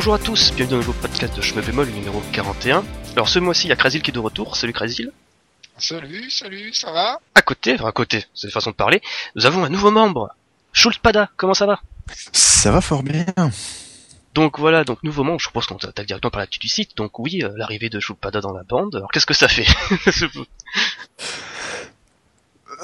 [0.00, 2.82] Bonjour à tous, bienvenue dans le nouveau podcast de Chemin Bémol numéro 41.
[3.12, 4.56] Alors ce mois-ci, il y a Krasil qui est de retour.
[4.56, 5.12] Salut Krasil.
[5.76, 7.20] Salut, salut, ça va?
[7.34, 9.02] À côté, enfin à côté, c'est une façon de parler,
[9.36, 10.34] nous avons un nouveau membre.
[10.72, 11.82] Schultpada, comment ça va?
[12.32, 13.26] Ça va fort bien.
[14.32, 16.96] Donc voilà, donc nouveau membre, je propose qu'on attaque directement par l'actu du site.
[16.96, 18.96] Donc oui, euh, l'arrivée de Schultpada dans la bande.
[18.96, 19.66] Alors qu'est-ce que ça fait?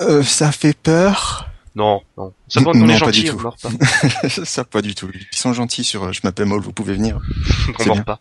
[0.00, 1.48] Euh, ça fait peur.
[1.76, 2.32] Non, non.
[2.48, 3.42] Ça va, on est gentil, du on tout.
[3.42, 4.28] meurt pas.
[4.30, 5.10] ça pas du tout.
[5.12, 7.18] Ils sont gentils sur euh, je m'appelle Maul, vous pouvez venir.
[7.78, 8.02] on meurt bien.
[8.02, 8.20] pas.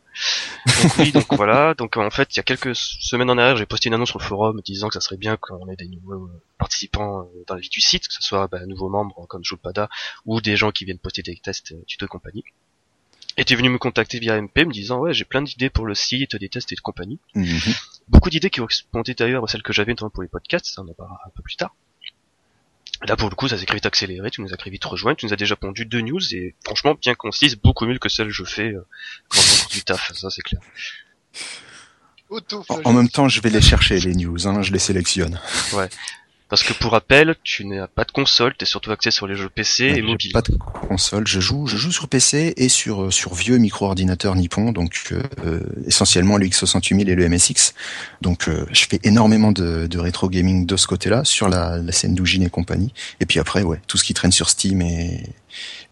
[0.84, 1.74] Donc oui, donc voilà.
[1.74, 4.20] Donc en fait, il y a quelques semaines en arrière, j'ai posté une annonce sur
[4.20, 7.56] le forum disant que ça serait bien qu'on ait des nouveaux euh, participants euh, dans
[7.56, 9.88] la vie du site, que ce soit bah, nouveaux membres comme Schultpada
[10.26, 12.44] ou des gens qui viennent poster des tests, tutos et compagnie.
[13.38, 15.86] Et tu es venu me contacter via MP me disant ouais j'ai plein d'idées pour
[15.86, 17.20] le site, des tests et de compagnie.
[17.36, 17.74] Mhm.
[18.10, 20.90] Beaucoup d'idées qui correspondaient d'ailleurs à celles que j'avais notamment pour les podcasts, ça on
[20.90, 21.74] en parlera un peu plus tard.
[23.08, 25.16] Là pour le coup ça s'est très vite accéléré, tu nous as très vite rejoint,
[25.16, 28.28] tu nous as déjà pondu deux news et franchement bien concises, beaucoup mieux que celles
[28.28, 28.86] que je fais euh,
[29.28, 30.62] quand on fait du taf, ça c'est clair.
[32.30, 34.48] Auto En, en même temps, je vais les chercher les news.
[34.48, 35.40] Hein, je les sélectionne.
[36.50, 39.50] Parce que pour rappel, tu n'as pas de console, t'es surtout axé sur les jeux
[39.50, 40.32] PC et mobile.
[40.32, 40.56] Pas de
[40.88, 41.28] console.
[41.28, 45.24] Je joue, je joue sur PC et sur euh, sur vieux micro-ordinateurs Nippon, donc euh,
[45.44, 47.74] euh, essentiellement le X68000 et le MSX.
[48.22, 51.92] Donc euh, je fais énormément de, de rétro gaming de ce côté-là, sur la, la
[51.92, 52.94] scène d'Ujin et compagnie.
[53.20, 55.24] Et puis après, ouais, tout ce qui traîne sur Steam et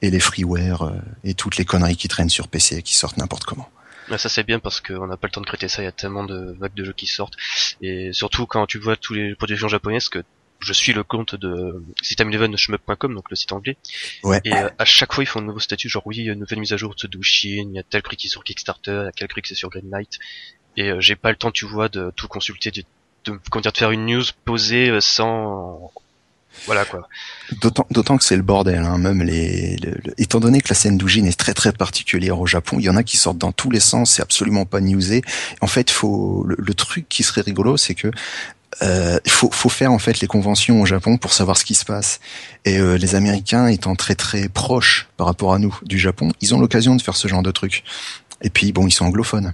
[0.02, 0.92] et les freeware euh,
[1.24, 3.70] et toutes les conneries qui traînent sur PC et qui sortent n'importe comment.
[4.10, 5.88] Mais ça c'est bien parce qu'on n'a pas le temps de traiter ça, il y
[5.88, 7.36] a tellement de vagues de jeux qui sortent.
[7.82, 10.24] Et surtout quand tu vois tous les productions japonaises que
[10.64, 13.78] je suis le compte de system11shmup.com, donc le site anglais.
[14.24, 14.42] Ouais.
[14.46, 16.74] Et euh, à chaque fois ils font un nouveau statut, genre oui, une nouvelle mise
[16.74, 19.08] à jour de Dushin, il y a tel truc qui est sur Kickstarter, il y
[19.08, 20.20] a tel truc qui est sur Greenlight.
[20.78, 22.84] Et euh, j'ai pas le temps, tu vois, de tout consulter, de,
[23.26, 25.92] de, comment dire, de faire une news posée euh, sans...
[26.68, 27.10] Voilà quoi.
[27.64, 30.76] D'autant, d'autant que c'est le bordel, hein, même les, le- le- étant donné que la
[30.76, 33.52] scène d'Ujin est très très particulière au Japon, il y en a qui sortent dans
[33.52, 35.24] tous les sens, c'est absolument pas newsé.
[35.62, 38.12] En fait, faut le, le truc qui serait rigolo, c'est que
[38.82, 41.76] euh, il faut, faut faire en fait les conventions au Japon pour savoir ce qui
[41.76, 42.20] se passe.
[42.66, 46.56] Et euh, les Américains étant très très proches par rapport à nous du Japon, ils
[46.56, 47.84] ont l'occasion de faire ce genre de trucs.
[48.42, 49.54] Et puis bon, ils sont anglophones.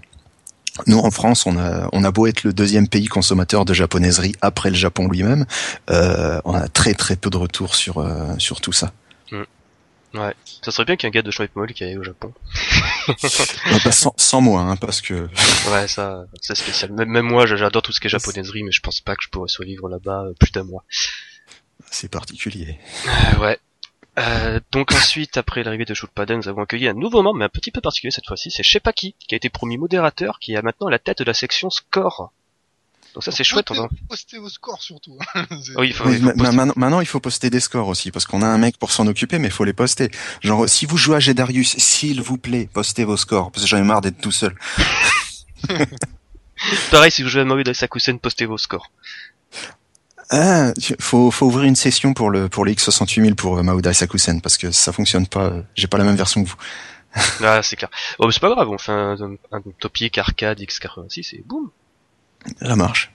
[0.88, 4.34] Nous en France, on a, on a beau être le deuxième pays consommateur de japonaiserie
[4.41, 5.46] après le Japon lui-même,
[5.90, 8.91] euh, on a très très peu de retours sur euh, sur tout ça.
[10.14, 10.34] Ouais.
[10.64, 12.34] Ça serait bien qu'il y ait un gars de qui aille au Japon.
[13.66, 15.14] Ah bah, sans, sans moi, hein, parce que
[15.72, 16.92] Ouais, ça, c'est spécial.
[16.92, 19.30] Même, même moi, j'adore tout ce qui est japonaiserie, mais je pense pas que je
[19.30, 20.84] pourrais survivre là-bas euh, plus d'un mois.
[21.90, 22.78] c'est particulier.
[23.08, 23.59] Euh, ouais.
[24.20, 27.50] Euh, donc ensuite, après l'arrivée de Shootpada, nous avons accueilli un nouveau membre, mais un
[27.50, 30.90] petit peu particulier cette fois-ci, c'est Shepaki, qui a été promis modérateur, qui a maintenant
[30.90, 32.31] la tête de la section score.
[33.16, 33.88] Donc ça c'est chouette, on va...
[33.88, 35.18] Postez, postez vos scores surtout.
[35.36, 35.46] hein.
[35.64, 37.59] C'est- Oui, il faut, Oui, il faut ma- poster- maintenant, maintenant, il faut poster des
[37.59, 40.09] scores aussi, parce qu'on a un mec pour s'en occuper, mais il faut les poster.
[40.42, 43.78] Genre, si vous jouez à Gedarius, s'il vous plaît, postez vos scores, parce que j'en
[43.78, 44.56] ai marre d'être tout seul.
[46.92, 48.92] Pareil, si vous jouez à Mario Daisakusen, postez vos scores.
[50.30, 54.41] Ah, faut, faut ouvrir une session pour le pour les X68000 pour euh, Maoda Sakusen,
[54.41, 55.46] parce que ça fonctionne pas.
[55.46, 56.56] euh, J'ai pas la même version que vous.
[57.44, 57.90] Ah, c'est clair.
[58.20, 61.72] Oh, mais c'est pas grave, on fait un, un, un topic arcade X86 et boum.
[62.62, 63.12] La marche.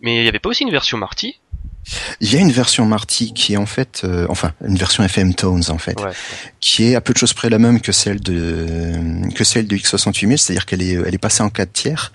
[0.00, 1.38] Mais il y avait pas aussi une version Marty?
[2.20, 5.34] Il y a une version Marty qui est en fait, euh, enfin, une version FM
[5.34, 6.00] Tones en fait.
[6.00, 6.12] Ouais.
[6.60, 9.76] qui est à peu de choses près la même que celle de que celle du
[9.78, 12.12] X68000, c'est-à-dire qu'elle est elle est passée en 4 tiers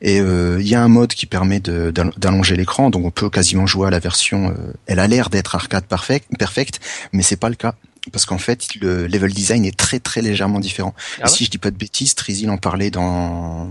[0.00, 3.10] et euh, il y a un mode qui permet de- d'all- d'allonger l'écran, donc on
[3.10, 4.50] peut quasiment jouer à la version.
[4.50, 6.80] euh, elle a l'air d'être arcade perfect, perfect,
[7.12, 7.74] mais c'est pas le cas.
[8.12, 10.94] Parce qu'en fait, le level design est très très légèrement différent.
[10.96, 11.28] Ah et ouais?
[11.28, 13.70] si je dis pas de bêtises, Trizil en parlait dans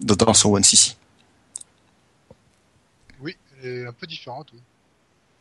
[0.00, 0.94] dans, son One CC.
[3.20, 4.60] Oui, elle est un peu différente, oui.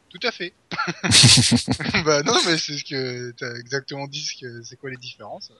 [0.09, 0.53] Tout à fait.
[2.05, 5.51] bah non, mais c'est ce que t'as exactement dit, ce que c'est quoi les différences.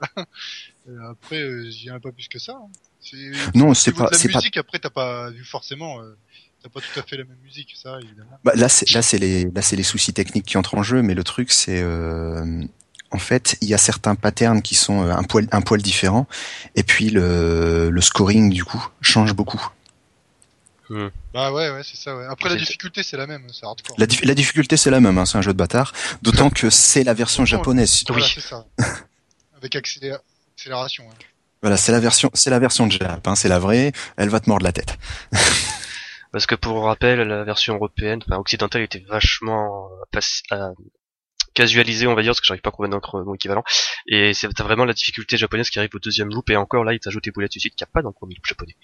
[0.87, 2.53] Euh, après, euh, j'y ai pas plus que ça.
[2.61, 2.69] hein.
[2.99, 6.01] C'est- Non, c'est pas c'est pas musique, après, t'as pas vu forcément.
[6.01, 6.15] euh,
[6.61, 8.39] T'as pas tout à fait la même musique, ça, évidemment.
[8.45, 11.01] Bah, là, c'est là, c'est les là, c'est les soucis techniques qui entrent en jeu,
[11.01, 12.63] mais le truc, c'est euh,
[13.13, 16.27] en fait, il y a certains patterns qui sont euh, un poil un poil différents,
[16.75, 19.65] et puis le le scoring du coup change beaucoup.
[21.33, 22.25] Bah ouais, ouais, c'est ça, ouais.
[22.29, 23.95] Après, la difficulté, c'est la même, c'est hardcore.
[23.97, 26.69] La, dif- la difficulté, c'est la même, hein, c'est un jeu de bâtard, d'autant que
[26.69, 28.03] c'est la version japonaise.
[28.07, 28.31] Voilà, Oui.
[28.35, 28.65] c'est ça.
[29.57, 30.15] Avec accélé-
[30.55, 31.05] accélération.
[31.09, 31.15] hein.
[31.63, 33.91] Voilà, c'est la version c'est la version de Jap, hein, c'est la vraie.
[34.17, 34.97] Elle va te mordre la tête.
[36.31, 39.87] Parce que pour rappel, la version européenne, enfin occidentale, était vachement
[40.51, 40.73] euh,
[41.59, 43.63] euh, casualisée, on va dire, parce que j'arrive pas à trouver un autre mot équivalent.
[44.07, 46.99] Et c'est vraiment la difficulté japonaise qui arrive au deuxième loop, et encore là, il
[46.99, 48.75] t'ajoute des boulettes du site qu'il n'y a pas dans le premier loop japonais.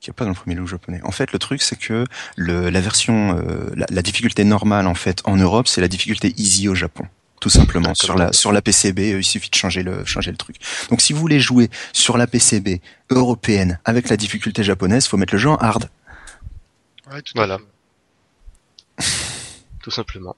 [0.00, 1.00] Qui a pas dans le premier look japonais.
[1.04, 2.04] En fait, le truc, c'est que
[2.36, 6.32] le, la version, euh, la, la difficulté normale en fait en Europe, c'est la difficulté
[6.36, 7.04] easy au Japon.
[7.40, 7.92] tout simplement.
[7.94, 10.56] Sur la sur la PCB, euh, il suffit de changer le changer le truc.
[10.90, 12.80] Donc si vous voulez jouer sur la PCB
[13.10, 15.90] européenne avec la difficulté japonaise, faut mettre le jeu en hard.
[17.12, 17.58] Ouais, tout Voilà.
[19.82, 20.36] tout simplement.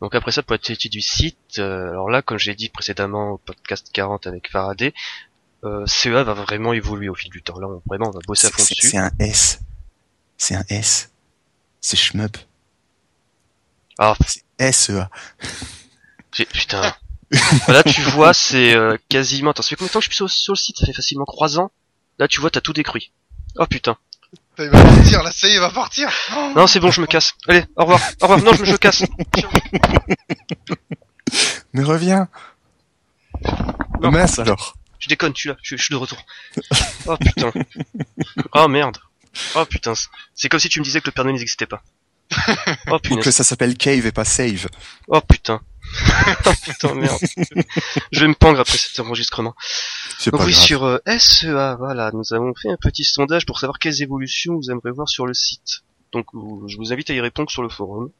[0.00, 3.30] Donc après ça, pour être étude du site, euh, alors là, comme j'ai dit précédemment
[3.32, 4.92] au podcast 40 avec Faraday,
[5.64, 7.58] euh, CEA va vraiment évoluer au fil du temps.
[7.58, 8.88] Là, on, vraiment, on va bosser à C'est fond c'est- dessus.
[8.90, 9.60] c'est un S.
[10.36, 11.10] C'est un S.
[11.80, 12.36] C'est shmup.
[13.98, 14.14] Ah,
[14.60, 15.08] SEA.
[16.32, 16.94] j'ai- putain.
[17.68, 19.50] là, tu vois, c'est euh, quasiment...
[19.50, 20.76] Attends, ça fait combien de temps que je suis sur, sur le site?
[20.78, 21.70] Ça fait facilement 3 ans.
[22.18, 23.12] Là, tu vois, t'as tout détruit.
[23.56, 23.96] Oh putain.
[24.56, 26.10] Putain, Il va partir, là, ça y est, il va partir.
[26.36, 27.34] Oh Non, c'est bon, je me casse.
[27.48, 28.00] Allez, au revoir.
[28.22, 28.42] Au revoir.
[28.42, 29.02] Non, je me je casse.
[31.72, 32.28] Mais reviens.
[34.00, 34.10] Non.
[34.10, 34.74] Mince alors.
[34.98, 36.18] Je déconne, tu là, je, je suis de retour.
[37.06, 37.52] Oh putain.
[38.54, 38.98] Oh merde.
[39.54, 39.92] Oh putain.
[40.34, 41.82] C'est comme si tu me disais que le Père Noël n'existait pas.
[42.88, 43.24] Oh Ou punaise.
[43.24, 44.68] que ça s'appelle Cave et pas Save.
[45.08, 45.60] Oh putain.
[46.46, 47.18] oh putain, merde.
[48.12, 49.54] Je vais me pendre après cet enregistrement.
[50.18, 50.64] C'est Donc pas oui, grave.
[50.64, 54.70] sur euh, SEA, voilà, nous avons fait un petit sondage pour savoir quelles évolutions vous
[54.70, 55.82] aimeriez voir sur le site.
[56.12, 58.10] Donc vous- je vous invite à y répondre sur le forum.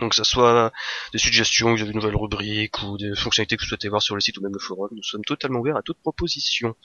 [0.00, 0.72] Donc que ça soit
[1.12, 4.14] des suggestions, vous avez une nouvelle rubrique ou des fonctionnalités que vous souhaitez voir sur
[4.14, 6.76] le site ou même le forum, nous sommes totalement ouverts à toute proposition.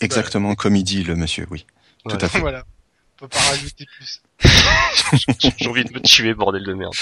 [0.00, 1.66] Exactement comme il dit le monsieur, oui.
[2.04, 2.18] Voilà.
[2.18, 2.38] Tout à fait.
[2.40, 2.64] Voilà.
[3.24, 4.20] On peut pas rajouter plus.
[5.58, 6.92] J'ai envie de me tuer, bordel de merde.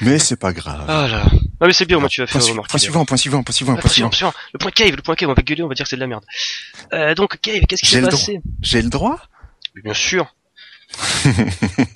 [0.00, 0.84] Mais c'est pas grave.
[0.86, 1.24] Ah là.
[1.60, 2.70] Ah mais c'est bien, moi tu vas faire remarquer.
[2.70, 4.32] point suivant, point suivant, point suivant, Ah, point suivant.
[4.52, 6.00] Le point cave, le point cave, on va gueuler, on va dire que c'est de
[6.02, 6.24] la merde.
[6.92, 9.18] Euh, donc cave, qu'est-ce qui J'ai s'est le passé J'ai le droit
[9.82, 10.32] Bien sûr.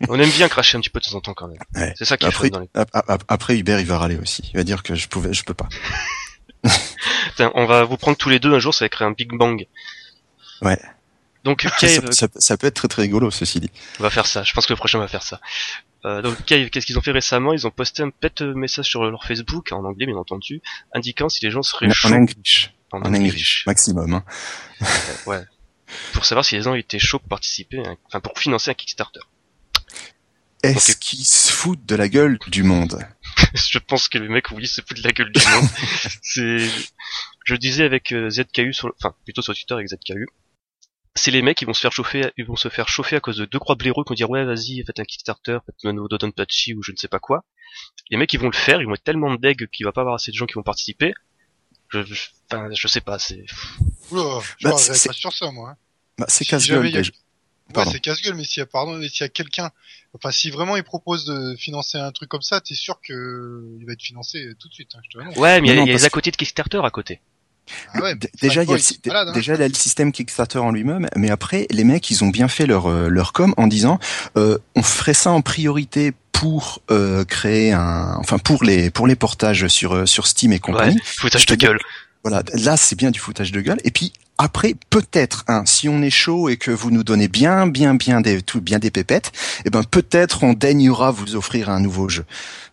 [0.08, 1.58] on aime bien cracher un petit peu de temps en temps quand même.
[1.76, 1.94] Ouais.
[1.96, 2.68] C'est ça qui est Après, dans les...
[2.74, 4.50] ap- ap- après Hubert, il va râler aussi.
[4.52, 5.68] Il va dire que je pouvais, je peux pas.
[7.36, 9.30] Tiens, on va vous prendre tous les deux un jour, ça va créer un Big
[9.32, 9.66] Bang.
[10.62, 10.78] Ouais.
[11.44, 13.70] Donc Ça, Cave ça- ça peut être très très rigolo, ceci dit.
[13.98, 14.42] va faire ça.
[14.42, 15.40] Je pense que le prochain va faire ça.
[16.04, 17.52] Euh, donc Cave, qu'est-ce qu'ils ont fait récemment?
[17.52, 20.60] Ils ont posté un pet message sur leur Facebook, en anglais bien entendu,
[20.94, 22.72] indiquant si les gens seraient En, chauds en English.
[22.92, 23.64] en En English.
[23.66, 24.14] Maximum.
[24.14, 24.24] Hein.
[25.26, 25.42] Ouais.
[26.12, 29.20] Pour savoir si les gens étaient chauds pour participer, un- enfin pour financer un Kickstarter.
[30.62, 33.02] Est-ce qu'ils se foutent de la gueule du monde?
[33.54, 35.68] Je pense que le mec, oui, se fout de la gueule du monde.
[36.22, 36.68] c'est,
[37.44, 40.26] je disais avec euh, ZKU sur, enfin, plutôt sur Twitter avec ZKU.
[41.16, 43.36] C'est les mecs qui vont se faire chauffer, ils vont se faire chauffer à cause
[43.36, 46.08] de deux croix blaireaux qui vont dire ouais vas-y faites un Kickstarter, faites un nouveau
[46.08, 47.44] Dodonpachi ou je ne sais pas quoi.
[48.10, 50.14] Les mecs ils vont le faire, ils vont être tellement deg qu'il va pas avoir
[50.16, 51.12] assez de gens qui vont participer.
[51.88, 53.44] Je, je, enfin, je sais pas, c'est.
[54.12, 55.70] Oula, je Bah, c'est- pas sur ça, moi.
[55.70, 55.76] hein.
[56.18, 56.86] bah, C'est Si casse-gueule.
[56.86, 57.10] a- déjà.
[57.76, 59.70] Ouais, c'est casse-gueule, mais s'il y a, pardon, mais s'il y a quelqu'un,
[60.14, 63.86] enfin, si vraiment il propose de financer un truc comme ça, t'es sûr que il
[63.86, 65.38] va être financé tout de suite, hein, je te.
[65.38, 67.20] Ouais, mais il y a, Non, y a les à côté de Kickstarter à côté.
[67.94, 69.32] Ah ouais, Déjà, il y a le, malade, hein.
[69.32, 72.28] déjà il y a le système Kickstarter en lui-même, mais après, les mecs, ils ont
[72.28, 73.98] bien fait leur euh, leur com en disant,
[74.36, 79.14] euh, on ferait ça en priorité pour euh, créer un, enfin pour les pour les
[79.16, 80.98] portages sur euh, sur Steam et Ouais, compagnie.
[81.04, 81.78] foutage Je te de gueule.
[82.24, 83.78] Voilà, là c'est bien du foutage de gueule.
[83.84, 87.66] Et puis après, peut-être, hein, si on est chaud et que vous nous donnez bien,
[87.66, 89.32] bien, bien des, tout, bien des pépettes,
[89.66, 92.24] eh ben peut-être on daignera vous offrir un nouveau jeu.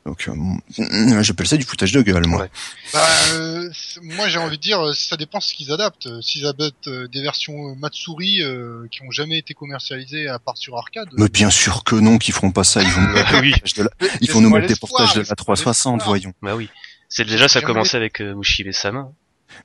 [0.07, 2.43] Donc, euh, j'appelle ça du foutage de gueule, moi.
[2.43, 2.49] Ouais.
[2.93, 3.69] Bah, euh,
[4.01, 6.07] moi j'ai envie de dire, ça dépend ce qu'ils adaptent.
[6.21, 10.57] S'ils adaptent euh, des versions euh, Matsuri euh, qui ont jamais été commercialisées à part
[10.57, 11.09] sur arcade.
[11.17, 12.81] Mais bien sûr que non, qu'ils feront pas ça.
[12.81, 13.89] Ils vont nous mettre, oui, de la-
[14.21, 16.07] ils vont nous laisse-moi mettre des portages de la laisse-moi 360, l'espoir.
[16.09, 16.33] voyons.
[16.41, 16.69] bah oui.
[17.09, 19.09] C'est déjà ça a commencé avec euh, Mushibe Sama.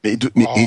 [0.03, 0.67] Mais, de, mais, Oh, et-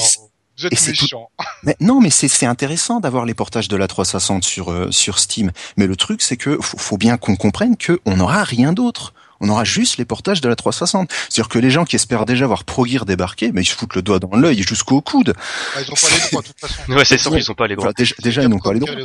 [0.57, 1.07] vous êtes et c'est tout-
[1.63, 5.19] mais non, mais c'est c'est intéressant d'avoir les portages de la 360 sur euh, sur
[5.19, 5.51] Steam.
[5.75, 9.13] Mais le truc, c'est que faut, faut bien qu'on comprenne que on n'aura rien d'autre.
[9.41, 11.11] On aura juste les portages de la 360.
[11.29, 13.95] C'est-à-dire que les gens qui espèrent déjà voir Pro Gear débarquer, mais ils se foutent
[13.95, 15.33] le doigt dans l'œil jusqu'au coude.
[15.75, 16.75] Bah, ils ont pas les droits de toute façon.
[16.89, 17.87] Ouais, c'est sûr qu'ils ont pas les droits.
[17.87, 18.95] Enfin, déjà, déjà, ils n'ont pas les droits.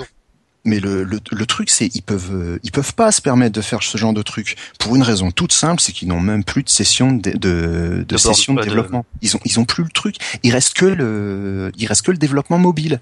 [0.67, 3.63] Mais le, le, le truc, c'est ils peuvent euh, ils peuvent pas se permettre de
[3.63, 6.63] faire ce genre de truc pour une raison toute simple, c'est qu'ils n'ont même plus
[6.63, 9.07] de session de de, de, De session de board- de- développement.
[9.23, 10.17] Ils ont ils ont plus le truc.
[10.43, 13.01] Il reste que le il reste que le développement mobile.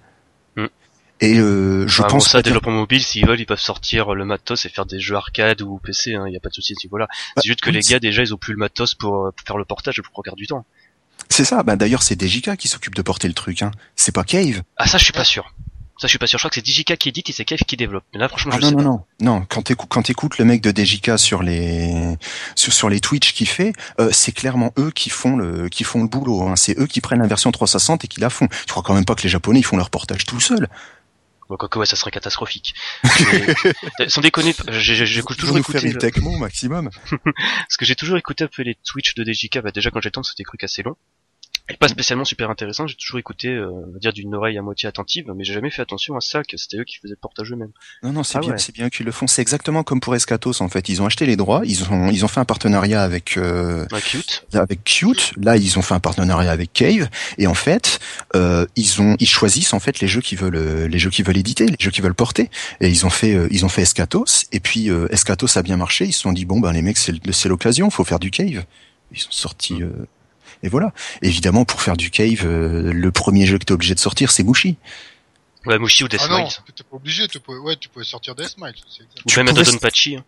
[1.21, 4.25] Et euh, je bon, pense ça, que- développement mobile, s'ils veulent, ils peuvent sortir le
[4.25, 6.77] matos et faire des jeux arcade ou PC, hein, y a pas de souci à
[6.81, 7.07] ce niveau-là.
[7.35, 9.47] Bah, c'est juste que les gars, déjà, ils ont plus le matos pour, euh, pour
[9.47, 10.65] faire le portage gros quart du temps.
[11.29, 11.63] c'est ça.
[11.65, 13.63] Bah d'ailleurs, c'est DJK qui s'occupe de porter le truc.
[13.63, 13.73] Hein.
[13.97, 14.63] C'est pas Cave.
[14.77, 15.53] Ah, ça, je suis pas sûr.
[16.01, 16.39] Ça, je suis pas sûr.
[16.39, 18.05] Je crois que c'est Digika qui édite et c'est Kev qui développe.
[18.15, 19.05] Mais là, franchement, Ah je non sais non pas.
[19.25, 19.47] non non.
[19.49, 22.17] Quand t'écoutes quand t'écoutes le mec de DJK sur les
[22.55, 26.01] sur, sur les Twitch qu'il fait, euh, c'est clairement eux qui font le qui font
[26.03, 26.43] le boulot.
[26.47, 26.55] Hein.
[26.55, 28.47] C'est eux qui prennent la version 360 et qui la font.
[28.67, 30.69] Je crois quand même pas que les Japonais ils font leur portage tout seuls.
[31.49, 32.75] Bon, quoique, ouais, ça serait catastrophique.
[33.99, 36.91] Mais, sans déconner, j'écoute toujours nous écouter, le- maximum.
[37.25, 40.19] parce que j'ai toujours écouté un peu les Twitch de DJK, bah, déjà quand j'étais
[40.23, 40.97] c'était des trucs assez longs.
[41.77, 42.87] Pas spécialement super intéressant.
[42.87, 45.71] J'ai toujours écouté, euh, on va dire d'une oreille à moitié attentive, mais j'ai jamais
[45.71, 47.73] fait attention à ça, que c'était eux qui faisaient le portage eux-mêmes.
[48.03, 48.59] Non, non, c'est Ah bien, ouais.
[48.59, 49.27] c'est bien qu'ils le font.
[49.27, 50.89] C'est exactement comme pour Escatos en fait.
[50.89, 54.47] Ils ont acheté les droits, ils ont, ils ont fait un partenariat avec euh, cute.
[54.55, 55.33] avec Cute.
[55.37, 57.99] Là, ils ont fait un partenariat avec Cave, et en fait,
[58.35, 61.23] euh, ils ont, ils choisissent en fait les jeux qui veulent, euh, les jeux qui
[61.23, 62.51] veulent éditer, les jeux qui veulent porter.
[62.81, 65.77] Et ils ont fait, euh, ils ont fait Escatos, et puis euh, Escatos a bien
[65.77, 66.07] marché.
[66.07, 68.65] Ils se sont dit bon ben les mecs, c'est l'occasion, faut faire du Cave.
[69.13, 69.83] Ils sont sortis.
[69.83, 69.91] euh,
[70.63, 70.93] et voilà.
[71.23, 74.43] Évidemment, pour faire du Cave, euh, le premier jeu que t'es obligé de sortir, c'est
[74.43, 74.77] Mushi.
[75.67, 76.49] Ouais, Mushi ou Death Ah non, Miles.
[76.75, 78.35] t'es pas obligé, tu pouvais, ouais, tu pouvais sortir
[78.89, 79.21] c'est exact.
[79.25, 80.17] Ou Tu même pourrais- Dodonpachi.
[80.17, 80.25] hein.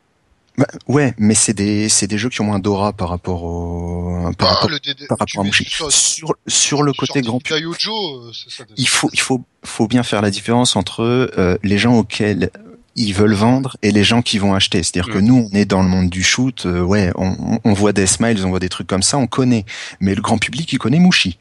[0.58, 4.30] Bah, ouais, mais c'est des, c'est des jeux qui ont moins d'aura par rapport au,
[4.36, 5.64] par Ah, rapport, DD par rapport à Mushi.
[5.64, 7.62] sur- Sur, sur le côté grand public.
[7.88, 8.64] Euh, ça.
[8.76, 12.50] il faut il faut faut bien faire la différence entre euh, les gens auxquels
[13.00, 14.82] ils veulent vendre et les gens qui vont acheter.
[14.82, 15.24] C'est-à-dire que Mm.
[15.24, 18.50] nous, on est dans le monde du shoot, euh, ouais, on, voit des smiles, on
[18.50, 19.64] voit des trucs comme ça, on connaît.
[20.00, 21.38] Mais le grand public, il connaît Mushi.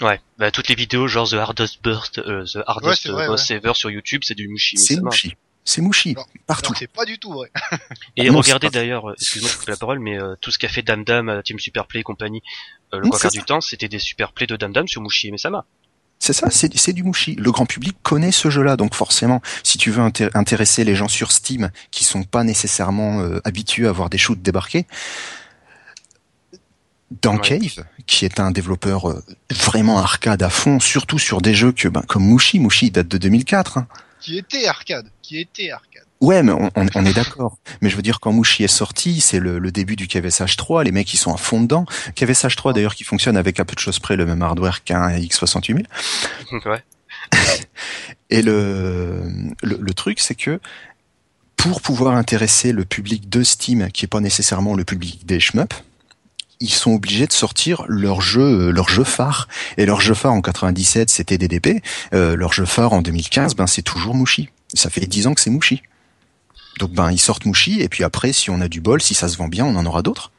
[0.00, 0.20] Ouais.
[0.38, 3.72] Bah, toutes les vidéos, genre The Hardest Burst, euh, The Hardest c'est vrai, Boss Ever
[3.74, 4.76] sur YouTube, c'est du Mushi.
[4.76, 5.00] C'est.
[5.00, 5.36] Mushi.
[5.64, 6.14] C'est Mushi.
[6.46, 6.72] Partout.
[6.78, 7.50] C'est pas du tout vrai.
[8.16, 10.58] Et Ah non, regardez d'ailleurs, euh, excuse-moi de couper la parole, mais euh, tout ce
[10.58, 12.40] qu'a fait Dam Dam, euh, Team Superplay et compagnie,
[12.94, 15.32] euh, le Non, c'est du temps, c'était des Superplay de Dam Dam sur Mushi et
[15.32, 15.64] Mesama.
[16.18, 17.34] C'est ça, c'est du Mushi.
[17.36, 21.08] Le grand public connaît ce jeu-là, donc forcément, si tu veux inté- intéresser les gens
[21.08, 24.86] sur Steam qui sont pas nécessairement euh, habitués à voir des shoots débarquer,
[27.22, 27.58] dans Ouais.
[27.60, 31.86] Cave, qui est un développeur euh, vraiment arcade à fond, surtout sur des jeux que,
[31.88, 33.78] ben, comme Mushi, Mushi date de 2004.
[33.78, 33.86] hein.
[34.20, 35.08] Qui était arcade.
[35.22, 36.05] Qui était arcade.
[36.20, 37.58] Ouais, mais on, on- est d'accord.
[37.82, 40.84] Mais je veux dire, quand Mushi est sorti, c'est le, le début du KVSH 3.
[40.84, 41.84] Les mecs, ils sont à fond dedans.
[42.14, 45.10] KVSH 3, d'ailleurs, qui fonctionne avec à peu de choses près le même hardware qu'un
[45.10, 45.84] X68000.
[46.64, 46.82] ouais.
[48.30, 49.22] Et le,
[49.62, 50.58] le, le truc, c'est que
[51.56, 55.76] pour pouvoir intéresser le public de Steam, qui est pas nécessairement le public des shmups,
[56.60, 59.48] ils sont obligés de sortir leur jeu, leur jeu phare.
[59.76, 61.82] Et leur jeu phare en 97, c'était DDP.
[62.14, 64.48] Euh, leur jeu phare en 2015, ben c'est toujours Mushi.
[64.72, 65.82] Ça fait 10 ans que c'est Mushi.
[66.78, 69.28] Donc ben ils sortent Mushi et puis après, si on a du bol, si ça
[69.28, 70.30] se vend bien, on en aura d'autres.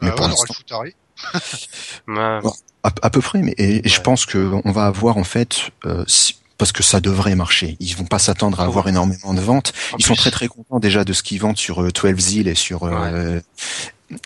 [0.00, 0.94] Mais Bah, pour ouais, on aura l'instant-.
[2.08, 2.40] Ouais.
[2.42, 2.52] Bon.
[2.82, 4.02] À, à peu près, mais et, et je Ouais.
[4.02, 7.76] pense que on va avoir en fait, euh, si- parce que ça devrait marcher.
[7.80, 8.90] Ils vont pas s'attendre à avoir Ouais.
[8.90, 9.72] énormément de ventes.
[9.92, 12.48] En Ils sont très très contents déjà de ce qu'ils vendent sur euh, 12 Zil
[12.48, 13.40] et sur euh,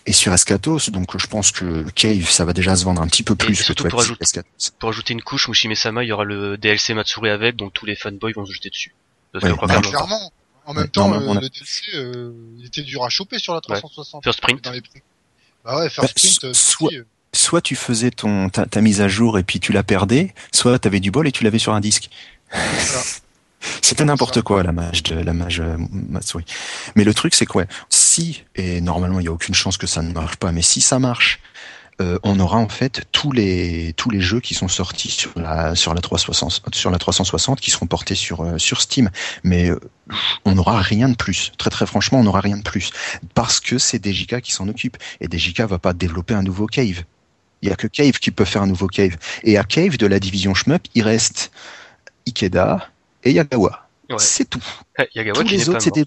[0.05, 0.89] et sur Escatos.
[0.89, 3.63] Donc je pense que Cave, ça va déjà se vendre un petit peu plus que
[3.63, 4.71] surtout 12 pour ajouter- Escatos.
[4.79, 7.85] Pour ajouter une couche, Mushi Mesama, il y aura le DLC Matsuri avec, donc tous
[7.85, 8.93] les fanboys vont se jeter dessus.
[9.31, 10.31] Parce Ouais, que, bah, clairement,
[10.69, 13.55] En Ouais, même temps, euh, a- le DLC, euh, il était dur à choper sur
[13.55, 14.23] la 360.
[14.23, 14.63] First Print.
[14.63, 15.01] Dans les prix.
[15.65, 18.81] Bah ouais, Bah, First Print, euh, soit- si, euh, Soit tu faisais ton ta, ta
[18.81, 21.59] mise à jour et puis tu la perdais, soit t'avais du bol et tu l'avais
[21.59, 22.09] sur un disque.
[23.81, 26.45] C'était n'importe quoi la mage de la mage Matsuri.
[26.95, 29.85] Mais le truc c'est que ouais, si et normalement il y a aucune chance que
[29.87, 31.39] ça ne marche pas, mais si ça marche,
[32.01, 35.75] euh, on aura en fait tous les tous les jeux qui sont sortis sur la
[35.75, 39.09] sur la 360 sur la 360 qui seront portés sur euh, sur Steam.
[39.43, 39.79] Mais euh,
[40.45, 41.51] on n'aura rien de plus.
[41.57, 42.91] Très très franchement, on n'aura rien de plus
[43.33, 47.03] parce que c'est DJK qui s'en occupe et DJK va pas développer un nouveau Cave.
[47.61, 49.17] Il y a que Cave qui peut faire un nouveau Cave.
[49.43, 51.51] Et à Cave de la division Shmup, il reste
[52.25, 52.89] Ikeda
[53.23, 53.87] et Yagawa.
[54.09, 54.15] Ouais.
[54.19, 54.63] C'est tout.
[55.15, 56.05] Yagawa Tous qui n'est les pas autres, c'est des...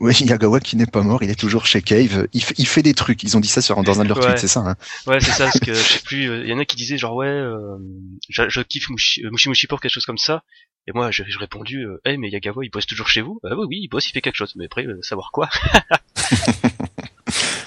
[0.00, 2.28] Oui, Yagawa qui n'est pas mort, il est toujours chez Cave.
[2.32, 3.22] Il fait, il fait des trucs.
[3.24, 4.26] Ils ont dit ça sur, dans un de leurs Ouais.
[4.26, 4.60] tweets, c'est ça.
[4.60, 4.76] Hein
[5.06, 7.16] Ouais, c'est ça, parce que je sais plus, il y en a qui disaient genre
[7.16, 7.76] ouais, euh,
[8.28, 10.44] je, je kiffe Mushi, euh, Mushi Mushi pour quelque chose comme ça.
[10.86, 13.40] Et moi, j'ai répondu, euh, hey, mais Yagawa, il bosse toujours chez vous?
[13.44, 14.52] Ah oui, oui, il bosse, il fait quelque chose.
[14.56, 15.48] Mais après, euh, savoir quoi?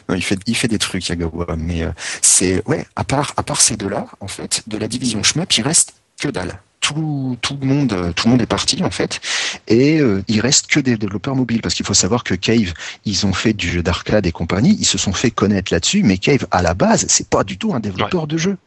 [0.10, 1.56] Non, il fait, il fait des trucs, Yagawa.
[1.58, 2.86] Mais euh, c'est ouais.
[2.96, 6.30] À part, à part ces deux-là, en fait, de la division Shmup, il reste que
[6.30, 6.60] dalle.
[6.80, 9.22] Tout, tout le monde, tout le monde est parti en fait,
[9.68, 12.74] et euh, il reste que des développeurs mobiles parce qu'il faut savoir que Cave,
[13.06, 16.18] ils ont fait du jeu d'arcade et compagnie, ils se sont fait connaître là-dessus, mais
[16.18, 18.58] Cave à la base, c'est pas du tout un développeur de jeu.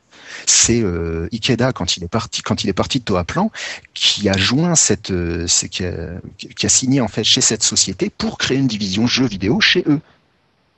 [0.47, 3.51] C'est euh, Ikeda quand il est parti, quand il est parti de Toaplan,
[3.95, 5.95] qui a joint cette, euh, c'est- qui, a,
[6.57, 9.85] qui a signé en fait chez cette société pour créer une division jeux vidéo chez
[9.89, 10.01] eux.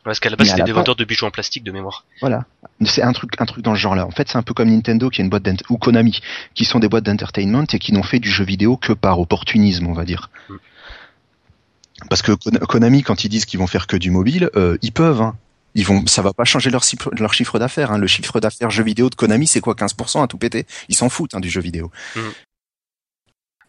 [0.07, 2.05] Parce qu'à la base, c'était des vendeurs de bijoux en plastique de mémoire.
[2.21, 2.45] Voilà.
[2.85, 4.07] C'est un truc, un truc dans ce genre-là.
[4.07, 6.21] En fait, c'est un peu comme Nintendo qui est une boîte ou Konami
[6.55, 9.87] qui sont des boîtes d'entertainment et qui n'ont fait du jeu vidéo que par opportunisme,
[9.89, 10.31] on va dire.
[10.49, 10.55] Mm.
[12.09, 14.93] Parce que Kon- Konami, quand ils disent qu'ils vont faire que du mobile, euh, ils
[14.93, 15.23] peuvent.
[15.23, 15.37] Hein.
[15.75, 17.91] Ils vont, ça va pas changer leur, chiffre- leur chiffre d'affaires.
[17.91, 17.99] Hein.
[17.99, 20.67] Le chiffre d'affaires jeu vidéo de Konami, c'est quoi 15% à tout péter?
[20.89, 21.91] Ils s'en foutent hein, du jeu vidéo.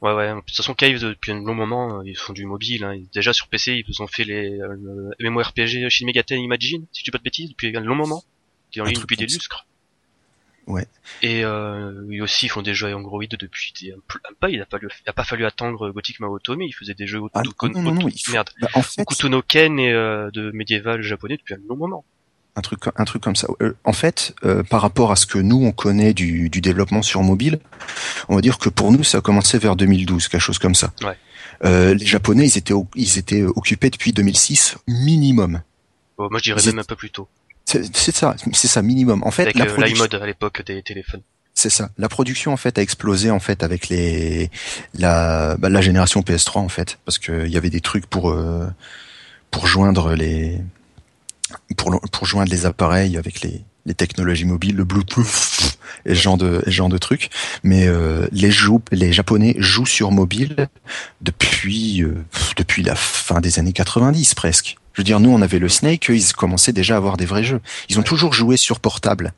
[0.01, 0.33] Ouais, ouais.
[0.33, 2.83] De toute façon, Cave, depuis un long moment, euh, ils font du mobile.
[2.83, 3.01] Hein.
[3.13, 4.75] Déjà sur PC, ils ont fait les euh,
[5.17, 8.23] le MMORPG Shin Megami Imagine, si je dis pas de bêtises, depuis un long moment.
[8.69, 9.65] Qui est en ligne depuis des lustres.
[10.67, 10.85] Ouais.
[11.21, 13.95] Et euh, ils aussi ils font des jeux Android depuis des,
[14.41, 14.49] pas.
[14.49, 16.61] Il a pas, il a pas fallu attendre Gothic Maotome.
[16.61, 18.49] Ils faisaient des jeux Ah, non, merde.
[18.59, 22.05] Bah, en fait, Okuto no Ken et euh, de médiéval japonais depuis un long moment.
[22.57, 23.47] Un truc, un truc comme ça.
[23.61, 27.01] Euh, en fait, euh, par rapport à ce que nous on connaît du, du, développement
[27.01, 27.59] sur mobile,
[28.27, 30.91] on va dire que pour nous ça a commencé vers 2012, quelque chose comme ça.
[31.03, 31.15] Ouais.
[31.63, 35.61] Euh, les Japonais, ils étaient, ils étaient occupés depuis 2006 minimum.
[36.17, 37.27] Oh, moi, je dirais même un peu plus tôt.
[37.65, 39.23] C'est ça, c'est ça minimum.
[39.23, 40.05] En fait, avec la euh, production...
[40.05, 41.21] à l'époque des téléphones.
[41.53, 41.89] C'est ça.
[41.97, 44.51] La production en fait a explosé en fait avec les
[44.93, 48.29] la bah, la génération PS3 en fait parce que il y avait des trucs pour
[48.29, 48.67] euh,
[49.49, 50.61] pour joindre les
[51.77, 56.37] pour pour joindre les appareils avec les les technologies mobiles, le Bluetooth et ce genre
[56.37, 57.29] de, ce genre de trucs.
[57.63, 60.67] Mais euh, les, jou les Japonais jouent sur mobile
[61.21, 62.23] depuis euh,
[62.57, 64.77] depuis la fin des années 90 presque.
[64.93, 67.25] Je veux dire, nous on avait le Snake, eux, ils commençaient déjà à avoir des
[67.25, 67.61] vrais jeux.
[67.89, 69.31] Ils ont toujours joué sur portable,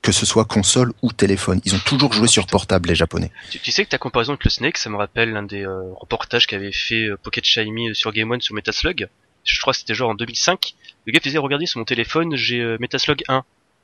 [0.00, 1.60] que ce soit console ou téléphone.
[1.64, 3.30] Ils ont toujours joué sur portable les Japonais.
[3.50, 5.92] Tu, tu sais que ta comparaison avec le Snake, ça me rappelle l'un des euh,
[6.00, 9.08] reportages qu'avait fait Pocket Shiny sur Game One sur Metaslug.
[9.46, 10.74] Je crois que c'était genre en 2005.
[11.06, 13.42] Le gars disait regardez sur mon téléphone j'ai euh, Metaslug 1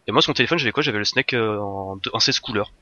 [0.09, 0.83] et moi, sur mon téléphone, j'avais quoi?
[0.83, 2.73] J'avais le Snake euh, en, en 16 couleurs.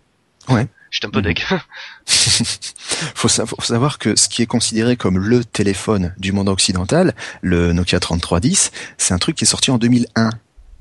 [0.49, 0.67] Ouais.
[0.91, 1.39] J'étais un peu deg.
[2.07, 7.15] faut, sa faut savoir que ce qui est considéré comme le téléphone du monde occidental,
[7.43, 10.31] le Nokia 3310, c'est un truc qui est sorti en 2001.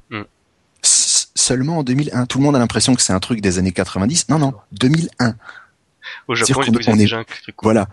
[0.09, 0.21] Mm.
[0.81, 2.25] Seulement en 2001.
[2.25, 4.29] Tout le monde a l'impression que c'est un truc des années 90.
[4.29, 5.35] Non, non, 2001.
[6.27, 7.65] Au Japon, qu'on- on est- déjà un truc cool.
[7.73, 7.87] Voilà.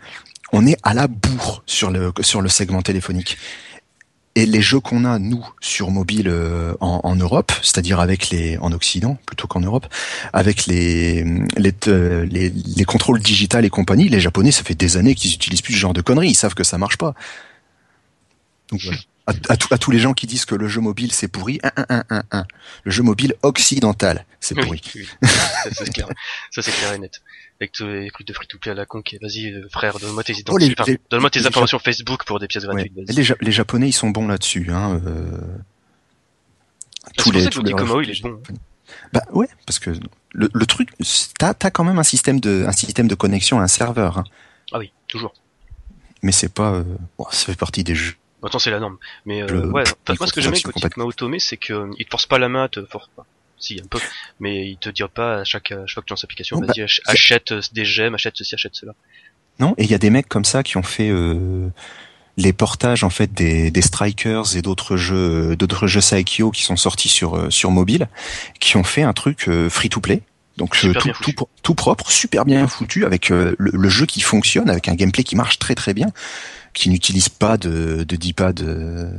[0.52, 3.36] On est à la bourre sur le, sur le segment téléphonique.
[4.36, 8.58] Et les jeux qu'on a, nous, sur mobile euh, en, en Europe, c'est-à-dire avec les,
[8.58, 9.86] en Occident plutôt qu'en Europe,
[10.34, 11.24] avec les,
[11.56, 15.32] les, euh, les, les contrôles digitales et compagnie, les Japonais, ça fait des années qu'ils
[15.32, 17.14] utilisent plus ce genre de conneries, ils savent que ça marche pas.
[18.70, 18.98] Donc voilà.
[19.26, 21.58] À, à tous- à tous les gens qui disent que le jeu mobile c'est pourri,
[21.64, 22.44] un, un, un, un, un.
[22.84, 24.80] le jeu mobile occidental c'est pourri.
[24.94, 25.28] Oui, oui.
[25.64, 26.06] Ça, c'est clair.
[26.52, 27.22] Ça, c'est clair et net.
[27.60, 30.22] Avec tous les trucs de free to play à la con vas-y, euh, frère, donne-moi
[30.24, 30.74] tes Oh, les-.
[30.78, 32.92] Enfin, les- donne-moi tes les- informations Facebook pour des pièces gratuites.
[33.08, 34.66] Les, Ja- les Japonais ils sont bons là-dessus.
[34.70, 35.24] Hein, euh...
[37.16, 38.42] Ça que tous les Komao, il est bon.
[39.12, 39.90] Bah ouais, parce que
[40.32, 40.90] le, le truc,
[41.38, 44.24] t'as as quand même un système de un système de connexion à un serveur, hein.
[44.72, 45.32] Ah oui, toujours.
[46.22, 46.84] mais c'est pas, euh,
[47.18, 48.14] bon, ça fait partie des jeux.
[48.42, 48.98] Attends, c'est la norme.
[49.24, 49.82] Mais euh, Le- ouais,
[50.18, 52.26] moi ce que j'aime bien microtransaction quand il Mao Tomé, c'est que euh, te force
[52.26, 53.26] pas la main, te force pas.
[53.58, 53.98] Si, un peu.
[54.40, 56.66] Mais il te dit pas à chaque, à chaque fois que tu lances l'application, Non,
[56.66, 58.92] vas-y, c'est- achète euh, des gemmes, achète ceci, achète cela.
[59.58, 61.68] Non Et il y a des mecs comme ça qui ont fait euh,
[62.36, 66.76] les portages en fait des, des Strikers et d'autres jeux, d'autres jeux Saikyo qui sont
[66.76, 68.08] sortis sur euh, sur mobile,
[68.60, 70.20] qui ont fait un truc free to play.
[70.58, 74.20] Donc euh, tout, tout, tout propre, super bien foutu, avec euh, le, le jeu qui
[74.22, 76.08] fonctionne, avec un gameplay qui marche très très bien,
[76.76, 79.10] qui n'utilise pas de, de D-pad euh,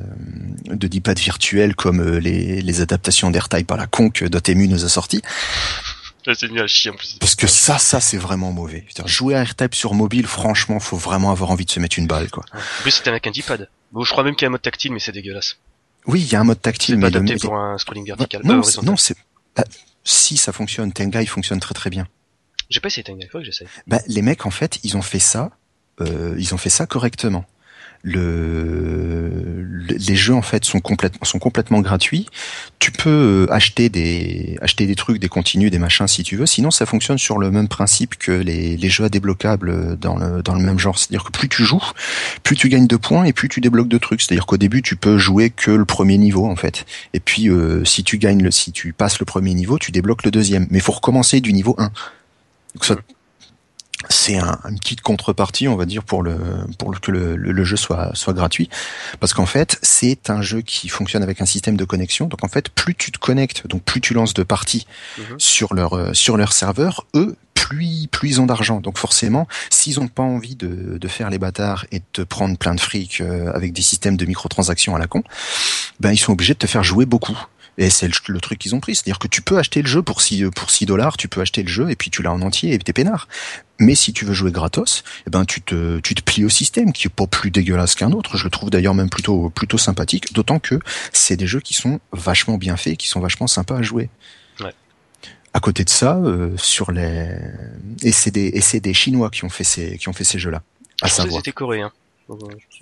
[0.67, 4.85] de D-pad virtuel comme euh, les, les adaptations d'AirType à la con que Dotemu nous
[4.85, 5.21] a sorti.
[6.33, 7.17] C'est nul à chier en plus.
[7.19, 8.81] Parce que ça, ça c'est vraiment mauvais.
[8.81, 12.05] Putain, jouer à AirType sur mobile, franchement, faut vraiment avoir envie de se mettre une
[12.05, 12.43] balle, quoi.
[12.53, 13.69] En plus, c'était avec un D-pad.
[13.93, 15.57] Bon, je crois même qu'il y a un mode tactile, mais c'est dégueulasse.
[16.05, 17.77] Oui, il y a un mode C'est tactile, pas mais le- adapté mais- pour un
[17.77, 18.41] scrolling vertical.
[18.43, 19.15] non, euh, c'est- non, c'est
[19.55, 19.63] bah,
[20.03, 22.07] si ça fonctionne, Tenga il fonctionne très très bien.
[22.69, 23.67] J'ai pas essayé Tenga, il faut que j'essaye.
[23.87, 25.51] Bah, les mecs en fait, ils ont fait ça,
[26.01, 27.45] euh, ils ont fait ça correctement.
[28.03, 32.27] Le, le- les jeux en fait sont complètement sont complètement gratuits.
[32.79, 36.45] Tu peux euh, acheter des acheter des trucs, des continues, des machins si tu veux.
[36.45, 40.41] Sinon, ça fonctionne sur le même principe que les, les jeux à débloquables dans le
[40.43, 40.97] dans le même genre.
[40.97, 41.83] C'est-à-dire que plus tu joues,
[42.43, 44.21] plus tu gagnes de points et plus tu débloques de trucs.
[44.21, 46.85] C'est-à-dire qu'au début, tu peux jouer que le premier niveau en fait.
[47.13, 50.23] Et puis euh, si tu gagnes le si tu passes le premier niveau, tu débloques
[50.23, 50.67] le deuxième.
[50.69, 51.85] Mais faut recommencer du niveau 1.
[52.75, 52.95] Donc ça
[54.09, 56.37] c'est un, une petite contrepartie, on va dire, pour le
[56.77, 58.69] pour le, que le, jeu soit soit gratuit,
[59.19, 62.27] parce qu'en fait, c'est un jeu qui fonctionne avec un système de connexion.
[62.27, 64.85] Donc en fait, plus tu te connectes, donc plus tu lances de parties
[65.17, 65.39] Mhm.
[65.39, 68.81] sur leur euh, sur leur serveur, eux, plus plus ils ont d'argent.
[68.81, 72.55] Donc forcément, s'ils ont pas envie de de faire les bâtards et de te prendre
[72.57, 75.23] plein de fric euh, avec des systèmes de microtransactions à la con,
[75.99, 77.37] ben ils sont obligés de te faire jouer beaucoup.
[77.77, 80.01] Et c'est le, le truc qu'ils ont pris, c'est-à-dire que tu peux acheter le jeu
[80.01, 82.41] pour 6 pour 6 dollars, tu peux acheter le jeu et puis tu l'as en
[82.41, 83.27] entier et t'es peinard.
[83.79, 86.91] Mais si tu veux jouer gratos, eh ben tu te tu te plies au système
[86.91, 88.35] qui est pas plus dégueulasse qu'un autre.
[88.35, 90.79] Je le trouve d'ailleurs même plutôt plutôt sympathique, d'autant que
[91.13, 94.09] c'est des jeux qui sont vachement bien faits, qui sont vachement sympas à jouer.
[94.59, 94.73] Ouais.
[95.53, 97.29] À côté de ça, euh, sur les
[98.01, 98.31] et c'est
[98.79, 100.63] des Chinois qui ont fait ces qui ont fait ces jeux-là.
[101.03, 101.87] À Je savoir, c'était coréen.
[101.87, 102.06] Euh,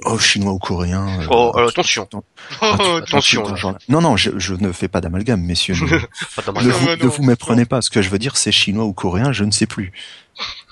[0.06, 1.08] oh chinois ou coréen.
[1.22, 2.08] euh, Oh, attention.
[2.14, 2.22] Oh,
[2.60, 3.78] truc- un attention, ce genre-là.
[3.90, 5.76] Non non, je, je ne fais pas d'amalgame, messieurs.
[5.86, 7.82] Ne, Pas vous, non, ne non, vous méprenez pas.
[7.82, 9.92] Ce que je veux dire, c'est chinois ou coréen, je ne sais plus.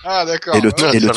[0.04, 0.56] Ah d'accord.
[0.56, 1.08] Et le, et truc, Et le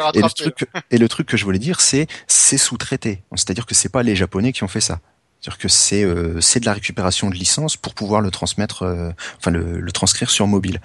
[0.00, 0.34] rattrapé.
[0.34, 3.22] truc, et le truc que je voulais dire, c'est c'est sous-traité.
[3.34, 5.00] C'est-à-dire que c'est pas les Japonais qui ont fait ça.
[5.48, 9.10] C'est-à-dire que c'est euh, c'est de la récupération de licence pour pouvoir le transmettre, euh,
[9.38, 10.78] enfin le, le, transcrire sur mobile.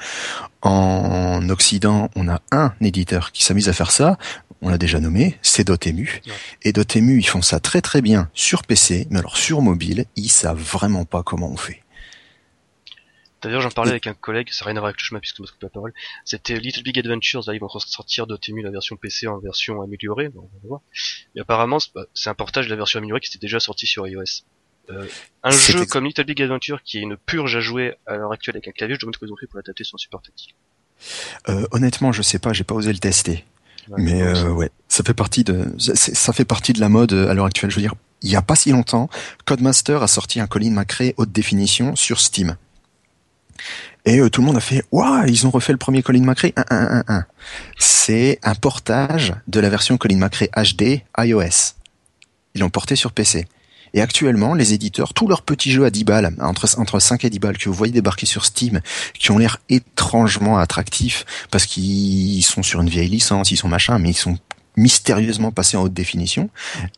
[0.62, 4.18] En Occident, on a un éditeur qui s'amuse à faire ça.
[4.62, 6.22] On l'a déjà nommé, c'est Dotemu.
[6.26, 6.32] Ouais.
[6.62, 10.30] Et Dotemu, ils font ça très très bien sur PC, mais alors sur mobile, ils
[10.30, 11.82] savent vraiment pas comment on fait.
[13.42, 15.36] D'ailleurs, j'en parlais avec un collègue, ça n'a rien à voir avec le chemin puisque
[15.36, 15.94] je me coupe la parole.
[16.24, 20.30] C'était Little Big Adventures, là, ils vont sortir Dotemu la version PC en version améliorée,
[20.34, 20.80] on va voir.
[21.36, 23.86] Et apparemment, c'est pas- c'est un portage de la version améliorée qui était déjà sorti
[23.86, 24.46] sur iOS.
[24.90, 25.08] Euh,
[25.44, 28.56] un jeu comme Little Big Adventure qui est une purge à jouer à l'heure actuelle
[28.58, 30.54] avec un clavier, je demande ce qu'ils ont fait pour l'adapter sur un support tactile.
[31.50, 33.46] Euh, honnêtement, je sais pas, j'ai pas osé le tester.
[33.90, 37.34] Ouais, Mais euh, ouais, ça fait partie de ça fait partie de la mode à
[37.34, 37.72] l'heure actuelle.
[37.72, 39.10] Je veux dire, il y a pas si longtemps,
[39.46, 42.56] Codemaster a sorti un Colin McRae haute définition sur Steam.
[44.06, 46.50] Et euh, tout le monde a fait waouh, ils ont refait le premier Colin McRae
[46.50, 47.24] 1.1.1.1.
[47.78, 51.76] C'est un portage de la version Colin McRae HD iOS.
[52.56, 53.48] Ils l'ont porté sur PC.
[53.94, 57.30] Et actuellement, les éditeurs, tous leurs petits jeux à 10 balles, entre, entre 5 et
[57.30, 58.82] 10 balles, que vous voyez débarquer sur Steam,
[59.18, 64.00] qui ont l'air étrangement attractifs, parce qu'ils sont sur une vieille licence, ils sont machin,
[64.00, 64.38] mais ils sont
[64.76, 66.50] mystérieusement passés en haute définition,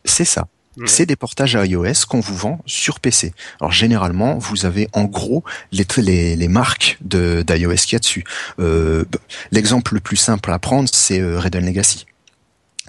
[0.05, 0.47] c'est ça.
[0.85, 3.33] C'est des portages à iOS qu'on vous vend sur PC.
[3.61, 8.25] Alors généralement, vous avez en gros les, les, les marques d'iOS qu'il y a dessus.
[8.59, 9.05] Euh,
[9.51, 12.05] L'exemple le plus simple à prendre, c'est euh, Raiden Legacy.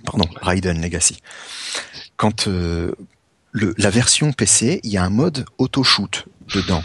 [0.05, 1.21] Pardon, Raiden Legacy.
[2.17, 2.93] Quand euh,
[3.57, 6.83] le, la version PC, il y a un mode auto-shoot dedans.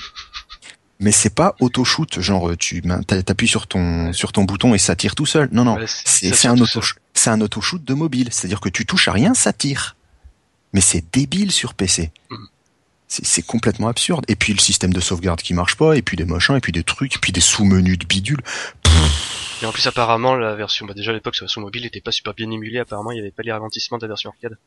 [0.99, 5.15] Mais c'est pas auto-shoot, genre tu t'appuies sur ton sur ton bouton et ça tire
[5.15, 5.49] tout seul.
[5.51, 6.81] Non non, Ouais, c'est- un tout auto
[7.13, 9.95] c'est un auto-shoot de mobile, c'est-à-dire que tu touches à rien, ça tire.
[10.73, 12.11] Mais c'est débile sur PC.
[12.29, 12.47] Mhm.
[13.07, 14.23] C'est complètement absurde.
[14.29, 16.71] Et puis le système de sauvegarde qui marche pas, et puis des machins, et puis
[16.71, 18.39] des trucs, et puis des sous-menus de bidule.
[19.61, 22.11] Et en plus, apparemment, la version, bah déjà à l'époque, la version mobile n'était pas
[22.13, 22.79] super bien émulée.
[22.79, 24.57] Apparemment, il n'y avait pas les ralentissements de la version arcade.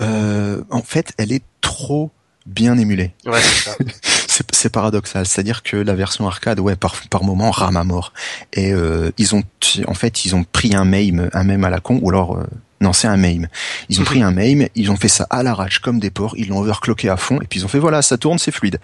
[0.00, 2.10] Euh, en fait, elle est trop
[2.46, 3.12] bien émulée.
[3.26, 3.76] Ouais, c'est ça.
[4.26, 8.12] C'est c'est paradoxal, c'est-à-dire que la version arcade, ouais, par, par moment rame à mort.
[8.52, 9.44] Et euh, ils ont,
[9.86, 12.44] en fait, ils ont pris un MAME, un MAME à la con, ou alors, euh,
[12.80, 13.46] non, c'est un MAME.
[13.90, 16.48] Ils ont pris un MAME, ils ont fait ça à l'arrache comme des porcs, ils
[16.48, 18.80] l'ont overclocké à fond, et puis ils ont fait voilà, ça tourne, c'est fluide.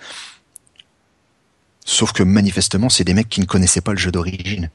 [1.85, 4.71] Sauf que manifestement, c'est des mecs qui ne connaissaient pas le jeu d'origine.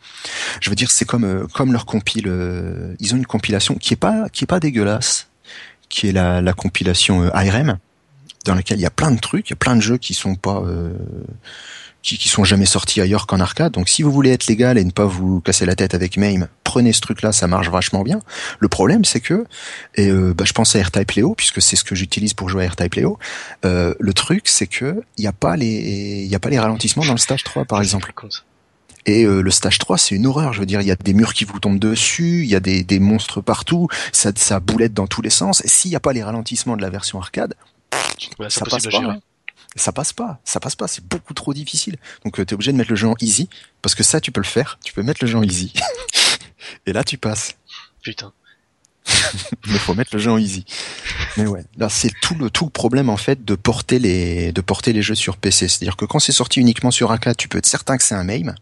[0.60, 2.26] Je veux dire, c'est comme euh, comme leur compile.
[2.28, 5.30] euh, ils ont une compilation qui est pas qui est pas dégueulasse,
[5.90, 7.78] qui est la, la compilation euh, ARM,
[8.46, 10.14] dans laquelle il y a plein de trucs, il y a plein de jeux qui
[10.14, 10.94] sont pas euh,
[12.02, 13.74] qui, qui sont jamais sortis ailleurs qu'en arcade.
[13.74, 16.48] Donc si vous voulez être légal et ne pas vous casser la tête avec MAME,
[16.64, 18.22] prenez ce truc-là, ça marche vachement bien.
[18.60, 19.46] Le problème, c'est que,
[19.96, 22.64] et euh, bah, je pense à AirType Leo, puisque c'est ce que j'utilise pour jouer
[22.64, 23.18] à AirType Leo.
[23.66, 26.60] Euh, le truc, c'est que il n'y a pas les, il y a pas les
[26.60, 28.14] ralentissements dans le stage 3, par exemple.
[29.06, 30.54] Et euh, le stage 3, c'est une horreur.
[30.54, 32.60] Je veux dire, il y a des murs qui vous tombent dessus, il y a
[32.60, 35.64] des, des monstres partout, ça, ça boulette dans tous les sens.
[35.64, 37.54] Et s'il n'y a pas les ralentissements de la version arcade,
[38.40, 38.98] Ouais, ça passe pas.
[38.98, 39.20] hein.
[39.78, 41.98] Ça passe pas, ça passe pas, c'est beaucoup trop difficile.
[42.24, 43.50] Donc tu t'es obligé de mettre le jeu en easy,
[43.82, 45.74] parce que ça tu peux le faire, tu peux mettre le jeu en easy.
[46.86, 47.56] Et là tu passes.
[48.02, 48.32] Putain.
[49.68, 50.66] Mais faut mettre le jeu en easy.
[51.38, 54.62] Mais ouais, là c'est tout le tout le problème en fait de porter les de
[54.62, 55.68] porter les jeux sur PC.
[55.68, 58.24] C'est-à-dire que quand c'est sorti uniquement sur arcade, tu peux être certain que c'est un
[58.24, 58.56] MAME.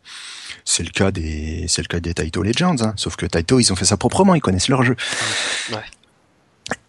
[0.65, 2.93] C'est le cas des c'est le cas des Taito Legends, hein.
[2.97, 4.95] sauf que Taito ils ont fait ça proprement, ils connaissent leur jeu.
[5.71, 5.77] Ouais.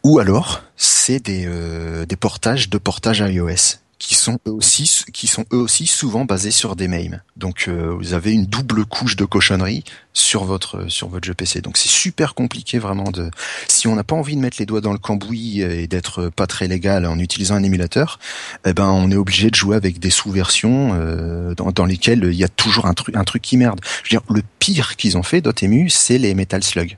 [0.03, 5.27] Ou alors c'est des euh, des portages de portages iOS qui sont eux aussi qui
[5.27, 7.21] sont eux aussi souvent basés sur des MAME.
[7.37, 11.61] Donc euh, vous avez une double couche de cochonnerie sur votre sur votre jeu PC.
[11.61, 13.31] Donc c'est super compliqué vraiment de
[13.69, 16.47] si on n'a pas envie de mettre les doigts dans le cambouis et d'être pas
[16.47, 18.19] très légal en utilisant un émulateur,
[18.65, 22.39] eh ben on est obligé de jouer avec des sous-versions euh, dans, dans lesquelles il
[22.39, 23.81] y a toujours un truc un truc qui merde.
[24.03, 26.97] Je veux dire le pire qu'ils ont fait Dotemu, c'est les Metal Slug.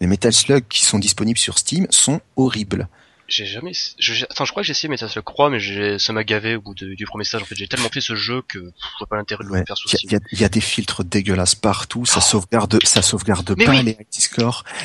[0.00, 2.88] Les Metal Slug qui sont disponibles sur Steam sont horribles.
[3.28, 5.58] J'ai jamais, je, attends, je crois que j'ai essayé, mais ça se le croit, mais
[5.58, 7.42] j'ai, ça m'a gavé au bout de- du premier stage.
[7.42, 9.60] En fait, j'ai tellement fait ce jeu que je vois pas l'intérêt de Ouais.
[9.60, 12.20] le faire sous Il y, y y a des filtres dégueulasses partout, ça Oh.
[12.20, 13.82] sauvegarde, ça sauvegarde Mais pas oui.
[13.82, 13.98] les.
[14.00, 14.20] Il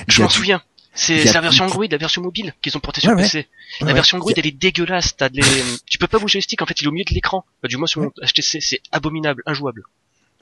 [0.07, 0.61] Je m'en du- souviens.
[0.93, 3.21] C'est la version Android, la version mobile qu'ils ont portée sur Ouais.
[3.23, 3.37] PC.
[3.37, 3.45] Ouais,
[3.81, 3.93] la ouais.
[3.93, 5.15] version Android, a- elle est dégueulasse.
[5.15, 5.41] T'as des,
[5.85, 6.61] tu peux pas bouger le stick.
[6.61, 7.45] En fait, il est au milieu de l'écran.
[7.61, 9.83] Bah, du moins sur mon HTC, c'est abominable, injouable.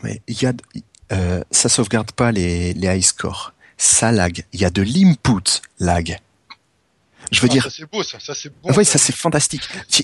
[0.02, 0.54] Mais il y a,
[1.12, 3.54] euh, ça sauvegarde pas les, les high scores.
[3.78, 4.44] Ça lag.
[4.54, 6.18] Il y a de l'input lag.
[7.32, 8.74] Je veux Ah, dire, ça c'est beau ça, ça c'est bon.
[8.84, 9.62] Ça c'est fantastique.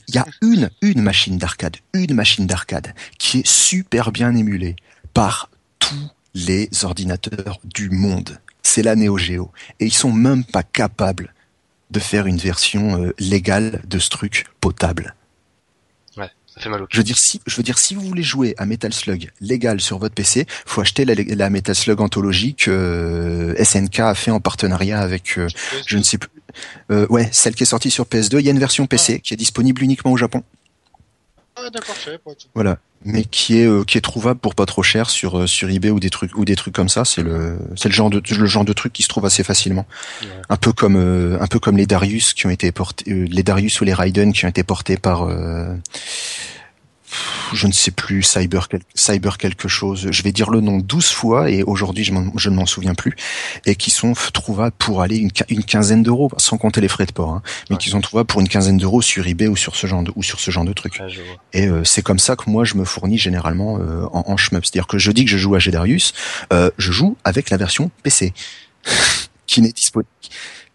[0.08, 4.76] Il y a une, une machine d'arcade, une machine d'arcade qui est super bien émulée
[5.14, 8.40] par tous les ordinateurs du monde.
[8.62, 9.52] C'est la Neo Geo.
[9.80, 11.34] Et ils sont même pas capables
[11.92, 15.16] de faire une version euh, légale de ce truc potable.
[16.56, 16.96] Ça fait mal au cul.
[16.96, 19.82] Je veux dire, si, je veux dire, si vous voulez jouer à Metal Slug légal
[19.82, 24.32] sur votre PC, faut acheter la, la Metal Slug anthologie que euh, SNK a fait
[24.32, 25.48] en partenariat avec, euh,
[25.86, 26.30] je ne sais plus,
[26.92, 28.40] euh, ouais, celle qui est sortie sur PS2.
[28.40, 30.44] Il y a une version PC qui est disponible uniquement au Japon.
[31.58, 32.32] Ah, d'accord, je savais pas.
[32.54, 35.70] Voilà, mais qui est euh, qui est trouvable pour pas trop cher sur euh, sur
[35.70, 37.06] eBay ou des trucs ou des trucs comme ça.
[37.06, 39.86] C'est le c'est le genre de le genre de truc qui se trouve assez facilement.
[40.24, 40.28] Ouais.
[40.50, 43.44] Un peu comme euh, un peu comme les Darius qui ont été portés, euh, les
[43.44, 45.76] Darius ou les Raiden qui ont été portés par euh,
[47.54, 50.08] je ne sais plus cyber cyber quelque chose.
[50.12, 52.96] Je vais dire le nom 12 fois et aujourd'hui je, m'en- je ne m'en souviens
[52.96, 53.16] plus
[53.66, 57.06] et qui sont trouvables pour aller une, qui- une quinzaine d'euros sans compter les frais
[57.06, 57.82] de port, hein, mais Ouais.
[57.82, 60.24] qui sont trouvables pour une quinzaine d'euros sur eBay ou sur ce genre de ou
[60.24, 61.00] sur ce genre de truc.
[61.00, 61.08] Ouais.
[61.54, 64.66] Et euh, c'est comme ça que moi je me fournis généralement euh, en, en shmup.
[64.66, 66.14] C'est-à-dire que je dis que je joue à Gedarius,
[66.54, 68.34] euh, je joue avec la version PC,
[69.48, 70.10] qui n'est disponible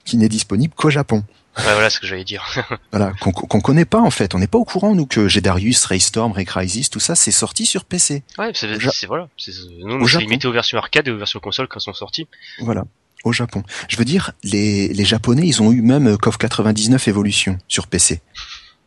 [0.04, 1.22] qui n'est disponible qu'au Japon.
[1.58, 2.44] Ouais, voilà ce que j'allais dire.
[2.92, 4.34] Voilà, qu'on qu'on connaît pas en fait.
[4.34, 7.66] On n'est pas au courant nous que Gedarius, Raystorm, Ray Crisis, tout ça, c'est sorti
[7.66, 8.22] sur PC.
[8.38, 8.66] Ouais, c'est,
[9.06, 9.28] voilà.
[9.36, 9.52] C'est,
[9.84, 12.26] nous, c'est limité aux versions arcade et aux versions console quand elles sont sorties.
[12.60, 12.84] Voilà,
[13.24, 13.62] au Japon.
[13.88, 17.86] Je veux dire, les, les Japonais, ils ont eu même euh, KOF 99 Evolution sur
[17.88, 18.20] PC.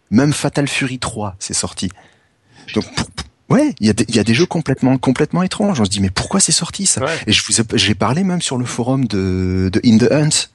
[0.10, 1.90] Même Fatal Fury 3, c'est sorti.
[2.74, 3.08] Donc, pour-
[3.50, 5.80] ouais, il y, a des- il y a des jeux complètement, complètement étranges.
[5.82, 7.04] On se dit, mais pourquoi c'est sorti ça?
[7.04, 7.18] Ouais.
[7.28, 10.48] Et je vous ai, j'ai parlé même sur le forum de, de In the Hunt.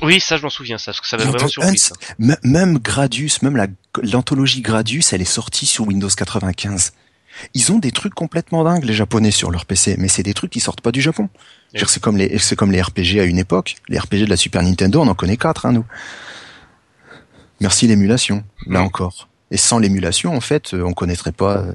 [0.00, 1.94] Oui, ça, je m'en souviens, ça, parce que ça m'a vraiment surpris, ça.
[2.18, 3.66] Même Gradius, même la,
[4.02, 6.92] l'anthologie Gradius, elle est sortie sur Windows 95.
[7.54, 10.50] Ils ont des trucs complètement dingues, les Japonais, sur leur PC, mais c'est des trucs
[10.50, 11.28] qui sortent pas du Japon.
[11.74, 13.76] C'est comme les, c'est comme les RPG à une époque.
[13.88, 15.86] Les RPG de la Super Nintendo, on en connaît quatre, hein, nous.
[17.60, 19.28] Merci l'émulation, là encore.
[19.50, 21.72] Et sans l'émulation, en fait, euh, on connaîtrait pas, euh,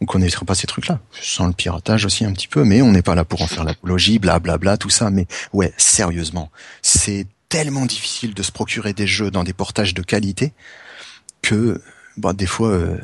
[0.00, 1.00] on connaîtrait pas ces trucs-là.
[1.12, 3.64] Sans le piratage aussi un petit peu, mais on n'est pas là pour en faire
[3.64, 5.10] l'apologie, blablabla, tout ça.
[5.10, 6.50] Mais ouais, sérieusement,
[6.82, 10.52] c'est tellement difficile de se procurer des jeux dans des portages de qualité
[11.42, 11.80] que,
[12.16, 12.98] bah, des fois, euh,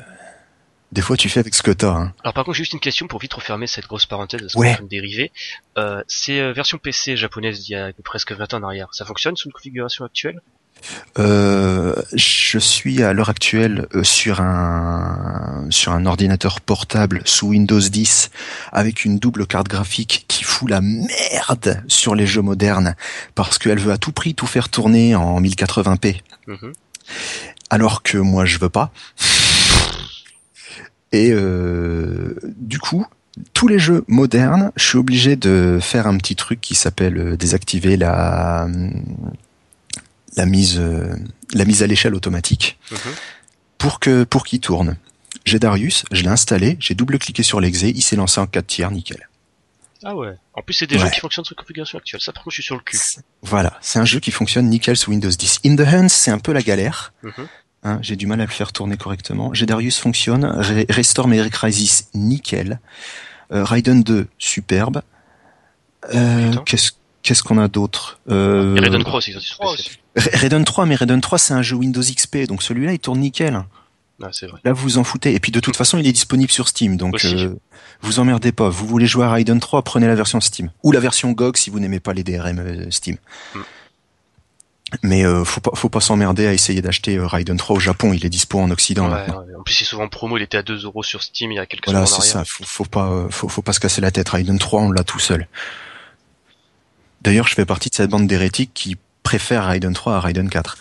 [0.92, 1.90] des fois, tu fais avec ce que t'as.
[1.94, 2.14] Hein.
[2.22, 4.76] Alors par contre, juste une question pour vite refermer cette grosse parenthèse, parce Ouais.
[4.78, 5.32] qu'on dériver.
[5.78, 9.04] Euh, ces euh, versions PC japonaises d'il y a presque 20 ans en arrière, ça
[9.04, 10.40] fonctionne sous une configuration actuelle?
[11.18, 17.80] Euh, je suis à l'heure actuelle euh, sur un sur un ordinateur portable sous Windows
[17.80, 18.30] 10
[18.72, 22.94] avec une double carte graphique qui fout la merde sur les jeux modernes
[23.34, 26.72] parce qu'elle veut à tout prix tout faire tourner en 1080p Mhm.
[27.70, 28.92] alors que moi je veux pas.
[31.12, 33.06] Et euh, du coup,
[33.52, 37.36] tous les jeux modernes, je suis obligé de faire un petit truc qui s'appelle euh,
[37.36, 38.66] désactiver la
[40.36, 41.14] la mise euh,
[41.52, 42.98] la mise à l'échelle automatique Mhm.
[43.78, 44.96] pour que pour qu'il tourne.
[45.44, 48.90] J'ai Darius, je l'ai installé, j'ai double-cliqué sur l'exé, il s'est lancé en 4 tiers,
[48.90, 49.28] nickel.
[50.02, 50.34] Ah ouais.
[50.54, 51.02] En plus, c'est des Ouais.
[51.04, 52.20] jeux qui fonctionnent sous configuration actuelle.
[52.20, 52.98] Ça, par contre, je suis sur le cul.
[53.42, 55.60] Voilà, c'est un jeu qui fonctionne nickel sous Windows 10.
[55.66, 57.12] In the Hunt, c'est un peu la galère.
[57.22, 57.32] Mhm.
[57.86, 59.52] Hein, j'ai du mal à le faire tourner correctement.
[59.52, 60.44] Gedarius fonctionne.
[60.46, 62.80] Re- Restore Mary Crisis, nickel.
[63.52, 65.02] Euh, Raiden 2, superbe.
[66.14, 66.92] Euh, qu'est-ce
[67.24, 69.36] qu'est-ce qu'on a d'autre euh, sur 3 PC.
[69.36, 69.98] aussi.
[70.14, 73.18] Ra- Raiden 3, mais Raiden 3, c'est un jeu Windows XP, donc celui-là, il tourne
[73.18, 73.64] nickel.
[74.22, 74.60] Ah, c'est vrai.
[74.64, 75.34] Là, vous vous en foutez.
[75.34, 77.52] Et puis, de toute façon, il est disponible sur Steam, donc euh,
[78.02, 78.68] vous emmerdez pas.
[78.68, 80.70] Vous voulez jouer à Raiden 3, prenez la version Steam.
[80.84, 83.16] Ou la version GOG si vous n'aimez pas les DRM euh, Steam.
[83.56, 83.58] Mm.
[85.02, 88.12] Mais euh, faut pas, faut pas s'emmerder à essayer d'acheter euh, Raiden 3 au Japon.
[88.12, 89.40] Il est dispo en Occident Ouais, maintenant.
[89.40, 89.54] ouais.
[89.58, 91.58] En plus, c'est souvent en promo, il était à 2 euros sur Steam il y
[91.58, 92.46] a quelques Voilà, semaines en c'est arrière.
[92.46, 92.52] ça.
[92.58, 94.28] Faut, faut pas, euh, faut, faut pas se casser la tête.
[94.28, 95.48] Raiden 3, on l'a tout seul.
[97.24, 100.76] D'ailleurs, je fais partie de cette bande d'hérétiques qui préfère Raiden 3 à Raiden 4.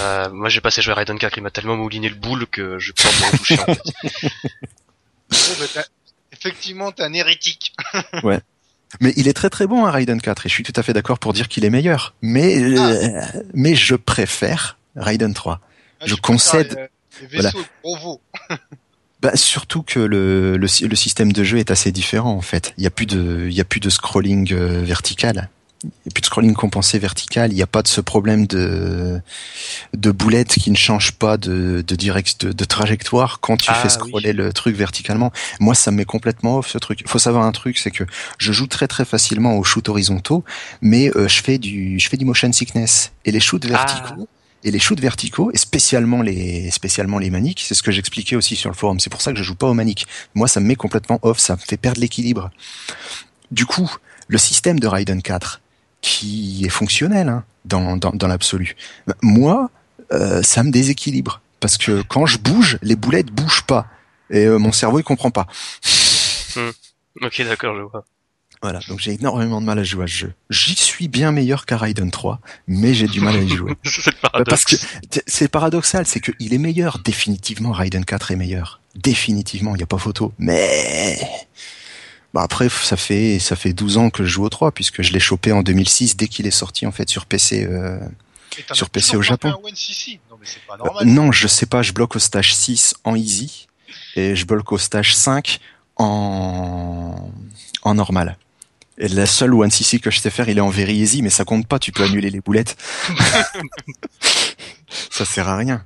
[0.00, 2.78] Euh, moi, j'ai passé jouer à Raiden 4, il m'a tellement mouliné le boule que
[2.78, 4.28] je peux pas me retoucher, en fait.
[5.32, 5.84] Oh, bah, t'as-
[6.32, 7.74] Effectivement, t'es un hérétique.
[9.00, 10.92] Mais il est très très bon à Raiden 4 et je suis tout à fait
[10.92, 12.14] d'accord pour dire qu'il est meilleur.
[12.22, 13.20] Mais euh,
[13.54, 15.60] mais je préfère Raiden 3.
[15.60, 16.88] Ah, Je suis concède.
[17.20, 18.20] Les vaisseaux, gros veau.
[19.24, 22.74] Bah, surtout que le, le le système de jeu est assez différent en fait.
[22.76, 25.48] Il y a plus de il y a plus de scrolling euh, vertical.
[25.82, 27.50] Il y a plus de scrolling compensé vertical.
[27.50, 29.20] Il n'y a pas de ce problème de
[29.94, 33.74] de boulette qui ne change pas de de direct de, de trajectoire quand tu Ah,
[33.74, 35.32] fais scroller le truc verticalement.
[35.58, 37.00] Moi, ça me met complètement off ce truc.
[37.00, 38.04] Il faut savoir un truc, c'est que
[38.36, 40.44] je joue très très facilement aux shoots horizontaux,
[40.82, 44.28] mais euh, je fais du je fais du motion sickness et les shoots verticaux.
[44.64, 48.56] Et les shoots verticaux, et spécialement les, spécialement les maniques, c'est ce que j'expliquais aussi
[48.56, 48.98] sur le forum.
[48.98, 50.06] C'est pour ça que je joue pas aux maniques.
[50.34, 52.50] Moi, ça me met complètement off, ça me fait perdre l'équilibre.
[53.50, 53.94] Du coup,
[54.26, 55.60] le système de Raiden 4,
[56.00, 58.74] qui est fonctionnel hein, dans, dans, dans l'absolu,
[59.22, 59.70] moi,
[60.12, 61.40] euh, ça me déséquilibre.
[61.60, 63.86] Parce que quand je bouge, les boulettes bougent pas.
[64.30, 65.46] Et euh, mon cerveau, il comprend pas.
[67.22, 68.04] Ok, d'accord, je vois.
[68.64, 70.32] Voilà, donc j'ai énormément de mal à jouer à ce jeu.
[70.48, 73.74] J'y suis bien meilleur qu'à Raiden 3, mais j'ai du mal à y jouer.
[73.84, 74.42] c'est Bah.
[74.48, 74.74] Parce que
[75.26, 78.80] c'est paradoxal, c'est qu'il est meilleur, définitivement Raiden 4 est meilleur.
[78.94, 80.32] Définitivement, il n'y a pas photo.
[80.38, 81.18] Mais
[82.32, 85.12] bah après ça fait ça fait 12 ans que je joue au 3 puisque je
[85.12, 88.00] l'ai chopé en 2006 dès qu'il est sorti en fait sur PC euh,
[88.72, 89.50] Sur PC au Japon.
[89.50, 90.20] fait un 1cc.
[90.30, 90.46] Non mais
[91.02, 93.68] Euh, non, je sais pas, je bloque au stage 6 en easy
[94.16, 95.60] et je bloque au stage 5
[95.98, 97.30] en
[97.82, 98.38] en normal.
[98.98, 101.30] Et la seule one CC que je sais faire, il est en very easy, mais
[101.30, 102.76] ça compte pas, tu peux annuler les boulettes.
[105.10, 105.84] ça sert à rien.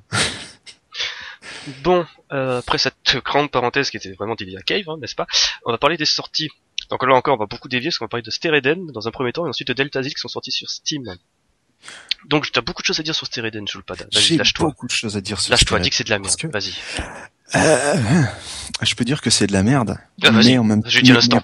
[1.82, 5.26] Bon, euh, après cette grande parenthèse qui était vraiment dédiée à Cave, hein, n'est-ce pas
[5.64, 6.50] On va parler des sorties.
[6.90, 9.10] Donc là encore, on va beaucoup dévier, parce qu'on va parler de Stereden dans un
[9.10, 11.04] premier temps, et ensuite de Delta Zil qui sont sortis sur Steam.
[12.26, 14.04] Donc t'as beaucoup de choses à dire sur Stereden, Julpada.
[14.12, 14.66] Vas-y, J'ai lâche-toi.
[14.68, 16.36] beaucoup de choses à dire sur Lâche-toi, dis que c'est de la merde.
[16.36, 16.74] Que- Vas-y.
[17.54, 18.22] Euh,
[18.82, 19.96] je peux dire que c'est de la merde.
[20.22, 20.48] Ah, vas-y.
[20.48, 21.42] mais en même J'ai dit un mais- instant.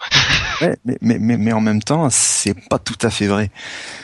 [0.60, 3.50] Ouais, mais, mais, mais, mais en même temps, c'est pas tout à fait vrai.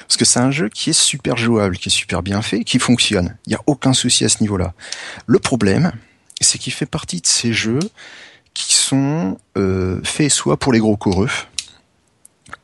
[0.08, 2.78] Parce que c'est un jeu qui est super jouable, qui est super bien fait, qui
[2.78, 3.36] fonctionne.
[3.46, 4.72] Il n'y a aucun souci à ce niveau-là.
[5.26, 5.92] Le problème,
[6.40, 7.80] c'est qu'il fait partie de ces jeux
[8.54, 11.28] qui sont euh, faits soit pour les gros coreux,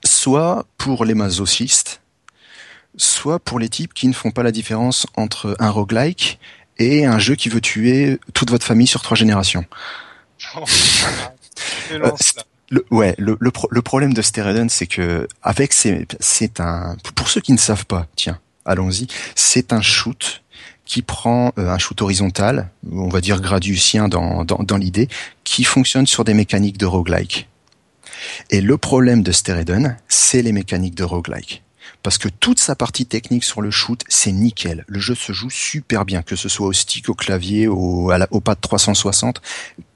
[0.04, 2.00] soit pour les masochistes,
[2.96, 6.38] soit pour les types qui ne font pas la différence entre un roguelike
[6.78, 9.64] et un jeu qui veut tuer toute votre famille sur trois générations.
[11.98, 12.42] Lance, là.
[12.70, 16.96] Le, ouais, le, le, pro- le problème de Stereden, c'est que avec ces, c'est un,
[17.14, 19.06] pour ceux qui ne savent pas, tiens, allons-y,
[19.36, 20.42] c'est un shoot
[20.84, 25.08] qui prend euh, un shoot horizontal, on va dire gradiusien dans, dans, dans l'idée,
[25.44, 27.48] qui fonctionne sur des mécaniques de roguelike.
[28.50, 31.62] Et le problème de Stereden, c'est les mécaniques de roguelike.
[32.06, 34.84] Parce que toute sa partie technique sur le shoot, c'est nickel.
[34.86, 38.18] Le jeu se joue super bien, que ce soit au stick, au clavier, au, à
[38.18, 39.42] la- au pad 360,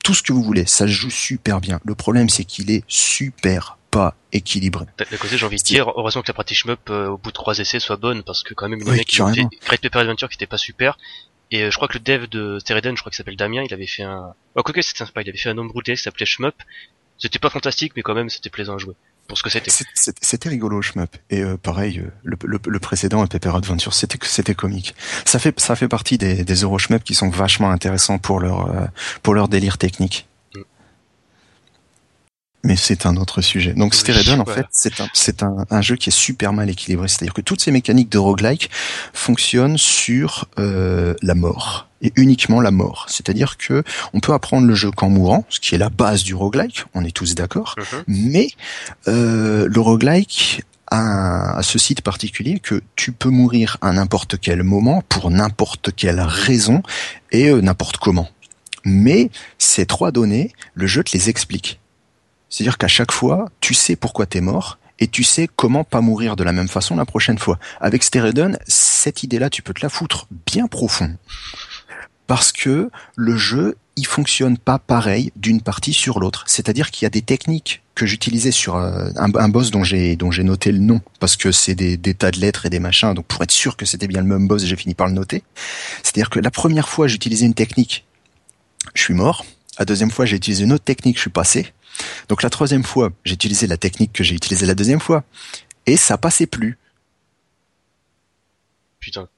[0.03, 1.79] tout ce que vous voulez, ça se joue super bien.
[1.85, 4.87] Le problème, c'est qu'il est super pas équilibré.
[4.99, 7.35] D'un côté, j'ai envie de dire, heureusement que la partie shmup, euh, au bout de
[7.35, 9.49] trois essais, soit bonne, parce que quand même, il a fait carrément.
[9.67, 10.99] Great Paper Adventure qui était pas super,
[11.53, 13.73] et euh, je crois que le dev de Stereden, je crois qu'il s'appelle Damien, il
[13.73, 16.57] avait fait un, oh, quoique c'était sympa, il avait fait un DLC qui s'appelait Shmup,
[17.19, 18.95] c'était pas fantastique, mais quand même, c'était plaisant à jouer,
[19.31, 19.71] pour ce que c'était.
[20.21, 21.17] C'était rigolo, Shmup.
[21.31, 24.97] Et euh, pareil, euh, le, le, le précédent, Paper Adventure, c'était c'était comique.
[25.25, 28.87] Ça fait ça fait partie des, des Euro qui sont vachement intéressants pour leur euh,
[29.23, 30.27] pour leur délire technique.
[32.63, 33.73] Mais c'est un autre sujet.
[33.73, 34.63] Donc Oui, Stereden, en voilà.
[34.63, 37.09] fait, c'est un, c'est un, un jeu qui est super mal équilibré.
[37.09, 38.71] C'est-à-dire que toutes ces mécaniques de roguelike
[39.15, 43.07] fonctionnent sur euh, la mort et uniquement la mort.
[43.09, 46.35] C'est-à-dire que on peut apprendre le jeu qu'en mourant, ce qui est la base du
[46.35, 46.85] roguelike.
[46.95, 47.77] On est tous d'accord.
[47.79, 48.05] Mhm.
[48.09, 48.49] Mais
[49.09, 54.63] euh, le roguelike a, a ce site particulier que tu peux mourir à n'importe quel
[54.63, 56.83] moment, pour n'importe quelle raison,
[57.33, 58.29] et euh, n'importe comment.
[58.85, 61.81] Mais ces trois données, le jeu te les explique.
[62.51, 66.37] C'est-à-dire qu'à chaque fois, tu sais pourquoi t'es mort, et tu sais comment pas mourir
[66.37, 67.59] de la même façon la prochaine fois.
[67.81, 71.17] Avec Stereden, cette idée-là, tu peux te la foutre bien profond.
[72.27, 76.45] Parce que le jeu, il fonctionne pas pareil d'une partie sur l'autre.
[76.47, 80.31] C'est-à-dire qu'il y a des techniques que j'utilisais sur euh, un, boss dont j'ai dont
[80.31, 83.13] j'ai noté le nom parce que c'est des, des tas de lettres et des machins.
[83.15, 85.43] Donc pour être sûr que c'était bien le même boss, j'ai fini par le noter.
[86.03, 88.07] C'est-à-dire que la première fois, j'utilisais une technique,
[88.95, 89.45] je suis mort.
[89.79, 91.73] La deuxième fois, j'ai utilisé une autre technique, je suis passé.
[92.29, 95.25] Donc la troisième fois, j'ai utilisé la technique que j'ai utilisée la deuxième fois
[95.87, 96.79] et ça passait plus.
[99.01, 99.29] Putain.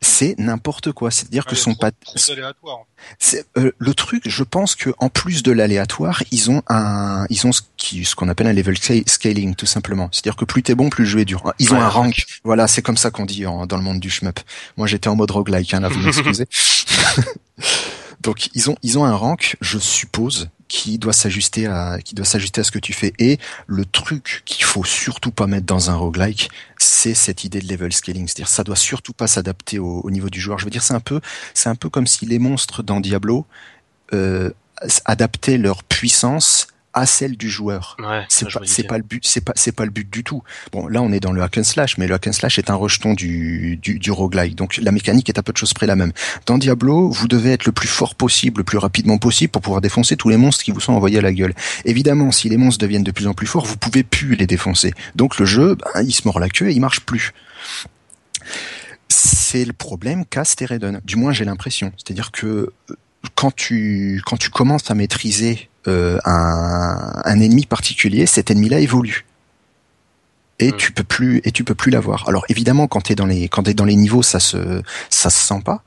[0.00, 1.10] C'est n'importe quoi.
[1.10, 2.78] C'est-à-dire que Ouais, son pat- trop aléatoire.
[3.18, 4.22] C'est euh, le truc.
[4.28, 8.14] Je pense que en plus de l'aléatoire, ils ont un, ils ont ce qui, ce
[8.14, 10.08] qu'on appelle un level sca- scaling tout simplement.
[10.12, 11.52] C'est-à-dire que plus t'es bon, plus le jeu est dur.
[11.58, 12.24] Ils ont Ouais, un rank.
[12.44, 14.38] Voilà, c'est comme ça qu'on dit en- dans le monde du shmup.
[14.76, 16.46] Moi, j'étais en mode roguelike, hein, là, vous m'excusez.
[18.20, 22.24] Donc ils ont ils ont un rank, je suppose, qui doit s'ajuster à qui doit
[22.24, 23.12] s'ajuster à ce que tu fais.
[23.18, 27.68] Et le truc qu'il faut surtout pas mettre dans un roguelike, c'est cette idée de
[27.68, 28.26] level scaling.
[28.28, 30.58] C'est-à-dire ça doit surtout pas s'adapter au, au niveau du joueur.
[30.58, 31.20] Je veux dire, c'est un peu
[31.54, 33.46] c'est un peu comme si les monstres dans Diablo
[34.12, 34.50] euh,
[35.04, 37.96] adaptaient leur puissance à celle du joueur.
[38.00, 40.42] Ouais, C'est pas, c'est le but, c'est pas, c'est pas le but du tout.
[40.72, 42.70] Bon, là, on est dans le hack and slash, mais le hack and slash est
[42.70, 44.56] un rejeton du, du, du roguelike.
[44.56, 46.12] Donc, la mécanique est à peu de choses près la même.
[46.46, 49.80] Dans Diablo, vous devez être le plus fort possible, le plus rapidement possible pour pouvoir
[49.80, 51.54] défoncer tous les monstres qui vous sont envoyés à la gueule.
[51.84, 54.92] Évidemment, si les monstres deviennent de plus en plus forts, vous pouvez plus les défoncer.
[55.14, 57.32] Donc, le jeu, ben, il se mord la queue et il marche plus.
[59.08, 61.00] C'est le problème qu'a Stereden.
[61.04, 61.92] Du moins, j'ai l'impression.
[61.96, 62.94] C'est-à-dire que euh,
[63.34, 69.24] quand tu, quand tu commences à maîtriser euh, un, un ennemi particulier, cet ennemi-là évolue.
[70.60, 70.76] Et Mm.
[70.76, 72.28] tu peux plus et tu peux plus l'avoir.
[72.28, 75.30] Alors évidemment quand tu es dans les quand t'es dans les niveaux ça se ça
[75.30, 75.82] se sent pas.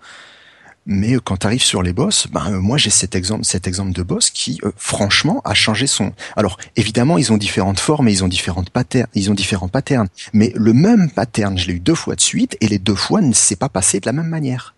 [0.88, 4.02] Mais quand tu arrives sur les boss, ben moi j'ai cet exemple, cet exemple de
[4.02, 6.12] boss qui, franchement, a changé son.
[6.36, 10.08] Alors évidemment, ils ont différentes formes et ils ont différentes patterns, ils ont différents patterns.
[10.34, 13.22] Mais le même pattern, je l'ai eu deux fois de suite et les deux fois
[13.22, 14.74] ne s'est pas passé de la même manière.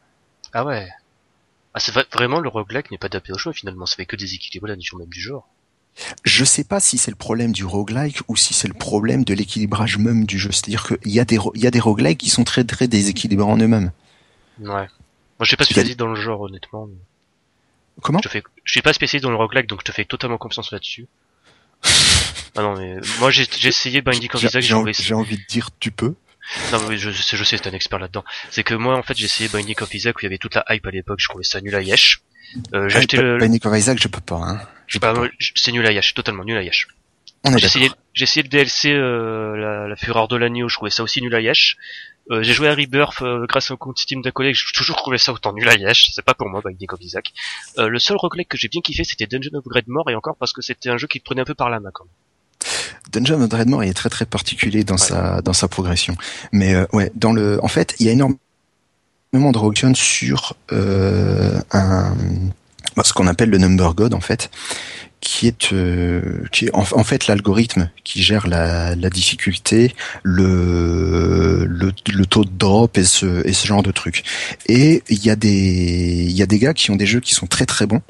[0.51, 0.89] Ah ouais.
[1.73, 4.69] Ah c'est vraiment le roguelike n'est pas adapté au choix finalement, ça fait que déséquilibrer
[4.69, 5.49] la nature même du genre.
[6.23, 9.33] Je sais pas si c'est le problème du roguelike ou si c'est le problème de
[9.33, 10.51] l'équilibrage même du jeu.
[10.51, 13.45] C'est-à-dire qu'il y a des il y a des roguelikes qui sont très très déséquilibrés
[13.45, 13.91] en eux-mêmes.
[14.59, 14.67] Ouais.
[14.67, 14.87] Moi
[15.41, 16.89] je suis pas spécialiste dans le genre honnêtement.
[18.01, 20.05] Comment Je te fais je suis pas spécialiste dans le roguelike donc je te fais
[20.05, 21.07] totalement confiance là-dessus.
[22.55, 25.91] ah non mais moi j'ai essayé Binding of Isaac, j'ai envie, envie de dire tu
[25.91, 26.15] peux.
[26.71, 28.23] Non mais je, je sais, c'est un expert là-dedans.
[28.49, 30.55] C'est que moi en fait j'ai essayé Binding of Isaac où il y avait toute
[30.55, 32.21] la hype à l'époque, je trouvais ça nul à yesh.
[32.73, 34.35] Euh, j'ai acheté le Binding of Isaac, je peux pas.
[34.35, 34.61] Hein.
[34.87, 35.13] Je bah,
[35.55, 36.87] c'est nul à yesh, totalement nul à yesh.
[37.57, 41.03] J'ai essayé, j'ai essayé le DLC euh, la, la, Fureur de l'agneau, je trouvais ça
[41.03, 41.77] aussi nul à yesh.
[42.31, 45.17] Euh, j'ai joué à Rebirth euh, grâce au compte Steam d'un collègue, j'ai toujours trouvé
[45.17, 47.33] ça autant nul à yesh, c'est pas pour moi Binding of Isaac.
[47.77, 50.53] Euh, le seul roguelike que j'ai bien kiffé c'était Dungeon of Dreadmore et encore parce
[50.53, 52.13] que c'était un jeu qui te prenait un peu par la main quand même.
[53.13, 56.15] Dungeon of Dreadmore est très très particulier dans sa dans sa progression.
[56.51, 58.39] Mais euh, ouais, dans le, en fait, il y a énormément
[59.33, 62.15] de roguelike sur euh, un
[62.95, 64.51] bah, ce qu'on appelle le number god en fait,
[65.19, 71.91] qui est euh, qui est en, fait l'algorithme qui gère la, la difficulté, le, le,
[72.11, 74.23] le taux de drop et ce et ce genre de trucs.
[74.67, 77.33] Et il y a des il y a des gars qui ont des jeux qui
[77.33, 78.01] sont très très bons,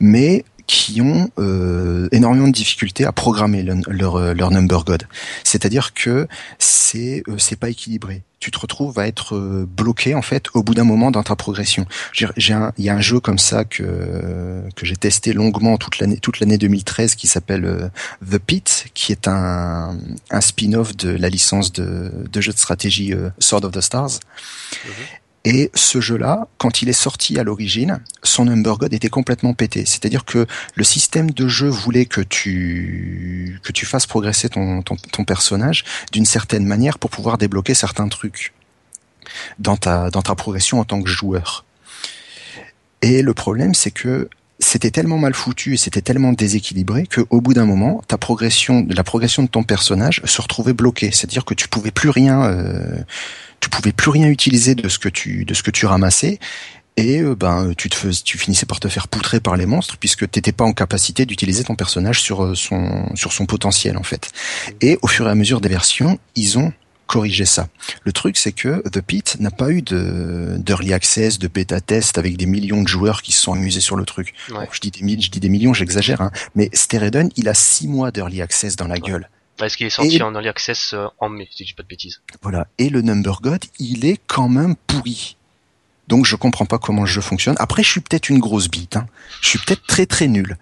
[0.00, 5.04] mais qui ont euh, énormément de difficultés à programmer leur, euh, leur number god.
[5.44, 6.26] C'est-à-dire que
[6.58, 8.22] c'est euh, c'est pas équilibré.
[8.38, 11.36] Tu te retrouves à être euh, bloqué en fait au bout d'un moment dans ta
[11.36, 11.86] progression.
[12.12, 16.18] J'ai il y a un jeu comme ça que que j'ai testé longuement toute l'année
[16.18, 17.90] toute l'année 2013 qui s'appelle
[18.28, 19.96] The Pit, qui est un
[20.30, 24.20] un spin-off de la licence de de jeu de stratégie Sword of the Stars.
[24.84, 24.92] Mhm.
[25.46, 29.84] Et ce jeu-là, quand il est sorti à l'origine, son number god était complètement pété.
[29.86, 30.44] C'est-à-dire que
[30.74, 36.24] le système de jeu voulait que tu que tu fasses progresser ton, ton, personnage d'une
[36.24, 38.54] certaine manière pour pouvoir débloquer certains trucs
[39.60, 41.64] dans ta dans ta progression en tant que joueur.
[43.00, 44.28] Et le problème, c'est que
[44.58, 48.86] c'était tellement mal foutu et c'était tellement déséquilibré que au bout d'un moment, ta progression,
[48.88, 51.10] la progression de ton personnage se retrouvait bloquée.
[51.12, 52.98] C'est-à-dire que tu pouvais plus rien, euh,
[53.60, 56.38] tu pouvais plus rien utiliser de ce que tu de ce que tu ramassais
[56.96, 59.96] et euh, ben tu te fais, tu finissais par te faire poutrer par les monstres
[59.98, 64.02] puisque t'étais pas en capacité d'utiliser ton personnage sur euh, son sur son potentiel en
[64.02, 64.30] fait.
[64.80, 66.72] Et au fur et à mesure des versions, ils ont
[67.06, 67.68] corrigé ça.
[68.02, 72.18] Le truc, c'est que The Pit n'a pas eu de d'early access, de bêta test
[72.18, 74.34] avec des millions de joueurs qui se sont amusés sur le truc.
[74.48, 76.30] je dis des je dis des millions, j'exagère, hein.
[76.54, 79.28] mais Steredon, il a six mois d'early access dans la gueule.
[79.64, 81.88] Est-ce qu'il est sorti en early access euh, en mai, si je dis pas de
[81.88, 82.20] bêtises.
[82.42, 82.66] Voilà.
[82.78, 85.36] Et le Number God, il est quand même pourri.
[86.08, 87.56] Donc je comprends pas comment le jeu fonctionne.
[87.58, 88.96] Après, je suis peut-être une grosse bite.
[88.96, 89.06] Hein.
[89.40, 90.56] Je suis peut-être très très nul.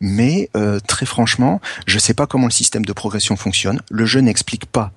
[0.00, 3.80] Mais euh, très franchement, je sais pas comment le système de progression fonctionne.
[3.90, 4.92] Le jeu n'explique pas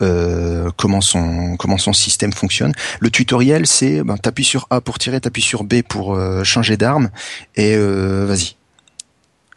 [0.00, 2.72] euh, comment son comment son système fonctionne.
[3.00, 7.10] Le tutoriel, c'est ben, t'appuies sur A pour tirer, t'appuies sur B pour changer d'arme
[7.56, 8.54] et vas-y.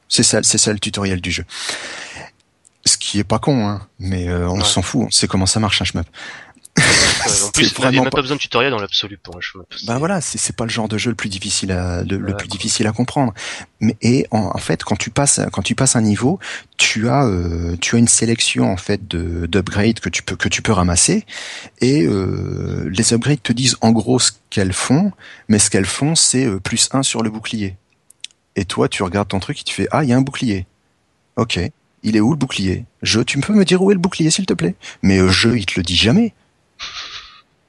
[0.09, 1.43] C'est ça, c'est ça le tutoriel du jeu.
[3.14, 5.80] Qui est pas con, hein, mais euh, on s'en fout, on sait comment ça marche
[5.84, 6.07] un shmup.
[6.80, 9.72] en plus, il n'y a même pas besoin de tutoriel dans l'absolu pour un shmup.
[9.86, 12.88] Ben voilà, c'est pas le genre de jeu le plus difficile à le, plus difficile
[12.88, 13.32] à comprendre.
[13.82, 16.39] Mais et en, fait, quand tu passes quand tu passes un niveau,
[16.78, 20.49] tu as euh, tu as une sélection en fait de d'upgrades que tu peux que
[20.49, 21.24] tu peux ramasser
[21.82, 25.11] et euh, les upgrades te disent en gros ce qu'elles font,
[25.49, 27.78] mais ce qu'elles font c'est euh, plus 1 sur le bouclier.
[28.55, 30.66] Et toi, tu regardes ton truc et tu fais ah il y a un bouclier.
[31.36, 31.59] Ok.
[32.04, 32.86] Il est où le bouclier?
[33.01, 34.76] Je, tu peux me dire où est le bouclier, s'il te plaît?
[35.01, 36.34] Mais euh, je, il te le dit jamais.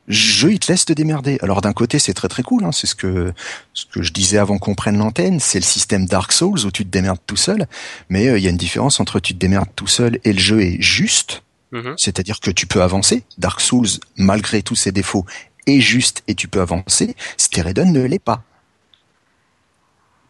[0.08, 1.38] Je, il te laisse te démerder.
[1.40, 2.64] Alors d'un côté, c'est très très cool.
[2.64, 3.32] Hein, c'est ce que
[3.72, 5.40] ce que je disais avant qu'on prenne l'antenne.
[5.40, 7.66] C'est le système Dark Souls où tu te démerdes tout seul.
[8.08, 10.40] Mais euh, il y a une différence entre tu te démerdes tout seul et le
[10.40, 11.42] jeu est juste.
[11.72, 11.94] Mm-hmm.
[11.96, 13.24] C'est-à-dire que tu peux avancer.
[13.38, 15.24] Dark Souls, malgré tous ses défauts,
[15.66, 17.16] est juste et tu peux avancer.
[17.36, 18.42] Steredon ne l'est pas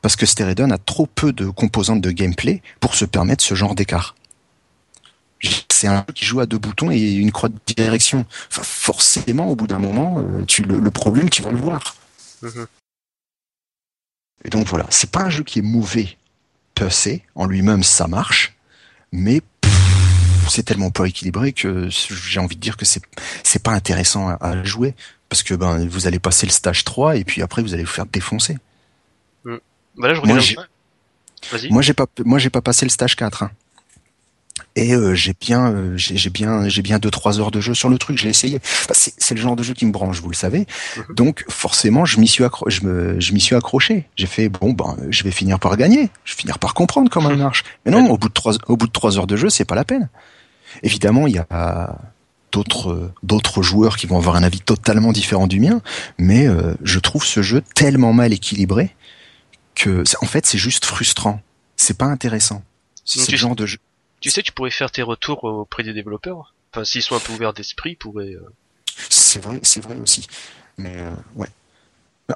[0.05, 3.75] parce que Steredon a trop peu de composantes de gameplay pour se permettre ce genre
[3.75, 4.15] d'écart.
[5.73, 8.27] C'est un jeu qui joue à deux boutons et une croix de direction.
[8.51, 11.97] Enfin, forcément, au bout d'un moment, euh, tu, le, problème, tu vas le voir.
[12.43, 12.67] Mhm.
[14.45, 16.19] Et donc voilà, c'est pas un jeu qui est mauvais
[16.75, 18.59] per se, en lui-même ça marche,
[19.11, 19.41] mais
[20.51, 23.01] c'est tellement pas équilibré que j'ai envie de dire que c'est
[23.43, 24.95] c'est pas intéressant à, à, jouer
[25.31, 27.91] parce que ben vous allez passer le stage 3 et puis après vous allez vous
[27.91, 28.59] faire défoncer.
[29.97, 30.57] Bah je moi, j'ai...
[31.71, 33.45] moi, j'ai pas, moi, j'ai pas passé le stage 4.
[33.45, 33.51] Hein.
[34.77, 37.75] et euh, j'ai bien, euh, j'ai j'ai bien, j'ai bien deux trois heures de jeu
[37.75, 38.19] sur le truc.
[38.19, 38.61] J'ai essayé.
[38.63, 40.67] Enfin, c'est c'est le genre de jeu qui me branche, vous le savez.
[40.97, 41.15] Mhm.
[41.15, 44.09] Donc forcément, je m'y suis accro je me, je m'y suis accroché.
[44.17, 46.11] J'ai fait bon, ben, je vais finir par gagner.
[46.25, 47.65] Je vais finir par comprendre comment il marche.
[47.85, 49.77] Mais non, au bout de trois, au bout de trois heures de jeu, c'est pas
[49.77, 50.09] la peine.
[50.83, 51.99] Évidemment, il y a
[52.55, 55.83] d'autres d'autres joueurs qui vont avoir un avis totalement différent du mien,
[56.19, 58.95] mais euh, je trouve ce jeu tellement mal équilibré
[59.75, 61.41] que en fait c'est juste frustrant.
[61.77, 62.63] C'est pas intéressant.
[63.05, 63.79] C'est tu- genre de jeu.
[64.21, 66.55] Tu sais, tu pourrais faire tes retours auprès des développeurs.
[66.73, 68.35] Enfin, s'ils sont un peu ouverts d'esprit, ils pourraient.
[68.35, 68.49] euh,
[69.11, 70.27] C'est vrai, c'est vrai aussi.
[70.79, 71.49] Mais euh, ouais.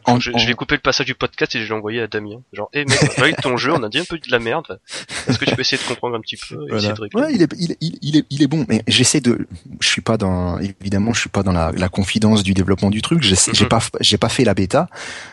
[0.04, 2.06] En- je, en- je vais couper le passage du podcast et je l'ai envoyé à
[2.06, 2.42] Damien.
[2.52, 4.38] Genre, hé mec, on a eu ton jeu, on a dit un peu de la
[4.38, 4.78] merde.
[5.26, 6.92] Est-ce que tu peux essayer de comprendre un petit peu et Voilà.
[6.92, 9.46] de Ouais, il est, il, est- il, il est, il est bon, mais j'essaie de,
[9.80, 13.00] je suis pas dans, évidemment, je suis pas dans la, la confidence du développement du
[13.00, 13.22] truc.
[13.22, 13.68] J'ai Mhm.
[13.68, 14.88] pas, j'ai pas fait la bêta,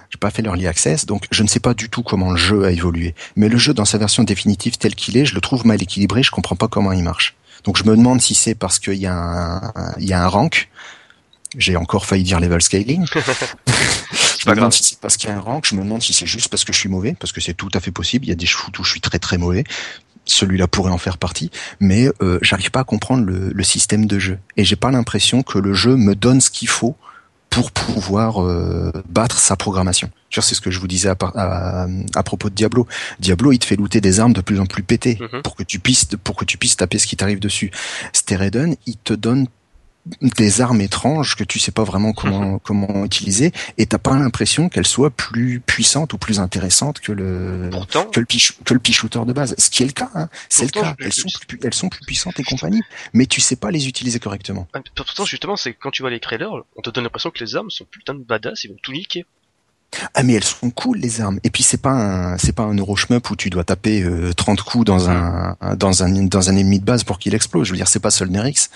[0.10, 2.64] j'ai pas fait l'early access, donc je ne sais pas du tout comment le jeu
[2.64, 3.14] a évolué.
[3.36, 6.24] Mais le jeu, dans sa version définitive tel qu'il est, je le trouve mal équilibré.
[6.24, 7.36] Je comprends pas comment il marche.
[7.66, 10.28] Donc je me demande si c'est parce qu'il y a un- il y a un
[10.28, 10.70] rank.
[11.58, 13.06] J'ai encore failli dire level scaling.
[14.40, 15.66] je me demande si c'est parce qu'il y a un rank.
[15.68, 17.70] Je me demande si c'est juste parce que je suis mauvais, parce que c'est tout
[17.74, 18.26] à fait possible.
[18.26, 19.64] Il y a des shoots où je suis très très mauvais
[20.28, 24.18] celui-là pourrait en faire partie, mais euh, j'arrive pas à comprendre le, le système de
[24.18, 24.40] jeu.
[24.58, 26.96] Et j'ai pas l'impression que le jeu me donne ce qu'il faut
[27.52, 30.10] pour pouvoir euh, battre sa programmation.
[30.32, 32.88] C'est ce que je vous disais à, à, à propos de Diablo.
[33.20, 35.44] Diablo, il te fait looter des armes de plus en plus pétées Mhm.
[35.44, 37.70] pour que tu puisses pour que tu puisses taper ce qui t'arrive dessus.
[38.12, 39.48] Stereden, il te donne
[40.22, 44.70] des armes étranges que tu sais pas vraiment comment comment utiliser et t'as pas l'impression
[44.70, 48.80] qu'elles soient plus puissantes ou plus intéressantes que le Pourtant, que le pitch, que le
[48.84, 49.56] shooter de base.
[49.58, 50.30] Ce qui est le cas, hein.
[50.50, 50.96] c'est le cas.
[51.00, 52.82] Elles sont plus, elles sont plus puissantes et compagnie,
[53.14, 54.68] mais tu sais pas les utiliser correctement.
[54.96, 57.70] pourtant justement, c'est quand tu vois les trailers, on te donne l'impression que les armes
[57.70, 59.26] sont putain de badass, ils vont tout niquer.
[60.14, 61.40] Ah mais elles sont cool les armes.
[61.44, 64.62] Et puis c'est pas un, c'est pas un Euroshmup où tu dois taper euh, 30
[64.62, 67.68] coups dans un, dans un, dans un ennemi de base pour qu'il explose.
[67.68, 68.70] Je veux dire, c'est pas Solnerix.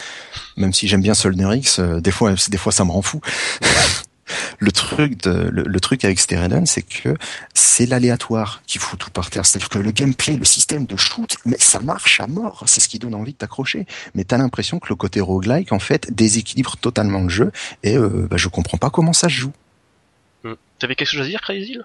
[0.58, 3.22] Même si j'aime bien Solnerix, euh, des fois, des fois ça me rend fou.
[4.60, 7.16] le truc de, le, le truc avec Stereden, c'est que
[7.54, 9.46] c'est l'aléatoire qui fout tout par terre.
[9.46, 12.64] C'est-à-dire que le gameplay, le système de shoot, mais ça marche à mort.
[12.66, 13.86] C'est ce qui donne envie de t'accrocher.
[14.16, 17.52] Mais t'as l'impression que le côté roguelike, en fait, déséquilibre totalement le jeu
[17.84, 19.54] et euh, bah, je comprends pas comment ça se joue.
[20.80, 21.78] T'avais quelque chose à dire, Crazy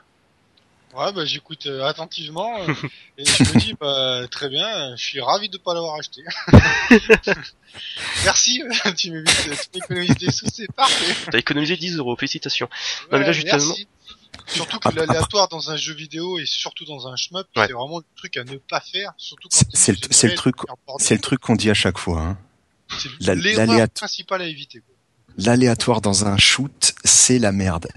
[0.95, 2.73] Ouais, bah j'écoute euh, attentivement euh,
[3.19, 6.23] et je me dis bah très bien, euh, je suis ravi de pas l'avoir acheté.
[8.25, 8.63] Merci,
[8.97, 11.15] tu m'évites, tu m'économises des sous, c'est parfait.
[11.33, 12.69] T'as économisé 10 euros, félicitations.
[13.11, 13.89] Non, mais là, Ouais, justement- merci.
[14.47, 17.67] Surtout que Après- l'aléatoire dans un jeu vidéo et surtout dans un shmup, Ouais.
[17.67, 19.99] c'est vraiment le truc à ne pas faire, surtout quand C'est- le-
[20.35, 20.57] truc-.
[20.99, 22.21] C'est le truc qu'on dit à chaque fois.
[22.21, 22.39] Hein.
[23.21, 24.81] C'est l'erreur principale à éviter.
[24.81, 24.94] quoi.
[25.39, 27.89] L'aléatoire dans un shoot, c'est la merde.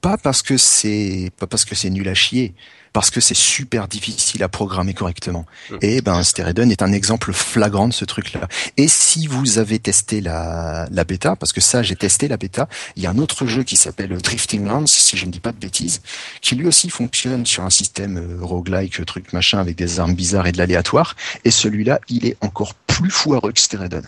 [0.00, 2.54] Pas parce que c'est pas parce que c'est nul à chier,
[2.92, 5.46] parce que c'est super difficile à programmer correctement.
[5.70, 5.78] Mhm.
[5.80, 8.48] Et ben Stereden est un exemple flagrant de ce truc-là.
[8.76, 12.68] Et si vous avez testé la, la bêta, parce que ça j'ai testé la bêta,
[12.96, 15.52] il y a un autre jeu qui s'appelle Drifting Lands, si je ne dis pas
[15.52, 16.02] de bêtises,
[16.42, 20.46] qui lui aussi fonctionne sur un système euh, roguelike, truc machin, avec des armes bizarres
[20.46, 21.16] et de l'aléatoire.
[21.44, 24.04] Et celui-là, il est encore plus foireux que Stereden.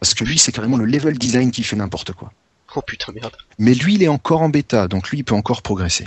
[0.00, 2.32] Parce que lui, c'est carrément le level design qui fait n'importe quoi.
[2.76, 3.36] Oh putain, merde.
[3.58, 6.06] Mais lui, il est encore en bêta, donc lui, il peut encore progresser.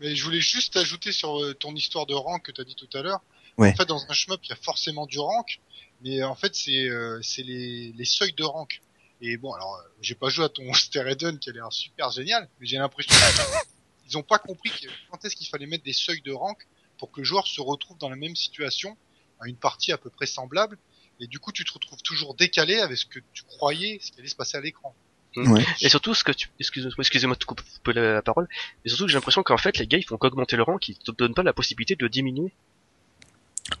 [0.00, 2.74] Mais je voulais juste ajouter sur euh, ton histoire de rank que tu as dit
[2.74, 3.20] tout à l'heure.
[3.56, 3.70] Ouais.
[3.70, 5.60] En fait, dans un shmup, il y a forcément du rank,
[6.02, 8.82] mais euh, en fait, c'est euh, c'est les, les seuils de rank.
[9.22, 12.48] Et bon, alors, euh, j'ai pas joué à ton Stereden qui a l'air super génial,
[12.60, 13.14] mais j'ai l'impression
[14.06, 16.66] qu'ils ont pas compris que- quand est-ce qu'il fallait mettre des seuils de rank
[16.98, 18.96] pour que le joueur se retrouve dans la même situation,
[19.40, 20.76] à une partie à peu près semblable,
[21.20, 24.18] et du coup, tu te retrouves toujours décalé avec ce que tu croyais, ce qui
[24.18, 24.94] allait se passer à l'écran.
[25.36, 25.64] Ouais.
[25.80, 28.46] Et surtout, ce que tu, excuse- excusez-moi de couper la, parole,
[28.84, 30.94] mais surtout que j'ai l'impression qu'en fait, les gars, ils font qu'augmenter le rang, qui
[30.94, 32.52] te donnent pas la possibilité de le diminuer.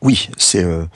[0.00, 0.86] Oui, c'est euh,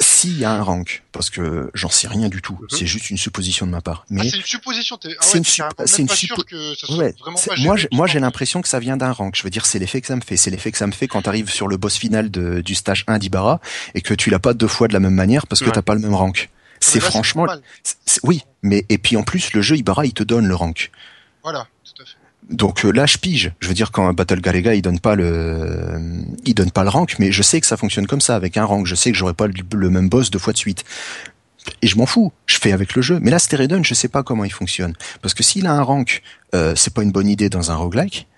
[0.00, 2.66] s'il y a un rank, parce que j'en sais rien du tout, Mhm.
[2.70, 4.02] c'est juste une supposition de ma part.
[4.02, 6.74] Ah, Mais c'est une supposition, t'es, ah C'est une sup- une pas suppo- sûr que
[6.74, 9.36] ça soit ouais, vraiment c'est- pas moi, moi j'ai l'impression que ça vient d'un rank.
[9.36, 10.36] Je veux dire, c'est l'effet que ça me fait.
[10.36, 12.74] C'est l'effet que ça me fait quand tu arrives sur le boss final de, du
[12.74, 13.60] stage 1 d'Ibarra
[13.94, 15.72] et que tu l'as pas deux fois de la même manière parce que Ouais.
[15.72, 16.50] t'as pas le même rank.
[16.50, 17.46] Ah, C'est franchement,
[18.22, 20.90] oui, mais et puis en plus le jeu Ibarra il te donne le rank.
[21.42, 21.68] Voilà.
[22.50, 23.52] Donc euh, là, je pige.
[23.60, 26.00] Je veux dire, quand Battle Galega, il donne pas le,
[26.44, 28.64] il donne pas le rank, mais je sais que ça fonctionne comme ça avec un
[28.64, 28.86] rank.
[28.86, 30.84] Je sais que j'aurai pas le, même boss deux fois de suite.
[31.82, 32.32] Et je m'en fous.
[32.46, 33.18] Je fais avec le jeu.
[33.20, 34.94] Mais là, Stereden, je sais pas comment il fonctionne.
[35.22, 36.22] Parce que s'il a un rank,
[36.54, 38.28] euh, c'est pas une bonne idée dans un roguelike.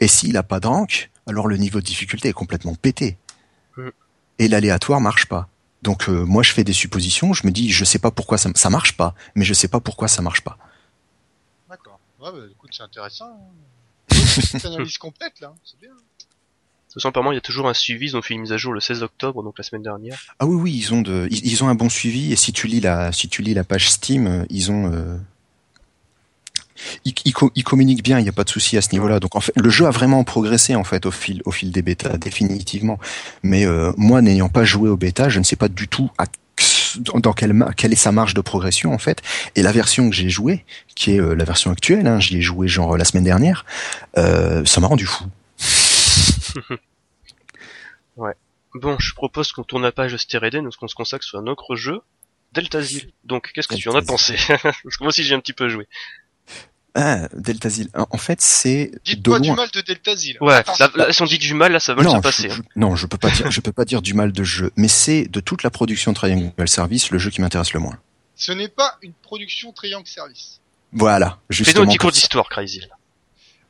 [0.00, 3.16] Et s'il a pas de rank, alors le niveau de difficulté est complètement pété.
[3.78, 3.88] Mm.
[4.38, 5.48] Et l'aléatoire marche pas.
[5.82, 7.32] Donc euh, moi, je fais des suppositions.
[7.32, 9.80] Je me dis, je sais pas pourquoi ça, ça marche pas, mais je sais pas
[9.80, 10.58] pourquoi ça marche pas.
[12.20, 13.26] Ouais, bah, écoute, c'est intéressant.
[13.26, 13.54] hein.
[14.14, 15.52] Une petite analyse complète, là.
[15.64, 15.92] C'est bien.
[16.92, 18.06] Tout simplement, il y a toujours un suivi.
[18.06, 20.18] Ils ont fait une mise à jour le 16 octobre, donc la semaine dernière.
[20.38, 22.32] Ah oui, oui, ils ont de, ils, ils ont un bon suivi.
[22.32, 25.16] Et si tu lis la, si tu lis la page Steam, euh, ils ont, euh,
[27.04, 28.18] ils, ils co- ils communiquent bien.
[28.18, 29.20] Il n'y a pas de souci à ce niveau-là.
[29.20, 31.82] Donc en fait, le jeu a vraiment progressé en fait au fil, au fil des
[31.82, 32.98] bêtas, définitivement.
[33.42, 36.24] Mais euh, moi, n'ayant pas joué aux bêtas, je ne sais pas du tout à
[36.96, 39.22] dans quelle, quelle est sa marge de progression en fait.
[39.54, 40.64] Et la version que j'ai jouée,
[40.94, 43.64] qui est euh, la version actuelle, hein, j'y ai joué genre la semaine dernière,
[44.16, 45.24] euh, ça m'a rendu fou.
[48.74, 51.46] Bon, je propose qu'on tourne la page de Stereden, donc qu'on se consacre sur un
[51.46, 52.00] autre jeu,
[52.52, 53.12] Deltazil.
[53.24, 54.36] Donc, qu'est-ce que tu en as pensé?
[54.62, 55.88] Parce que moi aussi j'ai un petit peu joué.
[57.00, 57.88] Ah, Deltazil.
[57.94, 60.36] En en fait, c'est Dites-moi du mal de Deltazil.
[60.40, 60.86] Ouais, Attention.
[60.96, 62.48] là, là, si on dit du mal, là ça va mal se non, passer.
[62.50, 62.62] je, hein.
[62.74, 64.88] je- non, je peux pas dire, je peux pas dire du mal de jeu, mais
[64.88, 67.98] c'est de toute la production Triangle Service le jeu qui m'intéresse le moins.
[68.34, 70.60] Ce n'est pas une production Triangle Service.
[70.92, 71.84] Voilà, Fais-nous justement.
[71.84, 72.80] un petit cours d'histoire, Crazy.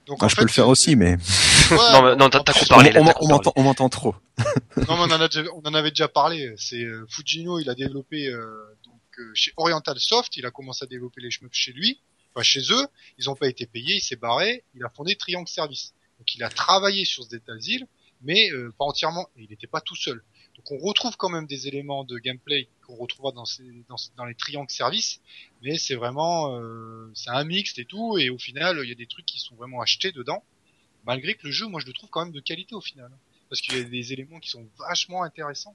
[0.07, 1.19] Donc, Ah, en je peux le faire euh, aussi, mais ouais,
[1.93, 4.15] Non, mais- non, t'as- trop parlé, on, là, m'entend, on m'entend trop.
[4.39, 4.45] Non,
[4.77, 6.55] mais on en a déjà, on en avait déjà parlé.
[6.57, 8.47] C'est euh, Fujino, il a développé euh,
[8.87, 12.01] donc euh, chez Oriental Soft, il a commencé à développer les shmups chez lui,
[12.35, 12.87] enfin chez eux.
[13.19, 14.65] Ils ont pas été payés, il s'est barré.
[14.75, 15.95] Il a fondé Triangle Service.
[16.19, 17.87] Donc il a travaillé sur ce Deltazil,
[18.23, 19.29] mais euh, pas entièrement.
[19.37, 20.23] Et il n'était pas tout seul.
[20.57, 24.25] Donc on retrouve quand même des éléments de gameplay qu'on retrouvera dans, ces, dans, dans
[24.25, 25.21] les Triangle Service,
[25.63, 28.19] mais c'est vraiment, euh, c'est un mixte et tout.
[28.19, 30.43] Et au final, il y a des trucs qui sont vraiment achetés dedans,
[31.05, 33.11] malgré que le jeu, moi je le trouve quand même de qualité au final
[33.49, 35.75] parce qu'il y a des éléments qui sont vachement intéressants.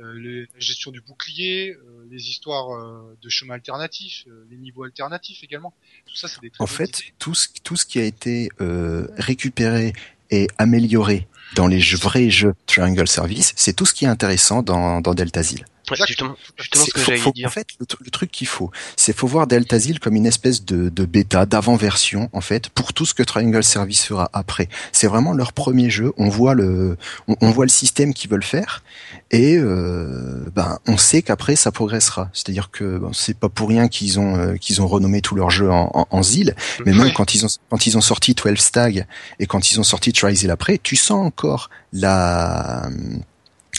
[0.00, 4.84] Euh, la gestion du bouclier, euh, les histoires euh, de chemins alternatifs, euh, les niveaux
[4.84, 5.72] alternatifs également.
[6.06, 7.14] Tout ça, c'est des très En fait, idées.
[7.18, 9.92] tout ce, tout ce qui a été euh, récupéré
[10.30, 14.62] et amélioré dans les jeux- vrais jeux Triangle Service, c'est tout ce qui est intéressant
[14.62, 15.60] dans, dans Deltazil.
[15.60, 15.64] Ouais,
[15.94, 16.06] Exact.
[16.08, 17.48] justement, justement ce C'est- que faut- j'allais faut- dire.
[17.48, 20.64] En fait, le, tr- le truc qu'il faut, c'est faut voir Deltazil comme une espèce
[20.64, 24.68] de, de bêta, d'avant-version, en fait, pour tout ce que Triangle Service fera après.
[24.92, 26.12] C'est vraiment leur premier jeu.
[26.16, 26.96] On voit le,
[27.28, 28.82] on, on voit le système qu'ils veulent faire,
[29.30, 32.30] et euh, ben, on sait qu'après ça progressera.
[32.32, 35.50] C'est-à-dire que bon, c'est pas pour rien qu'ils ont, euh, qu'ils ont renommé tout leur
[35.50, 37.12] jeu en, en, en Zil, mais même Ouais.
[37.14, 39.06] quand ils ont, quand ils ont sorti 12 Stag
[39.40, 42.88] et quand ils ont sorti Trizil après, tu sens encore la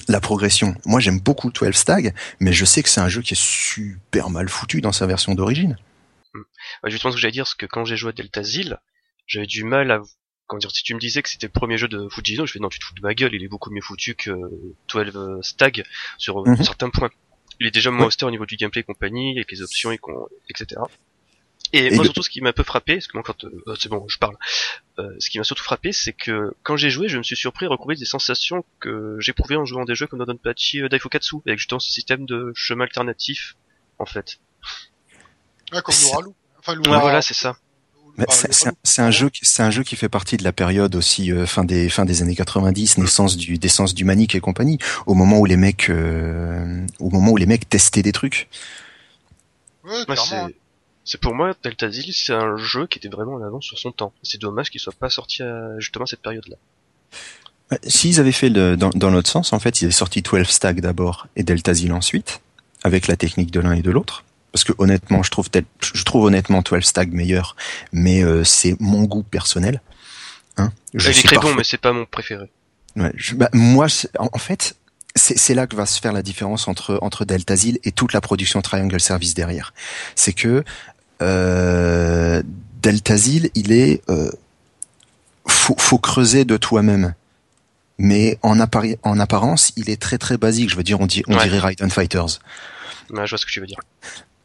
[0.08, 0.76] la progression.
[0.86, 4.30] Moi, j'aime beaucoup 12 Stag, mais je sais que c'est un jeu qui est super
[4.30, 5.78] mal foutu dans sa version d'origine.
[6.88, 8.80] Justement ce que j'allais dire, c'est que quand j'ai joué à Deltazil,
[9.28, 10.01] j'avais du mal à...
[10.47, 12.60] Comment dire, si tu me disais que c'était le premier jeu de Fujino, je fais
[12.60, 14.32] non, tu te fous de ma gueule, il est beaucoup mieux foutu que
[14.89, 15.84] 12 Stag
[16.18, 16.64] sur euh, Mhm.
[16.64, 17.10] certains points.
[17.60, 18.24] Il est déjà moins Ouais.
[18.24, 19.99] au niveau du gameplay et compagnie, avec les options, et
[20.49, 20.82] etc.
[21.74, 23.43] Et, Et moi le- surtout ce qui m'a un peu frappé, parce que moi quand...
[23.45, 24.36] euh, c'est bon, je parle.
[24.99, 27.65] Euh, ce qui m'a surtout frappé, c'est que quand j'ai joué, je me suis surpris
[27.65, 31.38] à retrouver des sensations que j'éprouvais en jouant des jeux comme dans Donpachi euh, Daifukatsu,
[31.47, 33.55] avec justement ce système de chemin alternatif,
[33.97, 34.38] en fait.
[35.74, 36.36] Ouais, comme c'est- Louralou.
[36.59, 37.57] Enfin, Ouais, voilà, c'est ça.
[38.17, 40.43] Mais c'est- c'est un- c'est un jeu, qui- c'est un jeu qui fait partie de
[40.43, 44.36] la période aussi euh, fin des fin des années 90, naissance du naissance du Manic
[44.36, 48.11] et compagnie, au moment où les mecs, euh, au moment où les mecs testaient des
[48.11, 48.47] trucs.
[49.84, 50.49] Ouais, Ouais, clairement.
[51.06, 53.91] C'est pour moi Delta Zil, c'est un jeu qui était vraiment en avance sur son
[53.91, 54.14] temps.
[54.24, 56.56] C'est dommage qu'il soit pas sorti à justement cette période-là.
[57.72, 60.47] Ouais, S'ils avaient fait le, dans, dans l'autre sens, en fait, ils avaient sorti 12
[60.47, 62.41] Stag d'abord et Deltazil ensuite,
[62.84, 64.24] avec la technique de l'un et de l'autre.
[64.51, 67.56] Parce que honnêtement, je trouve, tel- je trouve honnêtement 12 Stag meilleur,
[67.91, 69.82] mais euh, c'est mon goût personnel.
[70.58, 72.51] Hein je Il est très bon, mais c'est pas mon préféré.
[72.95, 73.88] Ouais, je- bah, moi,
[74.20, 74.76] en, fait,
[75.16, 78.22] c'est c'est là que va se faire la différence entre entre Deltazil et toute la
[78.22, 79.74] production Triangle Service derrière.
[80.16, 80.64] C'est que
[81.22, 82.41] euh,
[82.82, 84.30] Deltazil, il est euh,
[85.47, 87.14] faut, faut creuser de toi-même.
[87.99, 90.70] Mais en, appari- en apparence, il est très très basique.
[90.70, 91.43] Je veux dire, on, dit, on Ouais.
[91.43, 92.39] dirait Raiden Fighters.
[93.11, 93.80] Ouais, je vois ce que tu veux dire.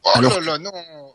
[0.05, 0.71] Oh alors là là, non.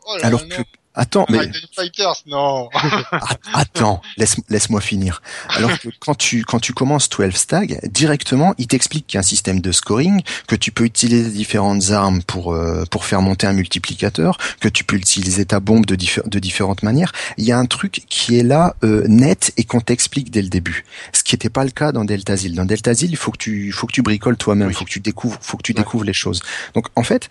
[0.06, 0.64] Oh là Alors là, que non.
[0.94, 2.68] Attends, mais Fighters, non.
[3.12, 5.22] Att- Attends, laisse, laisse-moi finir.
[5.48, 9.20] Alors que quand tu, quand tu commences 12 Stag, directement, il t'explique qu'il y a
[9.20, 13.46] un système de scoring, que tu peux utiliser différentes armes pour, euh, pour faire monter
[13.46, 17.12] un multiplicateur, que tu peux utiliser ta bombe de, diffé- de différentes manières.
[17.38, 20.48] Il y a un truc qui est là, euh, net, et qu'on t'explique dès le
[20.48, 20.84] début.
[21.12, 22.54] Ce qui n'était pas le cas dans Deltazil.
[22.54, 24.74] Dans Deltazil, il faut que tu, faut que tu bricoles toi-même, Oui.
[24.74, 25.78] faut que tu découvres, faut que tu Ouais.
[25.82, 26.42] découvres les choses.
[26.74, 27.28] Donc, en fait,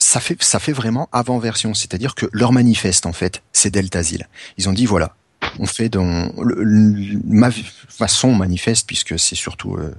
[0.00, 4.26] ça fait ça fait vraiment avant version, c'est-à-dire que leur manifeste en fait, c'est Deltazil.
[4.58, 5.14] Ils ont dit voilà,
[5.60, 7.50] on fait dans le, le- ma
[7.88, 9.94] façon manifeste puisque c'est surtout euh,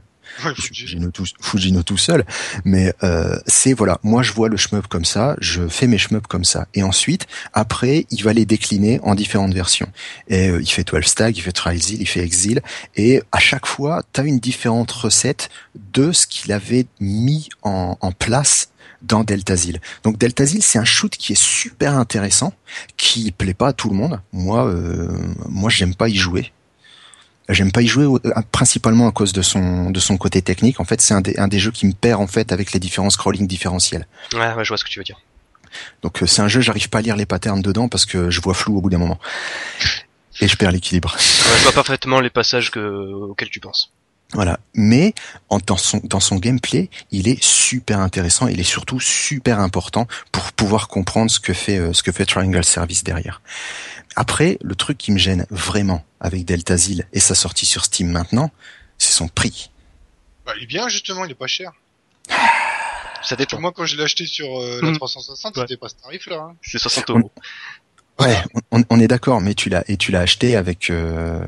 [0.45, 1.11] Ouais, Fujino.
[1.11, 2.23] Tout, Fujino tout seul,
[2.63, 6.25] mais euh, c'est voilà, moi je vois le shmup comme ça, je fais mes shmups
[6.25, 9.89] comme ça, et ensuite après il va les décliner en différentes versions.
[10.29, 12.61] Et euh, il fait 12 Stag, il fait Trialzil, il fait Exil,
[12.95, 15.49] et à chaque fois tu as une différente recette
[15.93, 18.69] de ce qu'il avait mis en, en place
[19.01, 19.79] dans Deltazil.
[20.03, 22.53] Donc Deltazil, c'est un shoot qui est super intéressant,
[22.97, 24.21] qui plaît pas à tout le monde.
[24.31, 25.07] Moi, euh,
[25.47, 26.51] moi, j'aime pas y jouer.
[27.49, 30.79] J'aime pas y jouer euh, principalement à cause de son de son côté technique.
[30.79, 32.79] En fait, c'est un des un des jeux qui me perd en fait avec les
[32.79, 34.07] différents scrolling différentiels.
[34.33, 35.19] Ouais, ouais, je vois ce que tu veux dire.
[36.01, 38.41] Donc euh, c'est un jeu, j'arrive pas à lire les patterns dedans parce que je
[38.41, 39.19] vois flou au bout d'un moment
[40.41, 41.15] et je perds l'équilibre.
[41.15, 43.91] Ouais, je vois parfaitement les passages que, auxquels tu penses.
[44.33, 44.59] Voilà.
[44.73, 45.13] Mais
[45.49, 48.47] en, dans son dans son gameplay, il est super intéressant.
[48.47, 52.25] Il est surtout super important pour pouvoir comprendre ce que fait euh, ce que fait
[52.25, 53.41] Triangle Service derrière.
[54.15, 58.51] Après, le truc qui me gêne vraiment avec Deltazil et sa sortie sur Steam maintenant,
[58.97, 59.69] c'est son prix.
[60.45, 61.71] Bah, il est bien, justement, il est pas cher.
[62.27, 62.35] Ça
[63.15, 63.61] Parce que dépend.
[63.61, 64.97] moi, quand je l'ai acheté sur euh, la Mhm.
[64.97, 65.63] 360, Ouais.
[65.67, 66.37] c'était pas ce tarif-là.
[66.51, 66.55] Hein.
[66.63, 67.31] C'est 60 euros.
[68.19, 68.37] Ouais,
[68.71, 71.41] on, on est d'accord, mais tu l'as et tu l'as acheté avec euh,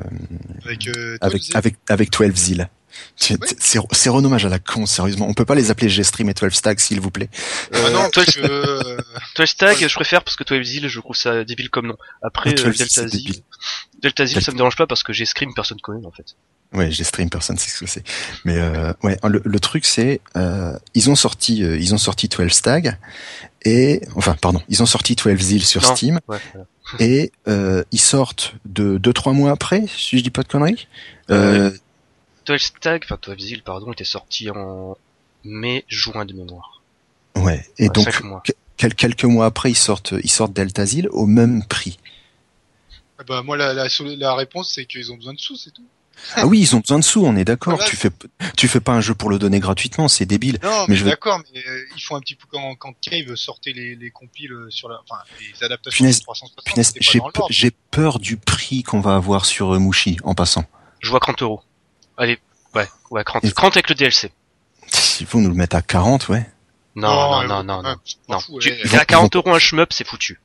[0.65, 2.69] Avec, euh, avec 12 avec avec 12 Zil.
[3.15, 3.47] C'est Oui.
[3.59, 5.27] c'est- c'est renommage à la con, sérieusement.
[5.27, 7.29] On peut pas les appeler G-Stream et 12 Stag, s'il vous plaît.
[7.73, 8.97] Ah non, toi, parce que, euh,
[9.35, 11.97] Toi, Stag, je préfère parce que toi, Zil, je trouve ça débile comme nom.
[12.21, 13.41] Après, Ah, euh, 12, Delta débile.
[14.01, 16.35] Delta Delta- ça me dérange pas parce que j'ai Scream, personne connaît, en fait.
[16.73, 18.03] Ouais, G-Stream, personne sait ce que c'est.
[18.45, 22.27] Mais euh, ouais, le, le truc c'est, euh, ils ont sorti, euh, ils ont sorti
[22.27, 22.97] 12 Stag
[23.63, 25.95] et enfin, pardon, ils ont sorti 12 Zil sur Non.
[25.95, 26.39] Steam Ouais,
[26.99, 30.87] et euh, ils sortent de deux trois mois après, si je dis pas de conneries.
[31.29, 31.71] Euh,
[32.47, 34.97] 12 Stag, enfin 12 Zil, pardon, était sorti en
[35.43, 36.81] mai, juin de mémoire.
[37.35, 37.65] ouais.
[37.77, 38.43] Et Ouais, donc cinq mois.
[38.77, 41.99] quel- quelques mois après, ils sortent, ils sortent Delta Zil au même prix.
[43.19, 45.85] ah bah, moi, la, la, la réponse, c'est qu'ils ont besoin de sous, c'est tout.
[46.35, 47.75] Ah oui, ils ont besoin de sous, on est d'accord.
[47.75, 47.89] Voilà.
[47.89, 48.09] Tu fais,
[48.55, 50.57] tu fais pas un jeu pour le donner gratuitement, c'est débile.
[50.63, 52.93] Non, Mais mais, je veux- d'accord, mais euh, ils font un petit peu quand, quand
[53.01, 56.63] Cave sortait les, les compiles sur la, enfin, les adaptations Punaise, sur 360.
[56.65, 60.65] Punaise, j'ai pe- j'ai peur du prix qu'on va avoir sur euh, Mushi en passant.
[61.01, 61.61] Je vois 30 euros.
[62.17, 62.39] Allez,
[62.75, 63.43] ouais, ouais, 30.
[63.43, 64.31] Et- 30 avec le DLC.
[65.19, 66.45] Il faut nous le mettre à 40, ouais.
[66.95, 67.95] Non, non, non, non, non.
[68.29, 68.79] Non, fou, tu, ouais.
[68.83, 70.39] Ils vont- à 40 euros un shmup, c'est foutu.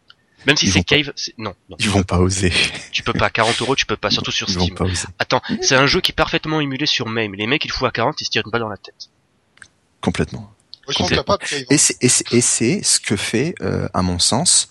[0.46, 1.76] Même si c'est Cave, c'est, non, non.
[1.80, 2.52] Ils vont pas oser.
[2.92, 4.74] Tu peux pas, 40 euros, tu peux pas, surtout sur Ils vont Steam.
[4.76, 5.06] pas oser.
[5.18, 7.34] Attends, c'est un jeu qui est parfaitement émulé sur MAME.
[7.34, 9.08] Les mecs, ils le foutent à 40, ils se tirent une balle dans la tête.
[10.00, 10.52] Complètement.
[10.86, 11.38] Moi, complètement.
[11.70, 14.70] Et c'est, ce que fait, euh, à mon sens,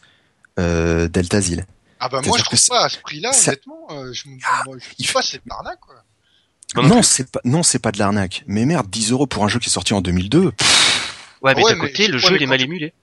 [0.60, 1.66] euh, Delta Zil.
[2.00, 4.86] Ah bah moi, je trouve pas à ce prix-là, ça- honnêtement, euh, je, moi, je
[5.00, 5.96] il pas c'est de l'arnaque, quoi.
[6.84, 8.44] Non c'est pas, non, c'est pas de l'arnaque.
[8.46, 10.52] Mais merde, 10 euros pour un jeu qui est sorti en 2002.
[10.52, 12.94] pff, Ouais, mais Ouais, d'un côté, le jeu, il est mal tu- émulé.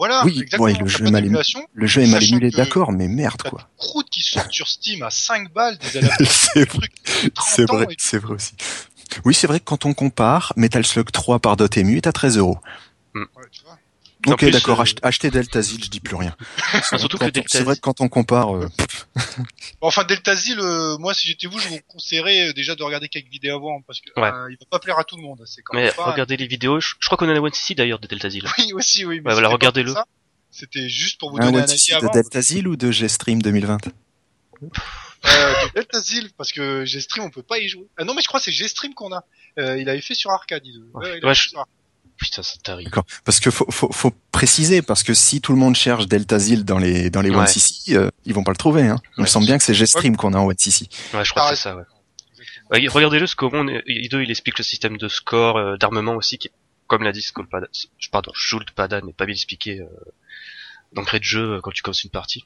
[0.00, 0.62] Voilà, Oui, exactement.
[0.64, 3.58] ouais, le jeu mal d'émulation, le jeu est mal émulé, d'accord, mais merde, quoi.
[3.58, 7.46] des croûtes qui sortent sur Steam à 5 balles, des c'est vrai, trucs de 30
[7.50, 8.54] c'est vrai, et- vrai aussi.
[9.26, 12.38] Oui, c'est vrai que quand on compare Metal Slug 3 par Dotemu est à 13
[12.38, 12.56] euros.
[13.14, 13.22] Ouais,
[13.52, 13.78] tu vois.
[14.26, 16.36] Ok, plus, d'accord, euh, ach- achetez Delta Zil, je dis plus rien.
[16.98, 18.68] surtout que C'est vrai que quand on compare, euh,
[19.80, 23.08] Enfin, Delta Zil, euh, moi, si j'étais vous, je vous conseillerais euh, déjà de regarder
[23.08, 24.28] quelques vidéos avant, parce que Ouais.
[24.30, 25.42] euh, il va pas plaire à tout le monde.
[25.46, 26.10] C'est quand Mais pas...
[26.10, 28.44] regardez les vidéos, je, je crois qu'on en a One CC d'ailleurs de Delta Zil.
[28.58, 29.20] Oui, aussi, oui.
[29.20, 29.94] Mais Ouais, voilà, regardez-le.
[30.50, 32.10] C'était juste pour vous un donner un One avis de avant.
[32.12, 33.78] Delta Zil ou de G-Stream 2020
[34.62, 34.66] Euh,
[35.66, 37.86] de Delta Zil, parce que G-Stream, on peut pas y jouer.
[37.98, 39.24] Ah non, mais je crois que c'est G-Stream qu'on a.
[39.58, 40.62] Euh, il avait fait sur arcade.
[40.64, 41.04] il- Ouais.
[41.10, 41.74] Ouais, il a Ouais, fait je- sur arcade.
[42.20, 42.84] Putain, ça t'arrive.
[42.84, 43.04] D'accord.
[43.24, 46.64] Parce que faut, faut, faut préciser, parce que si tout le monde cherche Delta Zil
[46.64, 47.36] dans les, dans les Ouais.
[47.36, 49.00] One CC, euh, ils vont pas le trouver, hein.
[49.16, 49.30] Il me Ouais.
[49.30, 50.86] semble bien que c'est G-Stream qu'on a en One CC.
[51.14, 51.84] Ouais, je crois que c'est ça, ouais.
[52.88, 56.52] Regardez-le, Scoron, Ido, il explique le système de score, euh, d'armement aussi, qui est,
[56.86, 57.66] comme l'a dit Skolpada,
[58.12, 59.86] pardon, Schultpada n'est pas bien expliqué, euh,
[60.92, 62.44] d'entrée de jeu euh, quand tu commences une partie.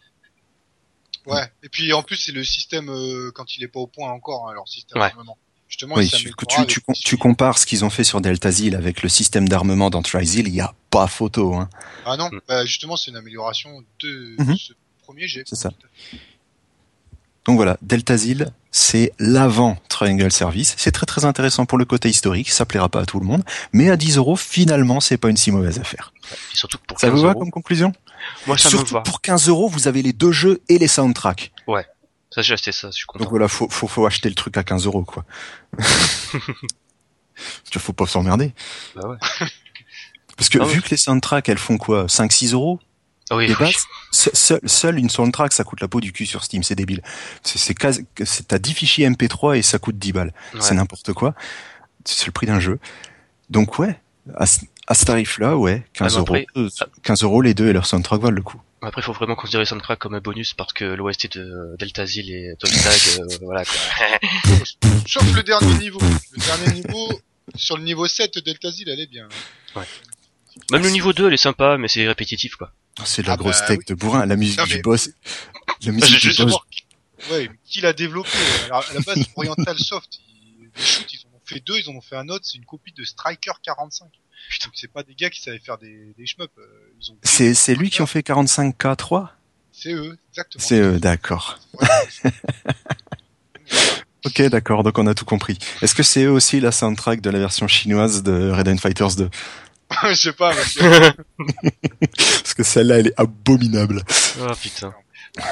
[1.27, 1.51] Ouais.
[1.62, 4.49] Et puis en plus, c'est le système euh, quand il est pas au point encore,
[4.49, 5.09] hein, leur système Ouais.
[5.09, 5.37] d'armement.
[5.75, 6.33] Justement, Oui, tu,
[6.68, 10.03] tu, tu, compares ce qu'ils ont fait sur Delta Zil avec le système d'armement dans
[10.03, 11.68] Trizil, il y a pas photo, hein.
[12.07, 12.41] Ah non, Mm.
[12.47, 14.57] bah, justement, c'est une amélioration de Mhm.
[14.57, 14.72] ce
[15.03, 15.43] premier jet.
[15.47, 15.72] C'est ça.
[17.45, 20.75] Donc voilà, Delta Zil, c'est l'avant Triangle Service.
[20.79, 23.43] C'est très très intéressant pour le côté historique, ça plaira pas à tout le monde,
[23.72, 26.12] mais à 10 euros, finalement, c'est pas une si mauvaise affaire.
[26.53, 27.93] Et surtout pour Ça 15 vous va euros, comme conclusion?
[28.47, 29.01] Moi ça me Surtout va.
[29.01, 31.51] pour 15 euros, vous avez les deux jeux et les soundtracks.
[32.35, 33.22] Ça, j'ai acheté ça, je suis content.
[33.24, 35.24] Donc voilà, faut, faut, faut acheter le truc à 15 euros, quoi.
[37.70, 38.53] Tu faut pas s'emmerder.
[38.95, 39.16] Bah ouais.
[40.37, 40.72] Parce que Ah ouais.
[40.72, 42.80] vu que les soundtracks, elles font quoi 5-6 euros
[43.30, 43.59] Ah oui, de oui.
[43.59, 43.85] base?
[44.12, 47.03] Se- seul, seule une soundtrack, ça coûte la peau du cul sur Steam, c'est débile.
[47.43, 47.74] C'est,
[48.49, 50.32] t'as 10 fichiers MP3 et ça coûte 10 balles.
[50.55, 50.61] Ouais.
[50.61, 51.35] C'est n'importe quoi.
[52.05, 52.78] C'est le prix d'un jeu.
[53.51, 54.01] Donc ouais,
[54.37, 56.37] à, ce- à ce tarif-là, ouais, 15 Ah, euros.
[56.57, 56.68] euh,
[57.03, 58.61] 15 euros les deux et leur soundtrack valent le coup.
[58.87, 62.30] Après, il faut vraiment considérer Soundtrack comme un bonus parce que l'OST de Delta Zil
[62.30, 63.76] et Tom Tag, euh, voilà quoi.
[65.07, 66.01] Sauf le dernier niveau.
[66.01, 67.20] Le dernier niveau,
[67.57, 69.28] sur le niveau 7, Delta Zil, elle est bien.
[70.72, 72.72] Même le niveau 2, elle est sympa, mais c'est répétitif quoi.
[72.99, 73.85] Ah, C'est de la Ah grosse bah tech oui.
[73.89, 74.24] de bourrin.
[74.26, 75.09] La musique Non, du boss.
[75.82, 76.55] La Bah, musique je- du je- boss.
[77.30, 78.28] Ouais, mais qui l'a développé
[78.66, 81.89] Alors, à la base, Oriental Soft, ils, les shoots, ils en ont fait deux, ils
[81.89, 84.09] en ont fait un autre, c'est une copie de Striker 45.
[84.49, 86.49] Putain, c'est pas des gars qui savaient faire des, des shmups.
[86.59, 86.62] euh,
[87.01, 89.28] Ils ont C'est, c'est lui qui ont fait 45K3
[89.72, 90.64] C'est eux, exactement.
[90.64, 91.59] C'est eux, d'accord.
[94.26, 95.59] Ok, d'accord, donc on a tout compris.
[95.82, 99.28] Est-ce que c'est eux aussi la soundtrack de la version chinoise de Red Fighters 2
[100.09, 101.11] Je sais pas, parce que...
[102.42, 104.03] Parce que celle-là, elle est abominable.
[104.40, 104.95] Oh putain.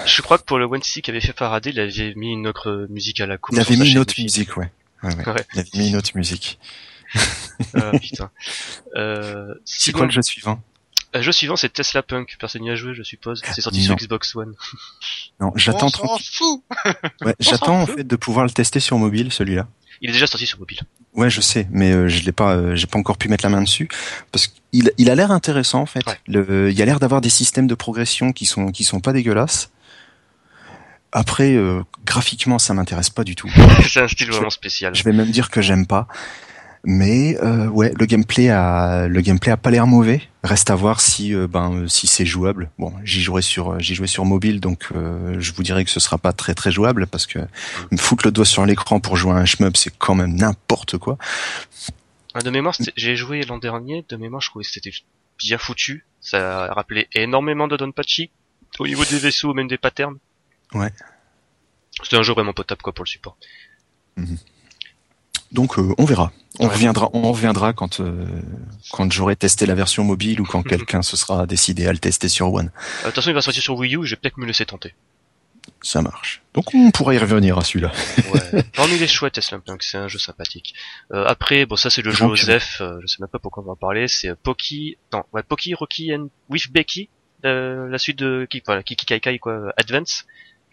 [0.07, 2.87] Je crois que pour le One C qu'avait fait Faraday, il avait mis une autre
[2.89, 3.55] musique à la coupe.
[3.57, 4.71] Il avait mis une autre musique, ouais.
[5.03, 5.27] Ouais, ouais.
[5.29, 5.45] Ouais.
[5.55, 6.59] Il avait mis une autre musique.
[7.75, 8.31] Ah, putain.
[8.97, 10.61] Euh, C'est sinon, quoi le jeu suivant
[11.15, 12.37] Le jeu suivant, c'est Tesla Punk.
[12.41, 13.41] Personne n'y a joué, je suppose.
[13.55, 13.95] C'est sorti sur.
[13.95, 14.55] Xbox One.
[15.41, 16.63] Non, j'attends On s'en fout
[17.25, 19.67] ouais, j'attends en fait de pouvoir le tester sur mobile, celui-là.
[20.01, 20.81] Il est déjà sorti sur mobile.
[21.15, 23.51] Ouais, je sais, mais euh, je l'ai pas, euh, j'ai pas encore pu mettre la
[23.51, 23.89] main dessus
[24.33, 26.05] parce qu'il il a l'air intéressant en fait.
[26.07, 26.19] Ouais.
[26.27, 29.13] Le, il y a l'air d'avoir des systèmes de progression qui sont qui sont pas
[29.13, 29.71] dégueulasses.
[31.13, 33.51] Après, euh, graphiquement, ça m'intéresse pas du tout.
[33.89, 34.95] c'est un style vraiment spécial.
[34.95, 36.09] Je vais même dire que j'aime pas.
[36.85, 40.21] Mais euh, ouais, le gameplay a le gameplay a pas l'air mauvais.
[40.43, 42.71] Reste à voir si euh, ben euh, si c'est jouable.
[42.79, 45.91] Bon, j'y jouerai sur euh, j'y jouais sur mobile, donc euh, je vous dirais que
[45.91, 47.39] ce sera pas très très jouable parce que
[47.93, 50.99] me foutre le doigt sur l'écran pour jouer à un shmup, c'est quand même n'importe
[50.99, 51.19] quoi.
[52.35, 54.05] Ah, De mémoire, j'ai joué l'an dernier.
[54.09, 54.93] De mémoire, je trouvais que c'était
[55.39, 56.05] bien foutu.
[56.21, 58.31] Ça rappelait énormément de Donpachi
[58.81, 60.19] au niveau des vaisseaux, même des patterns.
[60.75, 60.91] Ouais.
[62.03, 63.37] C'était un jeu vraiment potable quoi pour le support.
[65.53, 66.33] Donc euh, on verra.
[66.59, 66.73] On Ouais.
[66.75, 68.27] reviendra, on reviendra quand euh,
[68.93, 72.29] quand j'aurai testé la version mobile ou quand quelqu'un se sera décidé à le tester
[72.29, 72.67] sur One.
[72.67, 74.05] Euh, De toute façon, il va sortir sur Wii U.
[74.05, 74.95] Je vais peut-être me laisser tenter.
[75.81, 76.43] Ça marche.
[76.55, 77.93] Donc on pourra y revenir à celui-là.
[78.33, 78.63] Ouais.
[78.77, 80.75] Parmi les chouettes, Tesla Punk, c'est un jeu sympathique.
[81.13, 82.25] Euh, après, bon, ça c'est le jeu.
[82.27, 82.81] Osef.
[82.81, 84.07] euh, je sais même pas pourquoi on va en parler.
[84.09, 87.09] C'est euh, Poki, non, ouais, Poki, Rocky and with Becky,
[87.45, 90.25] euh, la suite de Kiki, voilà, Kiki Kai Kai quoi, Advance,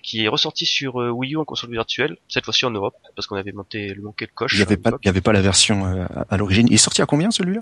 [0.04, 3.28] qui est ressorti sur euh, Wii U en console virtuelle, cette fois-ci en Europe, parce
[3.28, 4.54] qu'on avait monté le manqué le coche.
[4.54, 5.02] Il y avait pas, l'époque.
[5.04, 6.68] il y avait pas la version euh, à- à l'origine.
[6.70, 7.62] Il est sorti à combien celui-là?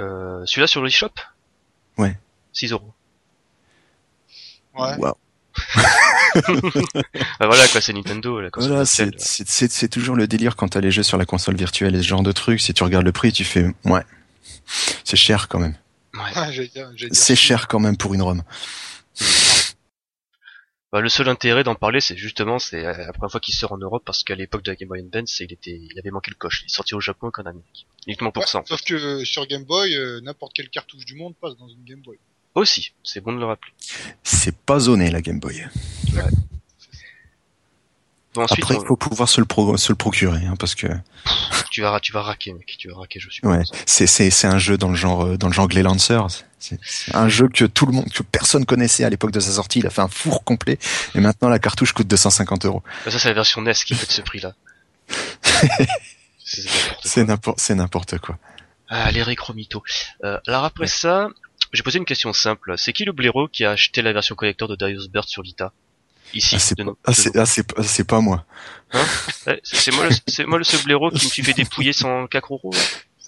[0.00, 1.08] Euh, celui-là sur l'eShop?
[1.98, 2.16] Ouais.
[2.52, 2.92] 6 euros.
[4.74, 4.96] Ouais.
[4.98, 5.14] Waouh.
[6.34, 6.42] Bah
[7.40, 10.68] voilà quoi, c'est Nintendo la console Voilà, c'est c'est- c'est c'est toujours le délire quand
[10.68, 12.58] t'as les jeux sur la console virtuelle et ce genre de truc.
[12.60, 14.02] Si tu regardes le prix, tu fais ouais,
[15.04, 15.74] c'est cher quand même.
[16.14, 18.42] Ouais, dire C'est cher quand même pour une ROM.
[20.92, 23.72] Bah, le seul intérêt d'en parler, c'est justement, c'est euh, la première fois qu'il sort
[23.72, 26.30] en Europe, parce qu'à l'époque de la Game Boy Advance, il était, il avait manqué
[26.30, 26.62] le coche.
[26.62, 27.86] Il est sorti au Japon qu'en Amérique.
[28.06, 28.58] Uniquement pour Ouais, ça.
[28.58, 28.68] en fait.
[28.68, 32.02] Sauf que sur Game Boy, euh, n'importe quelle cartouche du monde passe dans une Game
[32.02, 32.18] Boy.
[32.54, 33.72] Aussi, c'est bon de le rappeler.
[34.22, 35.66] C'est pas zoné la Game Boy.
[38.34, 40.74] Bon, ensuite, Après, on- il faut pouvoir se le, pro- se le procurer, hein, parce
[40.74, 40.86] que
[41.70, 43.50] tu vas, tu vas raquer, mec, tu vas raquer, je suppose.
[43.50, 46.20] ouais, c'est c'est c'est un jeu dans le genre euh, dans le genre Gley Lancer.
[46.58, 46.78] C'est
[47.14, 49.80] un jeu que tout le monde, que personne connaissait à l'époque de sa sortie.
[49.80, 50.78] Il a fait un four complet,
[51.14, 52.82] et maintenant la cartouche coûte 250 euros.
[53.04, 54.54] Bah, ça, c'est la version NES qui fait de ce prix-là.
[57.04, 57.54] c'est n'importe quoi.
[57.58, 58.38] C'est n'importe quoi.
[58.88, 59.82] Ah, les récromito.
[60.24, 61.28] Euh, alors après ça,
[61.72, 62.74] j'ai posé une question simple.
[62.76, 65.72] C'est qui le blaireau qui a acheté la version collector de Darius Burst sur Vita?
[66.34, 68.44] Ici, Ah, c'est de pas, nos- ah, ah, c'est pas- c'est pas moi.
[68.94, 71.92] Ouais, c'est c'est moi, le, c'est moi le seul blaireau qui me suis fait dépouiller
[71.92, 72.70] sans 4 euros.
[72.72, 72.78] là.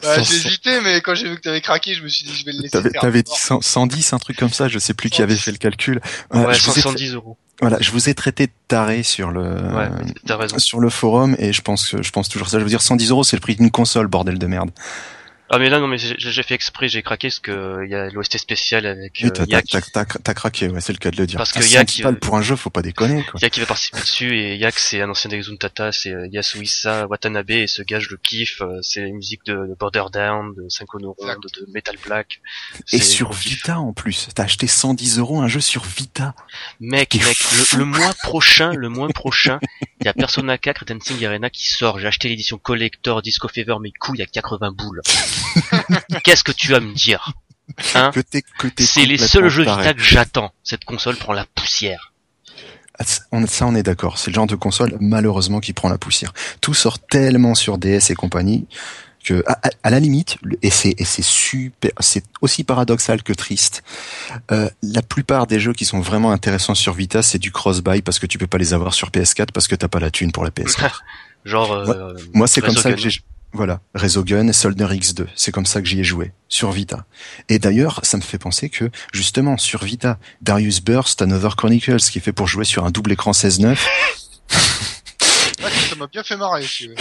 [0.02, 2.44] Bah, j'ai hésité, mais quand j'ai vu que t'avais craqué, je me suis dit, je
[2.44, 3.00] vais le laisser T'avais faire.
[3.00, 5.56] t'avais dit 100 110, un truc comme ça, je sais plus qui avait fait le
[5.56, 6.00] calcul.
[6.34, 7.38] Euh, Ouais, je, vous ai, 110 euros.
[7.62, 9.42] voilà, je vous ai traité de taré sur le
[9.74, 9.88] Ouais,
[10.26, 10.58] t'as raison.
[10.58, 12.58] sur le forum et je pense que je pense toujours ça.
[12.58, 14.70] Je veux dire, 110 euros, c'est le prix d'une console, bordel de merde.
[15.54, 17.94] Ah mais là non mais j'ai j'ai fait exprès, j'ai craqué parce que il y
[17.94, 20.92] a l'OST spécial avec Oui, euh, t'as Yak, t'as- t'as- t'as- t'as craqué, ouais, c'est
[20.92, 21.36] le cas de le dire.
[21.36, 23.38] Parce que Ah, Yak, 110 il- balles pour un jeu, faut pas déconner, quoi.
[23.40, 27.06] Yak qui va participer dessus et Yak c'est un ancien d'Exun Tata, c'est euh, Yasuhisa
[27.06, 30.54] Watanabe et ce gars je le kiffe, euh, c'est la musique de, de Border Down,
[30.56, 32.40] de Synchro Ronde, de Metal Black.
[32.92, 33.32] Et sur.
[33.32, 36.34] Vita en plus, t'as acheté 110 euros un jeu sur Vita.
[36.80, 37.36] Mec, mec,
[37.72, 39.60] le, le mois prochain, le mois prochain,
[40.00, 42.00] il y a Persona 4 Dancing Arena qui sort.
[42.00, 45.00] J'ai acheté l'édition collector Disco Fever, mes couilles à 80 boules.
[46.24, 47.32] Qu'est-ce que tu vas me dire
[47.94, 49.62] Hein Que t'es que t'es C'est les seuls jeux.
[49.64, 50.52] Vita que j'attends.
[50.62, 52.12] Cette console prend la poussière.
[52.98, 54.18] Ah, ça, on, ça, on est d'accord.
[54.18, 56.32] C'est le genre de console, malheureusement, qui prend la poussière.
[56.60, 58.66] Tout sort tellement sur DS et compagnie
[59.24, 63.32] que, à, à- à la limite, et c'est, et c'est super, c'est aussi paradoxal que
[63.32, 63.82] triste.
[64.52, 68.18] Euh, la plupart des jeux qui sont vraiment intéressants sur Vita, c'est du cross-buy parce
[68.18, 70.44] que tu peux pas les avoir sur PS4 parce que t'as pas la thune pour
[70.44, 71.00] la PS4.
[71.46, 73.20] Genre, euh, Moi, c'est comme ça que j'ai,
[73.54, 75.26] voilà, Resogun, Soldier X2.
[75.36, 77.06] C'est comme ça que j'y ai joué sur Vita.
[77.48, 82.18] Et d'ailleurs, ça me fait penser que justement sur Vita, Darius Burst, Another Chronicles, qui
[82.18, 83.78] est fait pour jouer sur un double écran 16:9,
[85.64, 86.88] Ouais, ça m'a bien fait marrer aussi.
[86.88, 86.94] ouais.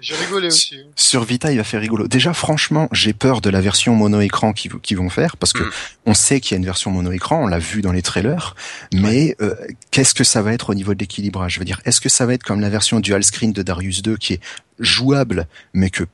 [0.00, 0.76] J'ai rigolé aussi.
[0.96, 2.08] sur Vita, il va faire rigolo.
[2.08, 5.70] Déjà, franchement, j'ai peur de la version mono-écran qu'ils qu'ils vont faire, parce que Mm.
[6.06, 8.54] on sait qu'il y a une version mono-écran, on l'a vu dans les trailers,
[8.92, 9.54] mais euh,
[9.90, 11.54] qu'est-ce que ça va être au niveau de l'équilibrage?
[11.54, 14.02] Je veux dire, est-ce que ça va être comme la version dual screen de Darius
[14.02, 14.40] 2, qui est
[14.78, 16.04] jouable, mais que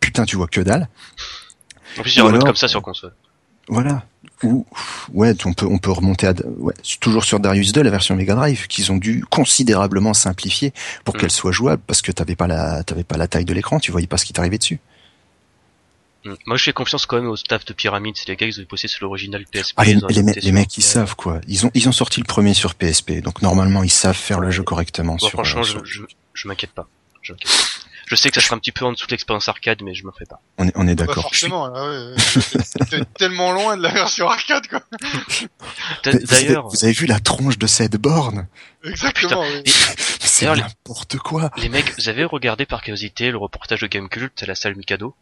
[0.00, 0.88] putain, tu vois que dalle?
[1.98, 3.14] En plus, il y a un mode comme ça sur console.
[3.68, 4.04] Voilà.
[4.44, 4.64] Ou
[5.12, 8.34] ouais, on peut on peut remonter à ouais, toujours sur Darius 2 la version Mega
[8.36, 10.72] Drive qu'ils ont dû considérablement simplifier
[11.04, 11.18] pour Mm.
[11.18, 13.90] qu'elle soit jouable parce que t'avais pas la t'avais pas la taille de l'écran, tu
[13.90, 14.78] voyais pas ce qui t'arrivait dessus.
[16.24, 16.34] Mm.
[16.46, 18.14] Moi, je fais confiance quand même au staff de Pyramide.
[18.16, 19.74] C'est les gars qui ont bossé sur l'original PSP.
[19.76, 21.40] Ah, les, ils les, me- mecs ils savent quoi.
[21.48, 24.50] Ils ont ils ont sorti le premier sur PSP donc normalement ils savent faire le
[24.50, 26.02] jeu correctement Bon, sur franchement, euh, je,
[26.34, 26.86] je m'inquiète pas.
[27.22, 27.77] Je, m'inquiète pas.
[28.08, 30.06] Je sais que ça sera un petit peu en dessous de l'expérience arcade, mais je
[30.06, 30.40] me ferai pas.
[30.58, 31.28] on est on est Pas d'accord.
[31.32, 32.86] Je suis- forcément, là, ouais, ouais.
[32.90, 34.80] T'es tellement loin de la version arcade, quoi.
[36.04, 38.46] D'a- Vous avez- D'ailleurs, vous avez vu la tronche de cette borne
[38.84, 39.62] Exactement, oui.
[39.66, 39.70] et-
[40.20, 41.50] C'est n'importe quoi.
[41.56, 45.14] les mecs, vous avez regardé par curiosité le reportage de Gamecult à la salle Mikado?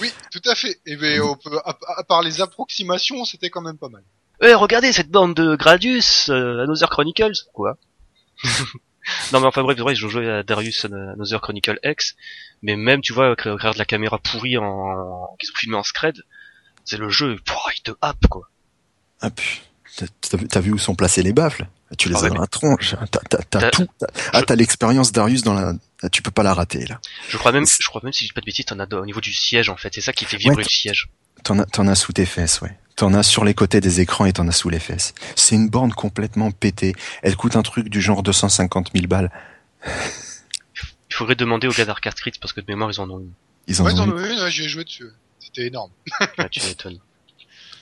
[0.00, 0.78] Oui, tout à fait.
[0.86, 4.02] Et ben, on peut, à, à part les approximations, c'était quand même pas mal.
[4.42, 7.76] Eh, regardez cette bande de Gradius, euh, Another Chronicles, quoi.
[9.32, 12.14] non mais enfin bref, ont joué à Darius Another Chronicle X,
[12.62, 16.22] mais même tu vois, regarde la caméra pourrie en qu'ils ont filmé en scred,
[16.84, 18.48] c'est le jeu, pouah, il te happe quoi.
[19.20, 19.30] Ah,
[19.96, 21.66] t'as- vu- où sont placées les baffles?
[21.98, 22.94] Tu les Ah as ouais, dans la tronche.
[23.10, 23.86] T'as t'as- tout.
[24.32, 25.72] Ah, je- t'as l'expérience Darius dans la.
[26.02, 27.00] ah, Tu peux pas la rater là.
[27.28, 29.04] Je crois même, je crois même si je dis pas de bêtises, t'en as au
[29.04, 31.08] niveau du siège en fait, c'est ça qui fait vibrer Ouais, le siège.
[31.44, 32.76] T'en as, t'en as sous tes fesses, ouais.
[32.96, 35.14] T'en as sur les côtés des écrans et t'en as sous les fesses.
[35.36, 36.94] C'est une borne complètement pétée.
[37.22, 39.30] Elle coûte un truc du genre 250 000 balles.
[39.86, 43.32] Il faudrait demander aux gars d'Arcade parce que de mémoire ils en ont une.
[43.66, 44.12] Ils en Ouais, ont une.
[44.12, 45.08] as une, ouais, j'ai joué dessus.
[45.38, 45.90] C'était énorme.
[46.38, 46.98] Ah, tu m'étonnes.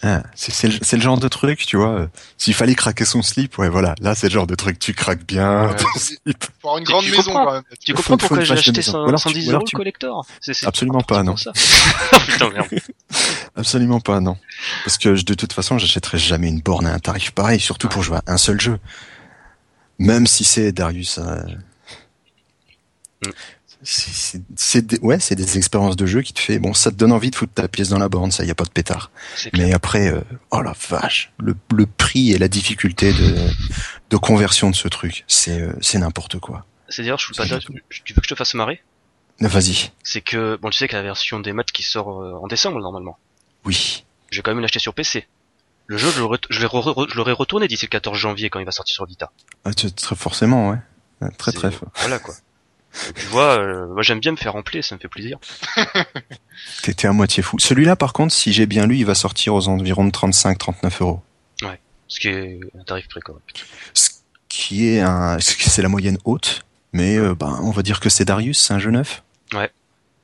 [0.02, 1.90] Ah, c'est, le, genre de truc, tu vois.
[2.00, 3.96] euh, S'il fallait craquer son slip, ouais, voilà.
[4.00, 5.68] Là, c'est le genre de truc, tu craques bien.
[5.70, 6.44] Ouais, ton slip.
[6.60, 7.62] Pour avoir une grande tu maison, comprends quand même.
[7.84, 8.92] Tu Faut- comprends faut pourquoi j'ai acheté maison.
[8.92, 10.26] 100 Ou alors tu- 110 ou alors euros le collector
[10.66, 11.34] Absolument pas, non.
[12.28, 12.68] Putain, merde.
[13.56, 14.36] Absolument pas, non.
[14.84, 17.88] Parce que je- de toute façon, j'achèterai jamais une borne à un tarif pareil, surtout
[17.88, 18.78] pour jouer à un seul jeu.
[19.98, 21.18] Même si c'est Darius.
[21.18, 21.42] euh,
[23.26, 23.30] Mm.
[23.82, 27.12] C'est- des, ouais, c'est des expériences de jeu qui te fait bon, ça te donne
[27.12, 29.10] envie de foutre ta pièce dans la borne, ça y a pas de pétard.
[29.54, 30.20] Mais après, euh,
[30.50, 33.36] oh la vache, le, le prix et la difficulté de,
[34.10, 36.66] de conversion de ce truc, c'est euh, c'est n'importe quoi.
[36.88, 38.82] C'est d'ailleurs, je pas tu tu veux que je te fasse marrer?
[39.40, 42.48] Vas-y, C'est que, bon, tu sais que la version des maths qui sort euh, en
[42.48, 43.18] décembre, normalement.
[43.64, 44.04] oui.
[44.30, 45.26] J'ai quand même l'acheter sur PC.
[45.86, 48.94] Le jeu, je l'aurais- je l'aurais retourné d'ici le 14 janvier quand il va sortir
[48.94, 49.30] sur Vita.
[49.64, 50.76] Ah, tu- très forcément, ouais.
[51.22, 51.88] Ouais, Très très fort.
[51.96, 52.34] Voilà, quoi.
[53.14, 55.38] Tu vois, euh, moi j'aime bien me faire remplir, ça me fait plaisir.
[56.82, 57.58] T'étais à moitié fou.
[57.58, 61.22] Celui-là, par contre, si j'ai bien lu, il va sortir aux environs de 35-39 euros.
[62.08, 63.66] Ce qui est un tarif très correct.
[63.92, 64.08] Ce
[64.48, 68.24] qui est un, c'est la moyenne haute, mais euh, ben, on va dire que c'est
[68.24, 69.22] Darius, c'est un jeu neuf?
[69.52, 69.70] Ouais.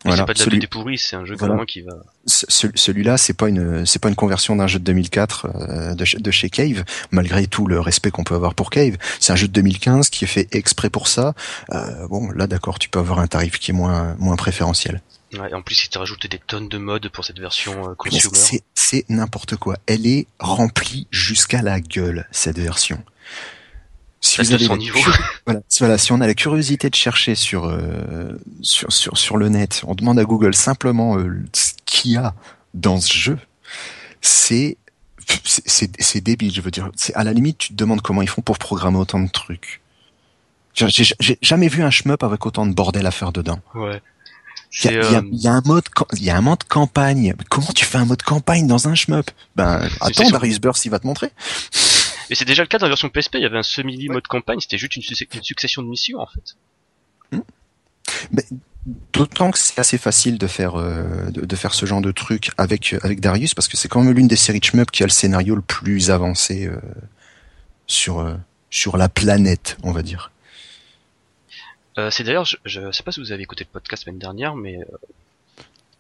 [0.05, 0.23] Voilà.
[0.23, 1.55] c'est pas de la Celui- 2D pourri, c'est un jeu Voilà.
[1.55, 1.93] vraiment qui va...
[2.27, 5.95] ce- ce- Celui-là, c'est pas une, c'est pas une conversion d'un jeu de 2004 euh,
[5.95, 8.97] de, chez- de chez Cave, malgré tout le respect qu'on peut avoir pour Cave.
[9.21, 11.35] C'est un jeu de 2015 qui est fait exprès pour ça.
[11.73, 15.01] Euh, bon, là, d'accord, tu peux avoir un tarif qui est moins, moins préférentiel.
[15.33, 18.63] Ouais, en plus, ils t'ont rajouté des tonnes de modes pour cette version euh, consumer.
[18.75, 19.77] C'est n'importe quoi.
[19.87, 23.03] Elle est remplie jusqu'à la gueule cette version.
[24.27, 24.99] Si vous avez son niveau.
[25.47, 29.37] voilà, si- voilà, si on a la curiosité de chercher sur euh, sur sur sur
[29.37, 32.35] le net, on demande à Google simplement euh, ce qu'il y a
[32.73, 33.39] dans ce jeu.
[34.23, 34.79] C'est
[35.45, 36.91] c'est- c'est débile, je veux dire.
[36.97, 39.81] C'est à la limite, tu te demandes comment ils font pour programmer autant de trucs.
[40.75, 43.61] J'ai j'ai- j'ai jamais vu un shmup avec autant de bordel à faire dedans.
[43.75, 44.01] Ouais.
[44.83, 45.85] Il y, a, il y a- euh, y a un mode,
[46.17, 47.35] il y a un mode campagne.
[47.49, 49.31] Comment tu fais un mode campagne dans un shmup?
[49.55, 50.31] Ben, attends.
[50.33, 51.31] Darius Burst, il va te montrer.
[52.35, 54.27] Et c'est déjà le cas dans la version PSP, il y avait un semi mode
[54.27, 56.57] campagne, c'était juste une, suc- une succession de missions en fait.
[59.13, 62.51] D'autant que c'est assez facile de faire euh, de, de faire ce genre de truc
[62.59, 65.07] avec avec Darius parce que c'est quand même l'une des séries de shmup qui a
[65.07, 66.77] le scénario le plus avancé euh,
[67.87, 68.35] sur euh,
[68.69, 70.33] sur la planète, on va dire.
[72.11, 74.57] C'est d'ailleurs, je, je sais pas si vous avez écouté le podcast la semaine dernière,
[74.57, 74.81] mais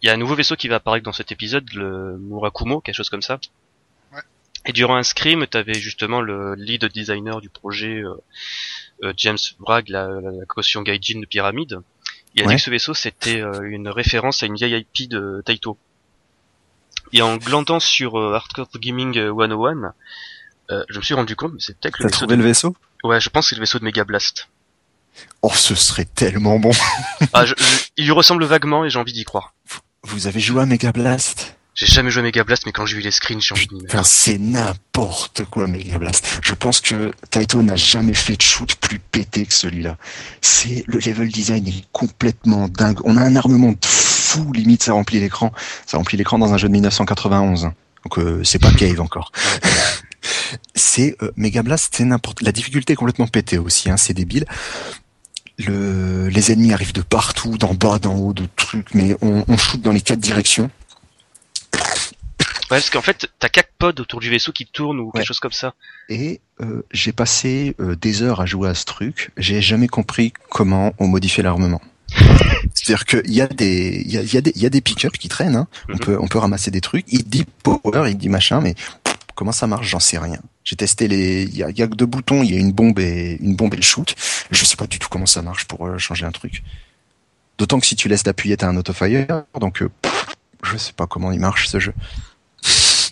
[0.03, 2.97] il y a un nouveau vaisseau qui va apparaître dans cet épisode, le Murakumo, quelque
[2.97, 3.39] chose comme ça.
[4.67, 8.15] Et durant un scrim, t'avais justement le lead designer du projet, euh,
[9.03, 11.81] euh, James Bragg, la, la, la caution Gaijin de Pyramide.
[12.35, 12.55] Il a Ouais.
[12.55, 15.77] dit que ce vaisseau c'était euh, une référence à une vieille IP de Taito.
[17.12, 19.93] Et en glandant sur euh, Hardcore Gaming 101,
[20.71, 22.43] euh, je me suis rendu compte, mais c'est peut-être le vaisseau trouvé de...
[22.43, 22.75] le vaisseau?
[23.05, 24.49] Ouais, je pense que c'est le vaisseau de Mega Blast.
[25.43, 26.73] Oh, ce serait tellement bon.
[27.35, 29.55] Ah, je- je- il lui ressemble vaguement et j'ai envie d'y croire.
[30.03, 32.97] Vous avez joué à Mega Blast J'ai jamais joué à Mega Blast, mais quand j'ai
[32.97, 33.95] vu les screens, j'ai envie de m'y mettre.
[33.95, 36.39] Putain, c'est n'importe quoi Mega Blast.
[36.41, 39.97] Je pense que Taito n'a jamais fait de shoot plus pété que celui-là.
[40.41, 42.99] C'est le level design est complètement dingue.
[43.05, 45.53] On a un armement de fou, limite ça remplit l'écran.
[45.85, 47.70] Ça remplit l'écran dans un jeu de 1991.
[48.05, 49.33] Donc euh, c'est pas Cave encore.
[50.77, 52.43] c'est euh, Mega Blast, c'est n'importe.
[52.43, 53.91] La difficulté est complètement pétée aussi.
[53.91, 54.47] Hein, c'est débile.
[55.59, 56.29] Le...
[56.29, 59.81] Les ennemis arrivent de partout, d'en bas, d'en haut, de trucs, mais on, on shoot
[59.81, 60.70] dans les quatre directions.
[62.75, 65.12] Ouais, parce qu'en fait, t'as quatre pods autour du vaisseau qui tournent ou Ouais.
[65.14, 65.75] quelque chose comme ça.
[66.09, 69.31] Et euh, j'ai passé euh, des heures à jouer à ce truc.
[69.37, 71.81] J'ai jamais compris comment on modifiait l'armement.
[72.75, 74.81] C'est-à-dire qu'il y a des, il y a, y a des, il y a des
[74.81, 75.57] pick-up qui traînent.
[75.57, 75.68] Hein.
[75.89, 75.99] On Mhm.
[76.01, 77.05] peut, on peut ramasser des trucs.
[77.09, 78.75] Il dit power, il dit machin, mais
[79.35, 79.89] comment ça marche?
[79.89, 80.39] J'en sais rien.
[80.64, 82.43] J'ai testé les, il y a, y a que deux boutons.
[82.43, 84.14] Il y a une bombe et une bombe et le shoot.
[84.51, 86.62] Je sais pas du tout comment ça marche pour euh, changer un truc.
[87.59, 89.45] D'autant que si tu laisses d'appuyer, t'as un autofire.
[89.61, 89.91] Donc, euh,
[90.64, 91.93] je sais pas comment il marche ce jeu.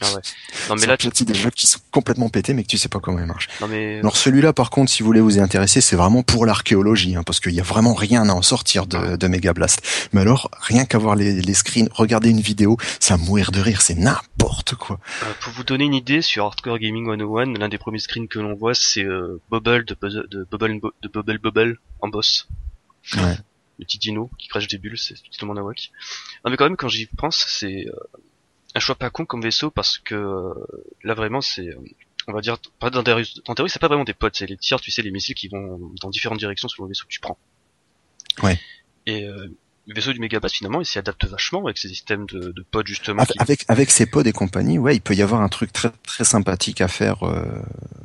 [0.02, 0.20] Ouais.
[0.68, 3.00] Non mais là, petit des jeux qui sont complètement pétés, mais que tu sais pas
[3.00, 3.48] comment il marche.
[3.60, 6.46] non mais Alors celui-là, par contre, si vous voulez vous y intéresser, c'est vraiment pour
[6.46, 9.80] l'archéologie, hein, parce qu'il y a vraiment rien à en sortir de, de Mega Blast.
[10.12, 13.82] Mais alors, rien qu'à voir les, les screens, regarder une vidéo, ça mourir de rire,
[13.82, 14.98] c'est n'importe quoi.
[15.22, 18.38] euh, pour vous donner une idée sur Hardcore Gaming 101, l'un des premiers screens que
[18.38, 19.94] l'on voit, c'est euh, Bubble de,
[20.30, 22.48] de Bubble de Bubble Bubble en boss.
[23.16, 23.36] Ouais.
[23.78, 25.90] Le petit dino qui crache des bulles, c'est totalement nawak.
[26.44, 27.92] Non mais quand même, quand j'y pense, c'est euh,
[28.74, 30.54] un choix pas con comme vaisseau parce que euh,
[31.04, 31.76] là vraiment c'est, euh,
[32.28, 34.80] on va dire, dans théorie, en théorie c'est pas vraiment des potes, c'est les tirs,
[34.80, 37.38] tu sais, les missiles qui vont dans différentes directions selon le vaisseau que tu prends.
[38.42, 38.58] Ouais.
[39.06, 39.48] Et euh,
[39.88, 42.84] le vaisseau du Megabass finalement il s'y adapte vachement avec ses systèmes de, de pods
[42.86, 43.20] justement.
[43.22, 45.72] Avec, qui- avec avec ses pods et compagnie, ouais, il peut y avoir un truc
[45.72, 47.42] très très sympathique à faire euh,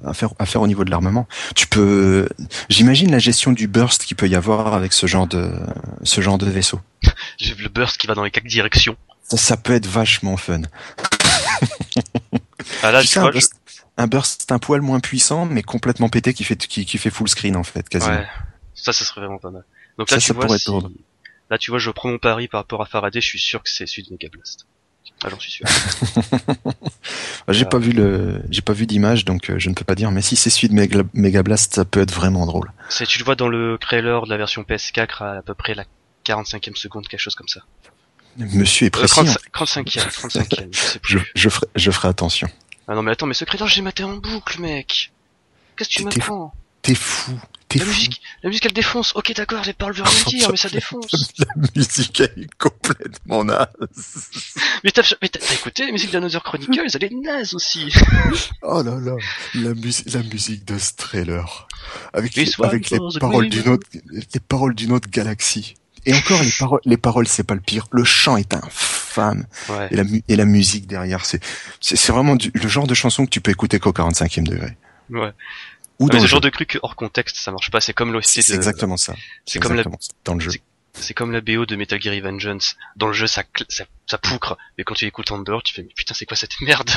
[0.04, 1.28] à faire à faire au niveau de l'armement.
[1.56, 2.28] Tu peux,
[2.70, 5.52] j'imagine la gestion du burst qu'il peut y avoir avec ce genre de
[6.04, 6.82] ce genre de vaisseau.
[7.38, 8.98] J'ai vu le burst qui va dans les quatre directions.
[9.28, 10.62] Ça, ça peut être vachement fun.
[12.84, 13.54] Ah là, Tu tu un vois, je- burst,
[13.98, 17.28] un burst un poil moins puissant, mais complètement pété qui fait qui, qui fait full
[17.30, 18.16] screen en fait, quasiment.
[18.16, 18.28] Ouais,
[18.76, 19.64] ça, ça serait vraiment pas mal.
[19.98, 20.90] Donc Ça, là, tu ça vois, pourrait si- drôle.
[21.50, 23.70] là, tu vois, je prends mon pari par rapport à Faraday, je suis sûr que
[23.70, 24.66] c'est celui de Mega Blast.
[25.24, 25.66] Ah, j'en suis sûr.
[27.50, 27.70] J'ai Ah.
[27.70, 30.12] pas vu le, j'ai pas vu d'image, donc euh, je ne peux pas dire.
[30.12, 32.72] Mais si c'est celui de Mega, Mega Blast, ça peut être vraiment drôle.
[32.90, 35.74] c'est, tu le vois dans le trailer de la version PS4 à, à peu près
[35.74, 35.86] la
[36.26, 37.62] 45e seconde, quelque chose comme ça.
[38.38, 39.22] Monsieur est Euh, précis.
[39.54, 40.08] 35 hein.
[40.10, 41.32] 35e, 35e, je sais Je, plus.
[41.36, 42.48] je ferai, je ferai attention.
[42.88, 45.12] Ah non, mais attends, mais ce trailer, j'ai maté en boucle, mec.
[45.76, 46.54] Qu'est-ce que tu m'apprends?
[46.82, 47.92] T'es fou, t'es La fou.
[47.92, 49.12] musique, la musique, elle défonce.
[49.16, 51.34] Ok, d'accord, les paroles veulent rien dire, mais ça défonce.
[51.40, 53.68] La musique elle est complètement naze.
[54.84, 57.92] Mais t'as, mais t'as, écouté la musique d'Another Chronicles, elle est naze aussi.
[58.62, 59.16] Oh là là,
[59.56, 61.68] la, musique, la musique de ce trailer,
[62.14, 65.74] avec les, avec les paroles d'une autre, les paroles d'une autre galaxie.
[66.08, 67.88] Et encore les paroles, les paroles c'est pas le pire.
[67.92, 69.46] Le chant est infâme.
[69.70, 69.88] Ouais.
[69.92, 71.44] et la, mu- et la musique derrière, c'est
[71.82, 74.78] c'est vraiment du- le genre de chanson que tu peux écouter qu'au 45e degré.
[75.10, 75.32] Ouais.
[76.00, 76.28] Ou Ah, dans mais le jeu.
[76.28, 77.82] genre de truc hors contexte, ça marche pas.
[77.82, 79.16] C'est comme l'OST C'est de, exactement ça.
[79.46, 79.90] c'est comme la, ça,
[80.26, 80.52] dans le jeu.
[80.94, 82.76] c'est comme la BO de Metal Gear Vengeance.
[82.96, 84.58] Dans le jeu, ça, cl- ça, ça poucre.
[84.78, 86.90] Mais quand tu écoutes Amber, tu fais, mais putain, c'est quoi cette merde?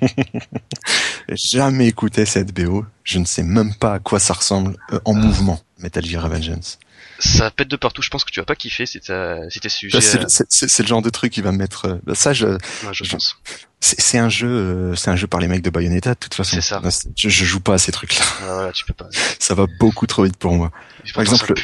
[1.28, 2.84] Jamais écouté cette BO.
[3.04, 5.60] Je ne sais même pas à quoi ça ressemble euh, en mouvement.
[5.78, 6.78] Metal Gear Revengeance.
[7.18, 8.02] Ça pète de partout.
[8.02, 10.86] Je pense que tu vas pas kiffer si t'as, si t'es sujet Ça, C'est le
[10.88, 11.86] genre de truc qui va me mettre.
[12.08, 12.58] euh, Ça, je, Ouais,
[12.92, 13.36] je pense.
[13.80, 16.10] c'est un jeu, euh, c'est un jeu par les mecs de Bayonetta.
[16.14, 16.82] De toute façon, C'est ça.
[17.16, 18.24] Je, je joue pas à ces trucs-là.
[18.42, 19.08] Ah, voilà, tu peux pas.
[19.38, 20.70] Ça va beaucoup trop vite pour moi.
[21.14, 21.54] Par exemple.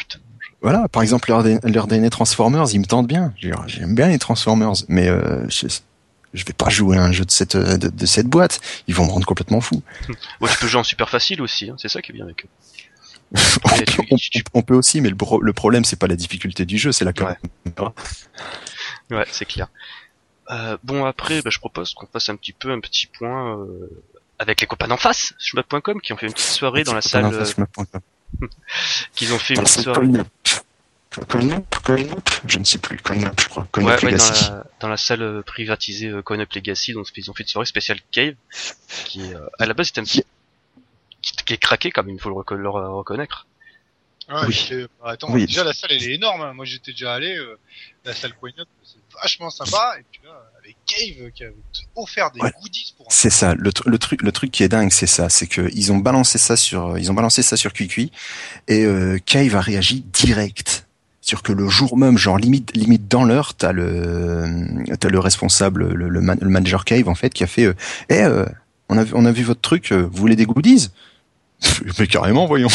[0.63, 3.35] Voilà, par exemple, leur, dé- leur dernier Transformers, ils me tentent bien.
[3.67, 5.67] J'aime bien les Transformers, mais euh, je,
[6.35, 8.61] je vais pas jouer à un jeu de cette de, de cette boîte.
[8.87, 9.83] Ils vont me rendre complètement fou.
[10.41, 11.75] Bon, tu peux jouer en super facile aussi, hein.
[11.79, 12.49] c'est ça qui est bien avec eux.
[14.55, 17.05] on, peut aussi, mais le, pro- le problème c'est pas la difficulté du jeu, c'est
[17.05, 17.37] la caméra.
[19.11, 19.69] Ouais, c'est clair.
[20.51, 23.91] Euh, bon, après, bah, je propose qu'on fasse un petit peu un petit point euh,
[24.39, 27.27] avec les copains d'en face, shmup.com, qui ont fait une petite soirée dans la salle,
[27.33, 27.45] euh,
[29.15, 30.07] qu'ils ont fait une petite soirée.
[31.29, 33.69] Coin-up, Coin-up, je ne sais plus, Coin-up, je crois.
[33.71, 37.31] Coin-up Ouais, ouais, dans la, dans la salle privatisée euh, Coin Up Legacy, donc ils
[37.31, 38.35] ont fait une soirée spéciale Cave,
[39.05, 40.25] qui est, euh, à la base c'était un petit,
[41.23, 43.47] qui, qui est craqué quand même, il faut le, reco- le reconnaître.
[44.29, 44.71] Ouais, Oui.
[45.03, 45.47] bah, attends, Oui.
[45.47, 46.43] déjà la salle elle est énorme.
[46.43, 46.53] hein.
[46.55, 47.59] Moi j'étais déjà allé, euh,
[48.05, 49.95] la salle Up, c'est vachement sympa.
[49.99, 50.31] Et puis là,
[50.63, 51.49] avec Cave qui a
[51.97, 52.53] offert des Ouais.
[52.61, 53.55] goodies pour un C'est ça.
[53.55, 55.99] Le, tr- le truc, le truc qui est dingue, c'est ça, c'est que ils ont
[55.99, 58.11] balancé ça sur, ils ont balancé ça sur QQ
[58.69, 60.87] et euh, Cave a réagi direct.
[61.21, 64.45] Sur que le jour même, genre limite, limite dans l'heure, t'as le,
[64.99, 67.75] t'as le responsable, le, le, man- le manager Cave en fait, qui a fait, euh,
[68.09, 68.45] eh, euh,
[68.89, 70.89] on a, vu- on a vu votre truc, euh, vous voulez des goodies?
[71.99, 72.69] Mais carrément, voyons.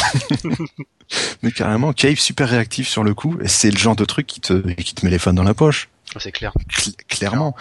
[1.43, 3.37] Mais carrément, Cave super réactif sur le coup.
[3.45, 5.89] C'est le genre de truc qui te, qui te met les fans dans la poche.
[6.19, 6.53] C'est clair.
[6.69, 7.55] Cl- clairement,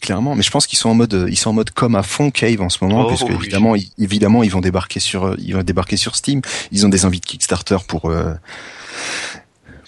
[0.00, 0.34] clairement.
[0.34, 2.60] Mais je pense qu'ils sont en mode, ils sont en mode com à fond Cave
[2.60, 3.34] en ce moment, Oh, oui.
[3.34, 6.40] évidemment, ils, évidemment, ils vont débarquer sur, ils vont débarquer sur Steam.
[6.72, 8.34] Ils ont des envies de Kickstarter pour, euh,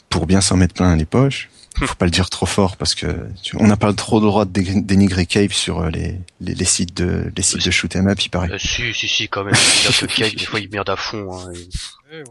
[0.09, 1.49] pour bien s'en mettre plein les poches.
[1.77, 3.07] Faut pas le dire trop fort parce que
[3.43, 6.55] tu- on n'a pas trop le droit de dé- dénigrer Cave sur euh, les, les,
[6.55, 8.51] les sites de, les sites de shoot 'em up, il paraît.
[8.53, 9.55] Euh, si, si, si, quand même.
[9.55, 11.29] C'est-à-dire que Cave, des fois, ils merdent à fond.
[11.33, 12.25] Hein, et- ouais.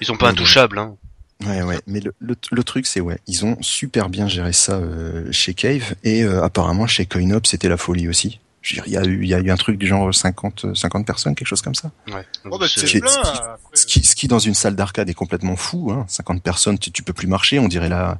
[0.00, 0.78] Ils sont pas intouchables.
[0.78, 0.96] Hein.
[1.44, 1.78] Ouais, ouais.
[1.86, 5.52] Mais le, le, le truc, c'est ouais, ils ont super bien géré ça euh, chez
[5.52, 8.40] Cave et euh, apparemment chez CoinOp, c'était la folie aussi.
[8.62, 10.12] Je veux dire, il y a eu, il y a eu un truc du genre
[10.12, 11.90] 50, 50 personnes, quelque chose comme ça.
[12.08, 12.24] Ouais.
[12.50, 13.10] Oh, bah, C'est- c'est ce plein.
[13.10, 13.58] qui- après.
[13.74, 15.92] Ce qui, ce qui dans une salle d'arcade est complètement fou.
[15.92, 16.04] Hein.
[16.08, 17.58] 50 personnes, tu, tu peux plus marcher.
[17.58, 18.18] On dirait la,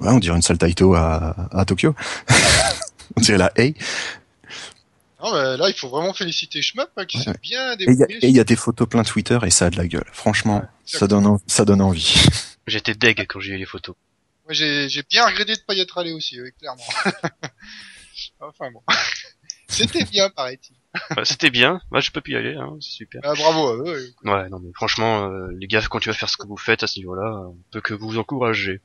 [0.00, 1.94] ouais, on dirait une salle Taito à, à Tokyo.
[3.16, 3.74] on dirait la Hey.
[5.22, 8.06] Non, mais là, il faut vraiment féliciter Shmup, hein, qui s'est bien y, a- débrouillé.
[8.24, 10.08] et il y a des photos plein Twitter et ça a de la gueule.
[10.12, 12.14] Franchement, Ouais, ça donne, en- ça donne envie.
[12.66, 13.96] J'étais deg quand j'ai eu les photos.
[14.46, 16.82] Moi, j'ai j'ai bien regretté de pas y être allé aussi, oui, clairement.
[18.40, 18.80] enfin bon.
[19.68, 20.74] C'était bien, paraît-il.
[21.16, 21.80] Ouais, C'était bien.
[21.90, 22.54] Moi, je peux plus y aller.
[22.56, 22.76] Hein.
[22.80, 23.20] C'est super.
[23.24, 24.14] Ah, bravo à eux.
[24.24, 24.30] oui.
[24.30, 26.82] Ouais, non mais franchement, euh, les gars, quand tu vas faire ce que vous faites
[26.82, 28.80] à ce niveau-là, on peut que vous encourager.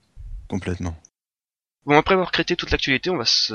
[0.47, 0.95] Complètement.
[1.85, 3.53] Bon, après avoir traité toute l'actualité, on va se,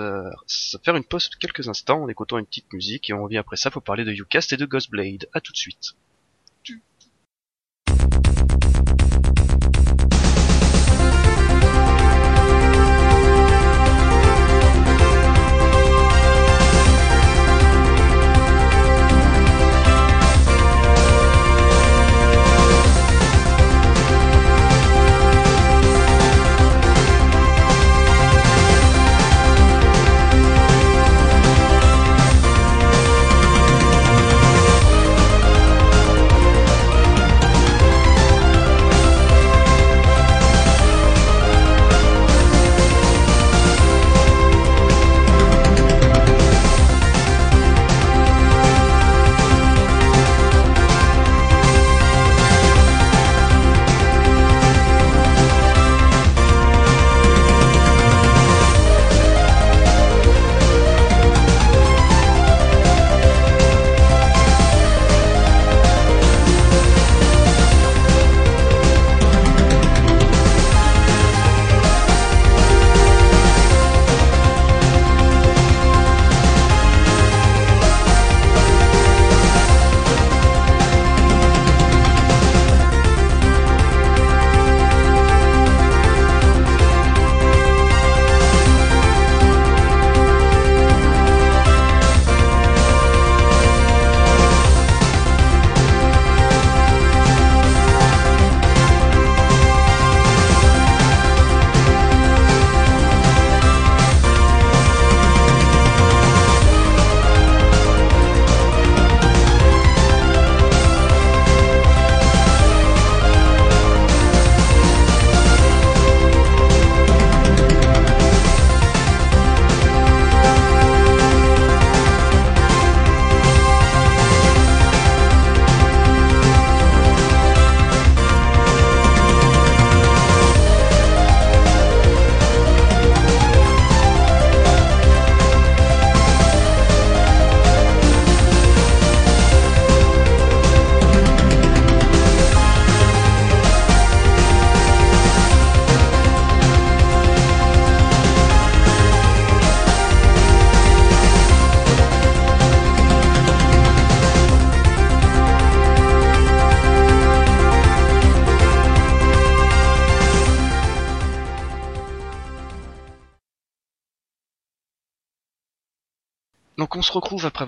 [0.85, 3.73] faire une pause quelques instants en écoutant une petite musique et on revient après ça
[3.73, 5.28] pour parler de Ucast et de Ghostblade.
[5.32, 5.97] À tout de suite.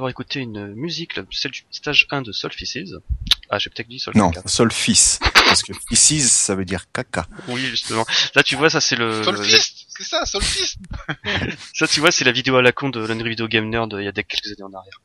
[0.02, 2.94] Avoir écouté une musique, le- celle du stage 1 de Solfices.
[3.50, 4.20] Ah, j'ai peut-être dit Solfices.
[4.22, 5.18] Non, seul fils.
[5.46, 7.26] Parce que feces, ça veut dire caca.
[7.48, 8.04] Oui, justement.
[8.34, 9.22] Là, tu vois, ça c'est le...
[9.22, 10.78] Solfist, c'est ça, Solfist.
[11.74, 14.04] Ça, tu vois, c'est la vidéo à la con de l'Unreal Video Game Nerd il
[14.04, 15.00] y a quelques années en arrière.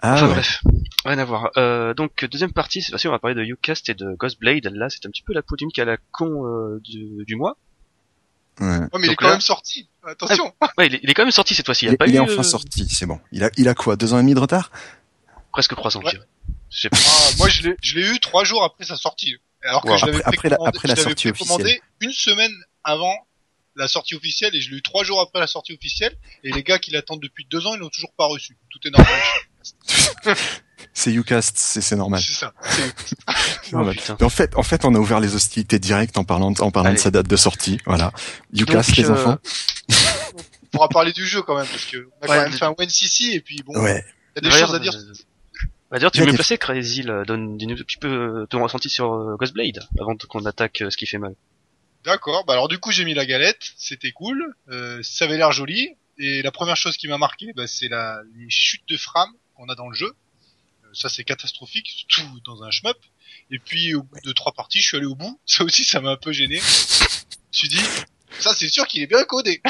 [0.00, 0.32] Ah enfin ouais.
[0.32, 0.60] bref,
[1.04, 1.50] rien à voir.
[1.56, 4.66] Euh, donc deuxième partie, cette fois-ci on va parler de Ucast et de Ghostblade.
[4.72, 7.56] Là, c'est un petit peu la polémique à la con euh, du, du mois.
[8.60, 8.66] Ouais.
[8.66, 9.88] Ouais, mais il est quand là- même sorti.
[10.04, 10.52] Attention.
[10.78, 11.86] Ouais, il est, il est quand même sorti cette fois-ci.
[11.86, 13.20] Il, Il, pas il eu est enfin euh, sorti, c'est bon.
[13.32, 14.70] Il a, il a quoi Deux ans et demi de retard?
[15.52, 16.12] Presque trois ans, Ouais.
[16.70, 16.96] je pas.
[16.98, 19.36] Ah, moi, je l'ai, je l'ai eu trois jours après sa sortie.
[19.64, 19.96] Alors que Wow.
[19.98, 22.52] je l'avais Après- après la- après la sortie précommandé une semaine
[22.84, 23.14] avant
[23.76, 26.14] la sortie officielle et je l'ai eu trois jours après la sortie officielle.
[26.44, 28.56] Et les gars qui l'attendent depuis deux ans, ils l'ont toujours pas reçu.
[28.70, 29.20] Tout est normal.
[30.94, 32.20] C'est Ucast, c'est c'est normal.
[32.20, 32.52] c'est ça.
[32.64, 32.92] C'est-
[33.28, 33.32] Oh,
[33.76, 33.94] normal.
[33.96, 34.16] putain.
[34.20, 36.70] Mais en fait, en fait, on a ouvert les hostilités directes en parlant de, en
[36.70, 36.96] parlant Allez.
[36.98, 37.78] de sa date de sortie.
[37.86, 38.12] Voilà.
[38.52, 39.38] Ucast, Donc, les euh, enfants.
[40.64, 42.64] On pourra parler du jeu quand même parce que on a Ouais, quand même fait
[42.64, 44.04] un WNCC et puis bon, il Ouais.
[44.36, 44.94] y a des choses à dire.
[44.94, 45.12] euh,
[45.90, 48.08] Bah d'ailleurs, tu me des- placer, Crazy, là, donne un petit peu
[48.42, 51.34] euh, ton ressenti sur euh, Ghostblade, avant qu'on attaque euh, ce qui fait mal.
[52.04, 52.44] D'accord.
[52.46, 55.90] Bah alors du coup j'ai mis la galette, c'était cool, euh, ça avait l'air joli.
[56.18, 59.68] Et la première chose qui m'a marqué, bah, c'est la les chutes de frames qu'on
[59.68, 60.12] a dans le jeu.
[60.94, 62.98] Ça c'est catastrophique, surtout dans un shmup.
[63.50, 65.40] Et puis au bout de trois parties, je suis allé au bout.
[65.46, 66.58] Ça aussi, ça m'a un peu gêné.
[66.58, 67.82] Je me suis dit,
[68.38, 69.60] ça c'est sûr qu'il est bien codé.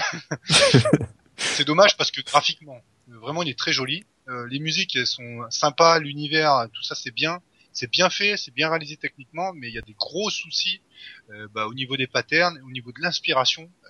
[1.36, 4.04] c'est dommage parce que graphiquement, Vraiment, il est très joli.
[4.28, 7.40] Euh, les musiques elles sont sympas, l'univers, tout ça c'est bien.
[7.72, 10.82] C'est bien fait, c'est bien réalisé techniquement, mais il y a des gros soucis
[11.30, 13.88] euh, bah, au niveau des patterns, au niveau de l'inspiration, euh,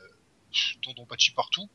[0.82, 1.68] dont on patchie partout.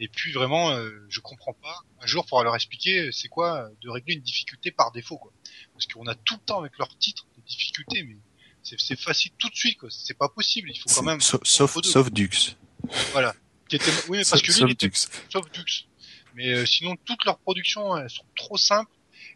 [0.00, 1.76] Et puis vraiment, euh, je comprends pas.
[2.00, 5.32] Un jour, faudra leur expliquer c'est quoi euh, de régler une difficulté par défaut, quoi.
[5.72, 8.16] Parce qu'on a tout le temps avec leur titre des difficultés, mais
[8.62, 9.88] c'est c'est facile tout de suite, quoi.
[9.90, 10.70] C'est pas possible.
[10.70, 11.20] Il faut quand même.
[11.20, 12.56] Sauf, sauf, sauf Dux.
[13.12, 13.34] Voilà.
[13.68, 13.90] Qui était...
[14.08, 15.08] Oui, mais parce que lui, Sauf il était Dux.
[15.30, 15.86] sauf Dux.
[16.34, 18.90] Mais euh, sinon, toutes leurs productions, elles sont trop simples.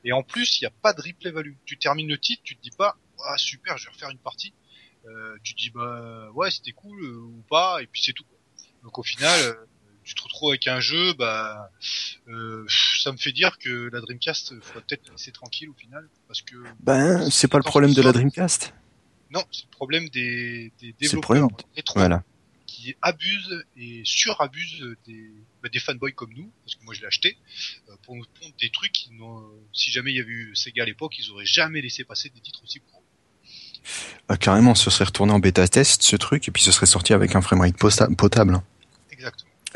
[0.05, 1.55] Et en plus, il n'y a pas de replay value.
[1.64, 4.52] Tu termines le titre, tu te dis pas, ah super, je vais refaire une partie.
[5.06, 8.24] Euh, tu te dis, bah ouais, c'était cool euh, ou pas, et puis c'est tout.
[8.86, 9.54] Donc au final, euh,
[10.04, 11.72] tu te retrouves avec un jeu, bah,
[12.28, 12.64] euh,
[13.02, 16.08] ça me fait dire que la Dreamcast, euh, faudrait peut-être la laisser tranquille au final,
[16.28, 18.72] parce que Ben, c'est pas le problème de la Dreamcast.
[19.32, 22.22] non, c'est le problème des, des développeurs rétro Voilà.
[22.66, 25.32] qui abusent et surabusent des,
[25.64, 27.36] bah, des fanboys comme nous, parce que moi je l'ai acheté,
[28.04, 29.42] pour nous pondre des trucs qui n'ont,
[29.72, 32.38] si jamais il y avait eu Sega à l'époque, ils auraient jamais laissé passer des
[32.40, 33.02] titres aussi gros.
[34.28, 37.12] Ah, carrément, ce serait retourné en bêta test, ce truc, et puis ce serait sorti
[37.12, 37.76] avec un framerate
[38.16, 38.60] potable.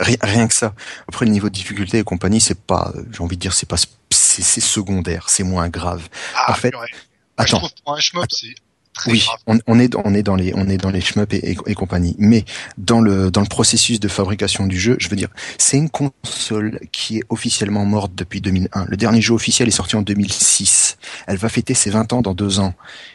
[0.01, 0.75] Rien, rien que ça.
[1.09, 3.77] Après, le niveau de difficulté et compagnie, c'est pas, j'ai envie de dire, c'est pas,
[3.77, 6.09] c'est c'est secondaire, c'est moins grave.
[6.35, 6.73] Ah, En fait.
[6.73, 6.97] Moi, je
[7.37, 7.59] Attends.
[7.59, 8.55] trouve pour un shmup, c'est
[8.95, 11.33] très Oui, on, on est dans, on est dans les on est dans les shmups
[11.35, 12.17] et, et, et compagnie.
[12.19, 12.45] Mais
[12.79, 15.29] dans le dans le processus de fabrication du jeu, je veux dire,
[15.59, 18.87] c'est une console qui est officiellement morte depuis 2001.
[18.89, 20.97] Le dernier jeu officiel est sorti en 2006.
[21.27, 22.75] Elle va fêter ses 20 ans dans deux ans.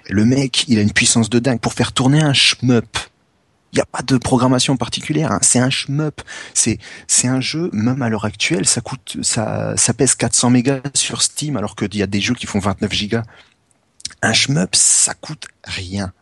[0.10, 2.98] Le mec, il a une puissance de dingue pour faire tourner un shmup.
[3.76, 5.34] Il n'y a pas de programmation particulière.
[5.34, 5.40] hein.
[5.42, 6.22] C'est un shmup.
[6.54, 10.80] C'est c'est un jeu même à l'heure actuelle, ça coûte ça ça pèse 400 mégas
[10.94, 13.24] sur Steam alors qu'il y a des jeux qui font 29 gigas.
[14.22, 16.14] Un shmup, ça coûte rien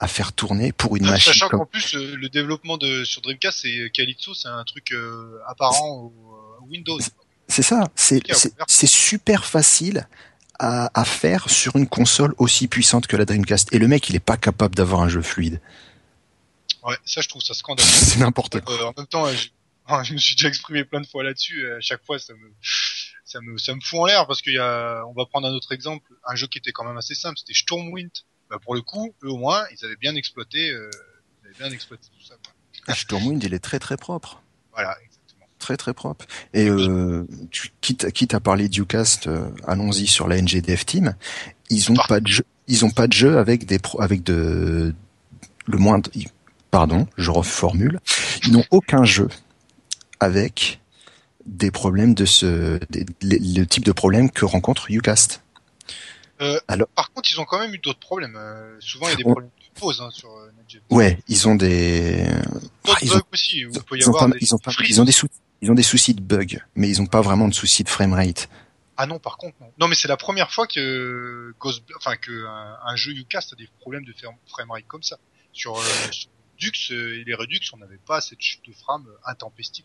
[0.00, 3.20] à faire tourner pour une machine Sachant comme qu'en plus, euh, le développement de sur
[3.20, 6.98] Dreamcast, c'est Calypso, c'est un truc euh, apparent au euh, Windows.
[7.48, 8.22] C'est ça, c'est
[8.66, 10.08] c'est super facile
[10.58, 13.74] à, à faire sur une console aussi puissante que la Dreamcast.
[13.74, 15.60] Et le mec, il est pas capable d'avoir un jeu fluide.
[16.84, 17.88] Ouais, ça je trouve ça scandaleux.
[17.92, 18.74] C'est n'importe quoi.
[18.74, 19.48] Euh, en même temps, je,
[19.86, 21.64] ah, je me suis déjà exprimé plein de fois là-dessus.
[21.64, 22.52] euh, À chaque fois, ça me,
[23.24, 25.52] ça me, ça me fout en l'air parce qu'il y a, on va prendre un
[25.52, 28.10] autre exemple, un jeu qui était quand même assez simple, c'était Stormwind.
[28.50, 30.90] Bah pour le coup, eux au moins, ils avaient bien exploité, euh,
[31.42, 32.34] ils avaient bien exploité tout ça.
[32.86, 32.94] Quoi.
[32.94, 34.42] Stormwind, il est très très propre.
[34.74, 35.46] Voilà, exactement.
[35.58, 36.26] Très très propre.
[36.52, 41.16] Et euh, tu, quitte, quitte à parler d'Ucast, euh, allons-y sur la NGDF Team.
[41.70, 42.06] Ils ont Ah.
[42.06, 44.94] pas de jeu, ils ont pas de jeu avec des pro, avec de
[45.66, 46.10] le moindre.
[46.74, 48.00] Pardon, je reformule.
[48.44, 49.28] Ils n'ont aucun jeu
[50.18, 50.80] avec
[51.46, 55.44] des problèmes de ce, des- les- le type de problème que rencontre Ucast.
[56.40, 58.34] Euh, Alors- par contre, ils ont quand même eu d'autres problèmes.
[58.36, 60.50] Euh, souvent, il y a des On- problèmes de pause hein, sur euh.
[60.90, 62.24] Ouais, ils ont des,
[62.84, 63.58] D'autres ils ont- aussi.
[63.60, 65.18] Ils ont, pas- des, ils ont pas- ils ont des aussi.
[65.20, 65.28] sou-
[65.62, 68.48] ils ont des soucis de bugs, mais ils ont pas vraiment de soucis de framerate.
[68.96, 69.70] Ah non, par contre, non.
[69.78, 71.54] Non, mais c'est la première fois que
[71.96, 75.18] enfin que un, un jeu Ucast a des problèmes de frame- framerate comme ça.
[75.52, 76.28] Sur, euh, sur
[76.58, 79.84] Dux euh, et les Redux, on n'avait pas cette chute de frame euh, intempestive.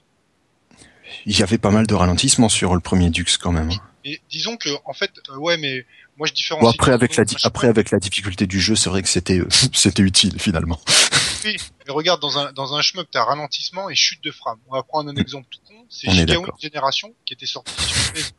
[1.26, 3.72] Il y avait pas mal de ralentissements sur le premier Dux quand même.
[3.72, 3.82] hein.
[4.06, 5.86] Et disons que, en fait, euh, ouais, mais
[6.18, 6.64] moi je différencie.
[6.64, 9.48] Bon après avec la après avec la difficulté du jeu, c'est vrai que c'était euh,
[9.74, 10.80] c'était utile finalement.
[11.46, 11.56] Oui,
[11.88, 14.60] mais regarde, dans un, dans un shmup, t'as ralentissement et chute de frame.
[14.68, 15.86] On va prendre un exemple tout con.
[15.88, 16.60] C'est On est Gigawatt d'accord.
[16.62, 18.34] Generation qui était sorti sur PS.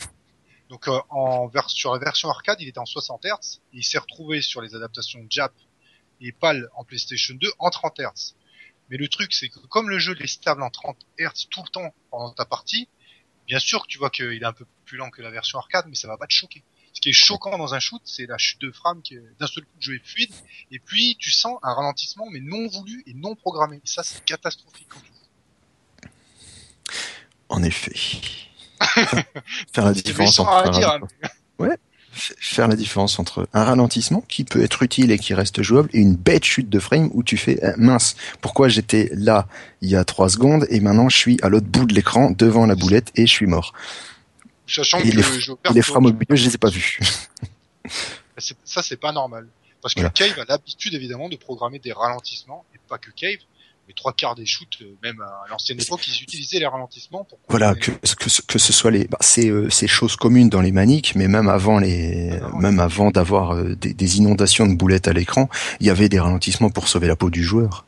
[0.69, 3.61] Donc, euh, en vers, sur la version arcade, il était en 60 Hz.
[3.73, 5.51] Et il s'est retrouvé sur les adaptations Jap
[6.20, 8.34] et PAL en PlayStation 2 en 30 Hz.
[8.90, 11.68] Mais le truc, c'est que comme le jeu est stable en 30 Hz tout le
[11.68, 12.88] temps pendant ta partie,
[13.47, 15.86] bien sûr que tu vois qu'il est un peu plus lent que la version arcade,
[15.88, 16.62] mais ça va pas te choquer.
[16.92, 19.64] Ce qui est choquant dans un shoot, c'est la chute de frame qui d'un seul
[19.64, 20.34] coup le jeu est fluide,
[20.72, 23.76] et puis tu sens un ralentissement mais non voulu et non programmé.
[23.76, 24.88] Et ça, c'est catastrophique.
[24.88, 26.09] quand tu.
[27.48, 27.94] En effet.
[29.72, 31.01] Faire la différence entre à dire, hein.
[31.59, 31.76] Ouais.
[32.38, 35.98] Faire la différence entre un ralentissement qui peut être utile et qui reste jouable et
[36.01, 38.14] une bête chute de frame où tu fais euh, mince.
[38.40, 39.47] Pourquoi j'étais là
[39.80, 42.66] il y a trois secondes et maintenant je suis à l'autre bout de l'écran devant
[42.66, 43.72] la boulette et je suis mort.
[44.66, 46.98] Sachant Et que les- je Et les frames au milieu, je les ai pas vus.
[48.38, 49.47] c'est- ça, c'est pas normal.
[49.82, 50.10] Parce que Voilà.
[50.10, 53.38] Cave a l'habitude évidemment de programmer des ralentissements, et pas que Cave,
[53.94, 57.74] trois quarts des shoots, euh, même à l'ancienne époque, ils utilisaient les ralentissements pour Voilà,
[57.74, 60.72] que, que, ce- que ce soit les, bah, c'est euh, c'est chose commune dans les
[60.72, 62.58] maniques, mais même avant les, Ah, non.
[62.58, 65.48] même avant d'avoir euh, des, des inondations de boulettes à l'écran,
[65.80, 67.84] il y avait des ralentissements pour sauver la peau du joueur.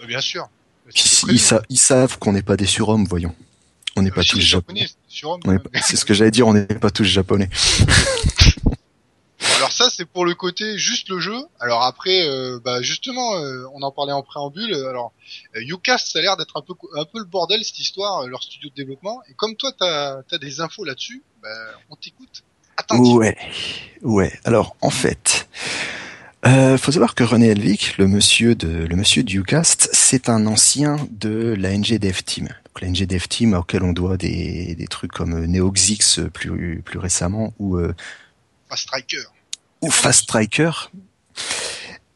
[0.00, 0.48] Bah, bien sûr.
[0.94, 1.38] Ils, prévu.
[1.38, 3.34] sa- ils savent qu'on n'est pas des surhommes, voyons.
[3.96, 4.88] On n'est Euh, pas tous japonais.
[5.08, 5.82] japonais, même.
[5.82, 7.48] C'est ce que j'allais dire, on n'est pas tous japonais.
[9.40, 11.38] Bon, alors ça c'est pour le côté juste le jeu.
[11.60, 14.74] Alors après, euh, bah justement, euh, on en parlait en préambule.
[14.74, 15.12] Alors
[15.56, 18.42] euh, ça a l'air d'être un peu un peu le bordel cette histoire, euh, leur
[18.42, 19.20] studio de développement.
[19.30, 21.48] Et comme toi t'as as des infos là-dessus, bah,
[21.88, 22.44] on t'écoute.
[22.76, 23.14] Attention.
[23.14, 23.36] Ouais,
[24.02, 24.32] ouais.
[24.44, 25.48] Alors en fait,
[26.46, 30.46] euh, faut savoir que René Helvig, le monsieur de le monsieur du Ucast, c'est un
[30.46, 32.48] ancien de la NG Dev Team.
[32.48, 37.52] Donc la Dev Team auquel on doit des, des trucs comme Neoxix plus plus récemment
[37.58, 37.94] ou euh,
[38.70, 39.24] Fast Striker.
[39.82, 40.70] ou Fast Striker.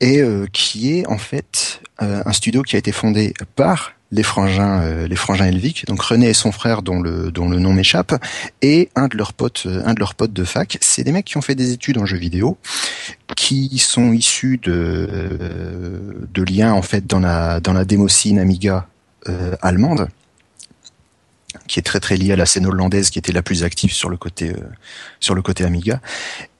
[0.00, 4.22] Et euh, qui est en fait euh, un studio qui a été fondé par les
[4.22, 5.46] frangins euh, les frangins
[5.86, 8.14] donc René et son frère dont le nom m'échappe.
[8.62, 10.14] Et un de leurs potes euh, de leurs
[10.44, 12.56] fac, c'est des mecs qui ont fait des études en jeux vidéo
[13.36, 17.84] qui sont issus de liens en fait dans la dans la
[18.38, 18.86] Amiga
[19.62, 20.08] allemande
[21.66, 24.08] qui est très très liée à la scène hollandaise qui était la plus active sur
[24.08, 24.60] le côté euh,
[25.20, 26.00] sur le côté Amiga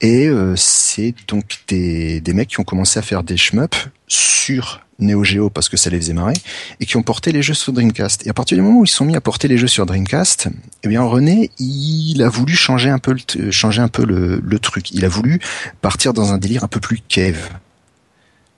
[0.01, 4.81] et euh, c'est donc des, des mecs qui ont commencé à faire des shmups sur
[4.99, 6.35] Neo Geo parce que ça les faisait marrer
[6.79, 8.25] et qui ont porté les jeux sur Dreamcast.
[8.25, 10.47] Et à partir du moment où ils sont mis à porter les jeux sur Dreamcast,
[10.83, 14.59] eh bien René, il a voulu changer un peu le, changer un peu le, le
[14.59, 14.91] truc.
[14.91, 15.41] Il a voulu
[15.81, 17.37] partir dans un délire un peu plus kev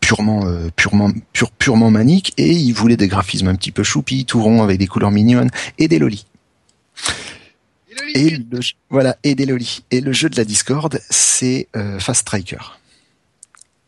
[0.07, 4.23] purement euh, purement pure, purement manique et il voulait des graphismes un petit peu choupi,
[4.23, 5.49] tout rond avec des couleurs mignonnes
[5.79, 6.26] et des lolis.
[8.13, 8.59] Et le
[8.89, 9.83] voilà, et des lolis.
[9.91, 12.57] Et le jeu de la Discord, c'est euh, Fast Striker,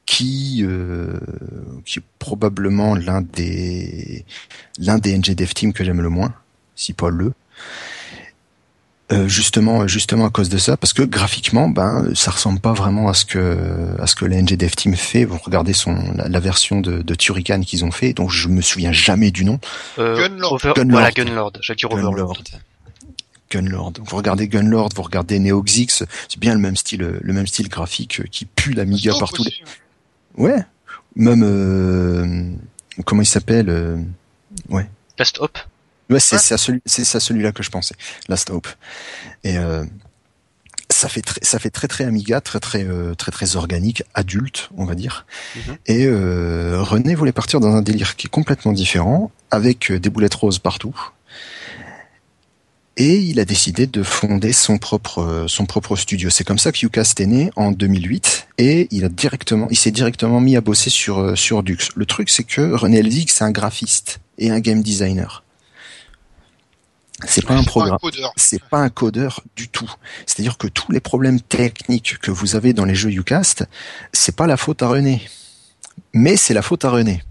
[0.05, 1.19] qui euh,
[1.85, 4.25] qui est probablement l'un des
[4.77, 6.33] l'un des NG Dev Team que j'aime le moins,
[6.75, 7.33] si pas le.
[9.11, 13.09] Euh, justement, justement à cause de ça, parce que graphiquement, ben, ça ressemble pas vraiment
[13.09, 13.57] à ce que
[13.99, 15.25] à ce que la NG Dev Team fait.
[15.25, 18.61] Vous regardez son la, la version de, de Turrican qu'ils ont fait, dont je me
[18.61, 19.59] souviens jamais du nom.
[19.97, 20.53] Euh, Gunlord.
[20.53, 20.91] Over- Gunlord.
[20.99, 21.53] Voilà, Gunlord.
[21.89, 22.43] Gunlord.
[23.51, 23.93] Gunlord.
[24.05, 28.21] Vous regardez Gunlord, vous regardez Neoxix, c'est bien le même style, le même style graphique
[28.31, 29.41] qui pue l'Amiga partout.
[29.41, 29.63] aussi.
[30.37, 30.63] Ouais.
[31.15, 32.51] Même euh,
[33.05, 33.97] comment il s'appelle euh,
[35.17, 35.57] Last Hop.
[36.09, 36.41] Ouais, c'est Ouais.
[36.41, 37.95] c'est à celui, c'est à celui-là que je pensais.
[38.29, 38.67] Last Hope.
[39.43, 39.83] Et euh,
[40.89, 44.69] ça fait très, ça fait très très Amiga, très très euh, très très organique, adulte,
[44.77, 45.25] on va dire.
[45.55, 45.77] Mhm.
[45.85, 50.09] Et euh, René voulait partir dans un délire qui est complètement différent, avec euh, des
[50.09, 50.95] boulettes roses partout.
[53.01, 56.29] Et il a décidé de fonder son propre euh, son propre studio.
[56.29, 59.91] C'est comme ça que Ucast est né en 2008 et il a directement il s'est
[59.91, 61.77] directement mis à bosser sur euh, sur Dux.
[61.95, 65.43] Le truc c'est que René Helvig c'est un graphiste et un game designer.
[67.25, 68.33] C'est pas un programme codeur.
[68.35, 69.89] c'est pas un codeur du tout.
[70.25, 73.65] C'est-à-dire que tous les problèmes techniques que vous avez dans les jeux Ucast,
[74.11, 75.21] c'est pas la faute à René,
[76.13, 77.23] mais c'est la faute à René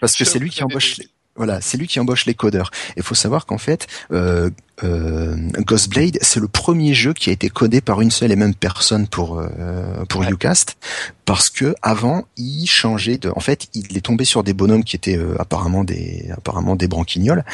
[0.00, 0.96] parce que c'est lui qui embauche.
[0.96, 2.70] Les, voilà, c'est lui qui embauche les codeurs.
[2.96, 4.50] Il faut savoir qu'en fait, euh,
[4.84, 8.54] euh, Ghostblade, c'est le premier jeu qui a été codé par une seule et même
[8.54, 10.30] personne pour euh, pour Ouais.
[10.30, 10.76] Ucast,
[11.24, 13.30] parce que avant, il changeait de.
[13.36, 16.88] En fait, il est tombé sur des bonhommes qui étaient euh, apparemment des apparemment des
[16.88, 17.44] branquignoles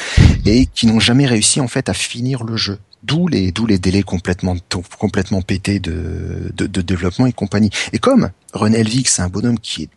[0.46, 2.78] et qui n'ont jamais réussi en fait à finir le jeu.
[3.02, 4.56] D'où les d'où les délais complètement
[4.98, 7.70] complètement pétés de, de de développement et compagnie.
[7.92, 9.88] Et comme René Helvig, c'est un bonhomme qui est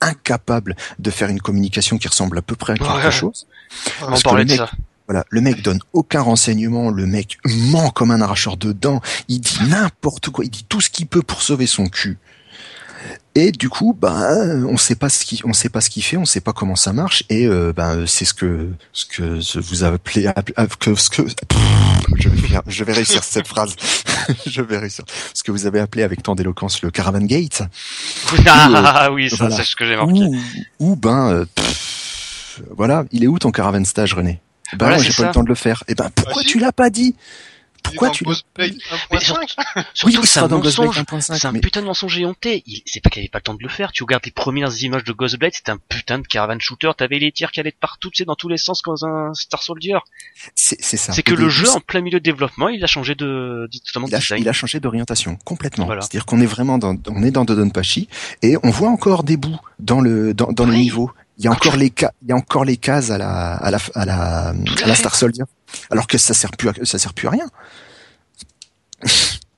[0.00, 3.10] incapable de faire une communication qui ressemble à peu près à quelque Ouais.
[3.10, 3.46] chose.
[4.02, 4.70] On en Parce que le de mec- ça.
[5.06, 9.40] Voilà, le mec donne aucun renseignement, le mec ment comme un arracheur de dents, il
[9.40, 12.18] dit n'importe quoi, il dit tout ce qu'il peut pour sauver son cul.
[13.34, 16.16] Et du coup, ben, on sait pas ce qui, on sait pas ce qu'il fait,
[16.16, 19.60] on sait pas comment ça marche, et euh, ben, c'est ce que, ce que ce-
[19.60, 21.22] vous appelez, app- app- que ce que,
[22.16, 23.76] je vais, faire- je vais réussir cette phrase,
[24.46, 25.04] je vais réussir,
[25.34, 27.62] ce que vous avez appelé avec tant d'éloquence le Caravan Gate,
[28.46, 29.56] Ah oui, ça voilà.
[29.56, 30.20] c'est ce que j'ai marqué.
[30.80, 34.40] ou, ben, euh, pff, voilà, il est où ton Caravan Stage, René?
[34.72, 35.82] Ben Voilà, j'ai pas eu le temps de le faire.
[35.88, 37.14] Et ben pourquoi tu l'as pas dit?
[37.88, 38.74] Pourquoi tu Ghostblade
[39.10, 39.20] Mais 1.5
[39.94, 40.98] surtout, Oui, c'est un mensonge.
[41.00, 42.62] 1.5, C'est un mais- putain de mensonge éhonté.
[42.66, 43.92] Il- C'est pas qu'il avait pas le temps de le faire.
[43.92, 46.90] Tu regardes les premières images de Ghostblade, c'était un putain de caravan shooter.
[46.96, 49.32] T'avais les tirs qui allaient de partout, tu sais, dans tous les sens comme un
[49.34, 49.96] Star Soldier.
[50.54, 51.12] C'est c'est ça.
[51.12, 54.08] C'est que le jeu, en plein milieu de développement, il a changé de, de- totalement
[54.08, 55.86] de il a, il a changé d'orientation complètement.
[55.86, 56.02] Voilà.
[56.02, 58.08] C'est-à-dire qu'on est vraiment dans, on est dans Dodonpachi
[58.42, 60.78] et on voit encore des bouts dans le dans, dans le Oui.
[60.80, 61.10] niveau.
[61.38, 63.70] Il y a encore les ca- il y a encore les cases à la à
[63.70, 64.94] la à la, à la.
[64.94, 65.44] Star Soldier.
[65.90, 67.46] Alors que ça sert plus à, ça sert plus à rien.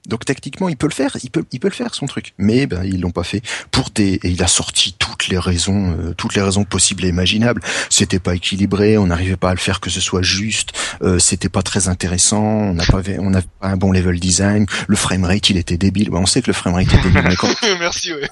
[0.07, 2.33] Donc techniquement, il peut le faire, il peut, il peut le faire son truc.
[2.39, 5.93] Mais ben ils l'ont pas fait pour des et il a sorti toutes les raisons,
[5.99, 7.63] euh, toutes les raisons possibles et imaginables.
[7.91, 10.73] C'était pas équilibré, on n'arrivait pas à le faire que ce soit juste,
[11.03, 14.67] euh, c'était pas très intéressant, on n'a pas, on n'a pas un bon level design,
[14.89, 16.11] le framerate il était débile.
[16.11, 18.29] Ouais, on sait que le framerate est débile, mais quand- Merci, ouais.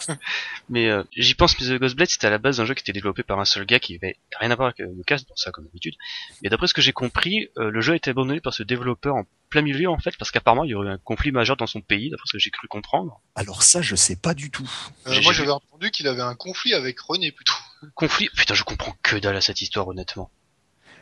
[0.71, 2.93] Mais euh, j'y pense, mais The Ghostblade, c'était à la base un jeu qui était
[2.93, 5.51] développé par un seul gars qui avait rien à voir avec euh, Lucas, pour ça
[5.51, 5.95] comme d'habitude.
[6.43, 9.15] Mais d'après ce que j'ai compris, euh, le jeu a été abandonné par ce développeur
[9.17, 11.67] en plein milieu en fait, parce qu'apparemment il y aurait eu un conflit majeur dans
[11.67, 13.21] son pays, d'après ce que j'ai cru comprendre.
[13.35, 14.69] Alors ça, je sais pas du tout.
[15.07, 17.55] Euh, moi, j'avais entendu qu'il avait un conflit avec René plutôt.
[17.95, 20.31] Conflit Putain, je comprends que dalle à cette histoire, honnêtement.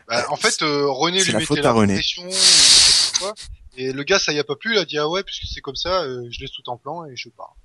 [0.08, 2.28] Bah, en fait, euh, René lui la mettait faute la pression,
[3.78, 5.60] et le gars, ça y a pas plu, il a dit ah ouais, puisque c'est
[5.60, 7.56] comme ça, euh, je laisse tout en plan et je pars.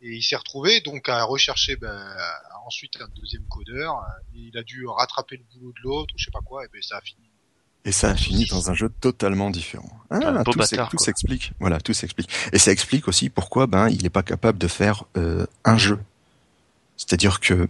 [0.00, 2.16] Et il s'est retrouvé donc à rechercher ben,
[2.64, 4.00] ensuite un deuxième codeur.
[4.34, 6.68] et il a dû rattraper le boulot de l'autre, ou je sais pas quoi, et
[6.72, 7.27] ben ça a fini.
[7.84, 9.90] Et ça a fini dans un jeu totalement différent.
[10.10, 11.52] Ah, tout bâtard, s'explique.
[11.60, 12.28] Voilà, tout s'explique.
[12.52, 15.98] Et ça explique aussi pourquoi ben il est pas capable de faire euh, un jeu.
[16.96, 17.68] C'est-à-dire que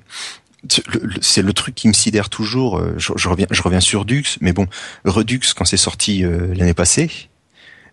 [1.20, 2.78] c'est le- truc qui me sidère toujours.
[2.78, 4.66] euh, Je, je reviens, je reviens sur Dux, mais bon,
[5.04, 7.10] Redux quand c'est sorti euh, l'année passée,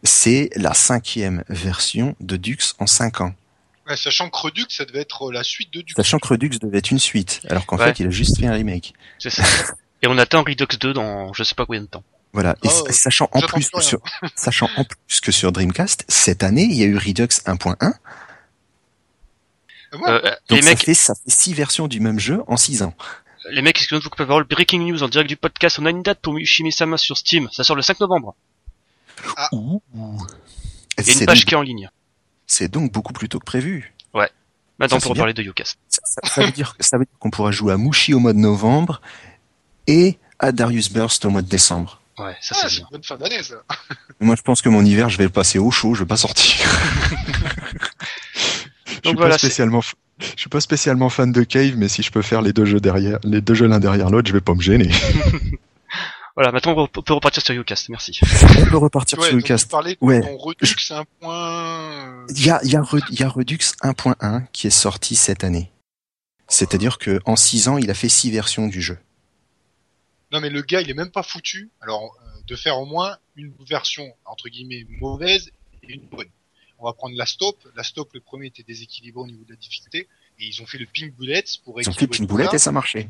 [0.04, 3.36] c'est la cinquième version de Dux en cinq ans.
[3.88, 5.94] Ouais, sachant que Redux, ça devait être la suite de Dux.
[5.96, 7.86] Sachant que Redux devait être une suite, alors qu'en Ouais.
[7.94, 8.94] fait il a juste fait un remake.
[9.20, 9.44] C'est ça.
[10.02, 12.04] Et on attend Redux 2 dans je sais pas combien de temps.
[12.34, 12.56] Voilà.
[12.64, 14.00] Et Oh, sachant en plus que sur,
[14.36, 17.94] sachant en plus que sur Dreamcast, cette année, il y a eu Redux 1.1.
[19.94, 22.58] Euh, ouais, Donc les ça mecs, fait, ça fait six versions du même jeu en
[22.58, 22.94] six ans.
[23.50, 24.44] les mecs, excusez-moi de vous couper la parole.
[24.44, 25.80] Breaking news en direct du podcast.
[25.80, 27.48] On a une date pour Mushimi-sama sur Steam.
[27.52, 28.36] Ça sort le 5 novembre.
[29.54, 29.82] Ouh.
[29.94, 31.90] Il y a C'est une page donc, qui est en ligne.
[32.48, 33.94] c'est donc beaucoup plus tôt que prévu.
[34.78, 35.22] Maintenant, Ça, c'est pour bien.
[35.22, 35.78] parler de Yocast.
[35.88, 38.34] Ça, ça- ça veut dire, ça veut dire qu'on pourra jouer à Mushi au mois
[38.34, 39.00] de novembre
[39.88, 42.02] et à Darius Burst au mois de décembre.
[42.18, 43.56] Ouais, ça ah, c'est une bonne fin d'année ça.
[44.22, 46.16] Moi, je pense que mon hiver, je vais le passer au chaud, je vais pas
[46.18, 46.66] sortir.
[49.04, 52.12] je suis voilà, pas spécialement, je suis pas spécialement fan de Cave, mais si je
[52.12, 54.54] peux faire les deux jeux derrière, les deux jeux l'un derrière l'autre, je vais pas
[54.54, 54.90] me gêner.
[56.38, 57.88] Voilà, maintenant on peut repartir sur Yocast.
[57.88, 58.20] Merci.
[58.60, 59.64] On peut repartir Ouais, sur le donc cast.
[59.68, 60.20] tu parlais de Ouais.
[60.20, 61.50] ton Redux, c'est un point.
[61.54, 64.70] euh, Il y a, il y, a Re- il y a Redux 1.1 qui est
[64.70, 65.72] sorti cette année.
[66.50, 68.98] C'est-à-dire que en six ans, il a fait six versions du jeu.
[70.36, 71.70] Non mais le gars, il est même pas foutu.
[71.80, 75.50] Alors euh, de faire au moins une version entre guillemets mauvaise
[75.82, 76.28] et une bonne.
[76.78, 77.56] On va prendre la stop.
[77.74, 80.78] La stop, le premier était déséquilibré au niveau de la difficulté et ils ont fait
[80.78, 82.56] le ping bullet pour Ils ont fait boulette ça.
[82.58, 83.10] et ça marchait.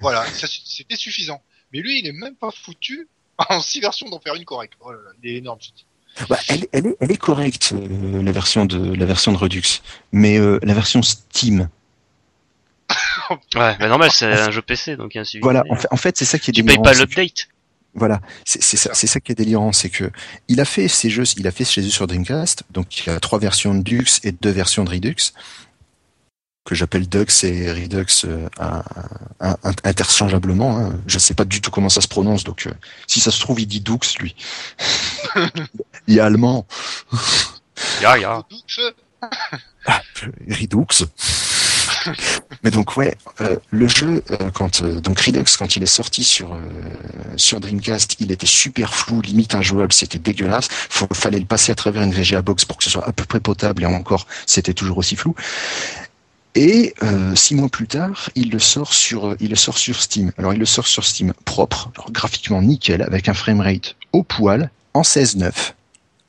[0.00, 1.42] Voilà, c'était suffisant.
[1.70, 4.72] Mais lui, il est même pas foutu en six versions d'en faire une correcte.
[4.80, 5.86] Oh là là, il est énorme ce type.
[6.30, 9.82] Bah, elle, elle est, elle est correcte euh, la version de la version de Redux,
[10.12, 11.68] mais euh, la version Steam.
[13.56, 15.42] Ouais, bah normal, c'est un jeu PC, donc il y a un suivi.
[15.42, 16.82] Voilà, en fait, en fait c'est ça qui est Tu payes délirant.
[16.82, 17.48] pas c'est que- l'update.
[17.96, 20.10] Voilà, c'est ça, c'est ça qui est délirant, c'est que
[20.48, 23.12] il a fait ces jeux, il a fait chez eux sur Dreamcast, donc il y
[23.12, 25.14] a trois versions de Dux et deux versions de Redux
[26.64, 28.82] que j'appelle Dux et Redux euh, à-
[29.38, 30.76] à- à- interchangeablement.
[30.78, 30.98] Hein.
[31.06, 32.72] Je sais pas du tout comment ça se prononce, donc euh,
[33.06, 34.34] si ça se trouve il dit Dux lui.
[36.08, 36.66] il est allemand.
[38.02, 38.36] Ya, ya.
[38.38, 38.94] Redux,
[39.86, 40.00] Ah,
[40.48, 41.06] Redux.
[42.62, 46.24] Mais donc ouais, euh, le jeu euh, quand euh, donc Redux quand il est sorti
[46.24, 46.56] sur
[47.36, 50.68] sur Dreamcast, il était super flou, limite injouable, c'était dégueulasse.
[50.70, 53.24] Faut, fallait le passer à travers une VGA box pour que ce soit à peu
[53.24, 55.34] près potable et encore c'était toujours aussi flou.
[56.56, 56.94] Et
[57.34, 60.30] six mois plus tard, il le sort sur il le sort sur Steam.
[60.38, 65.02] Alors il le sort sur Steam propre, graphiquement nickel, avec un framerate au poil en
[65.02, 65.72] 16.9.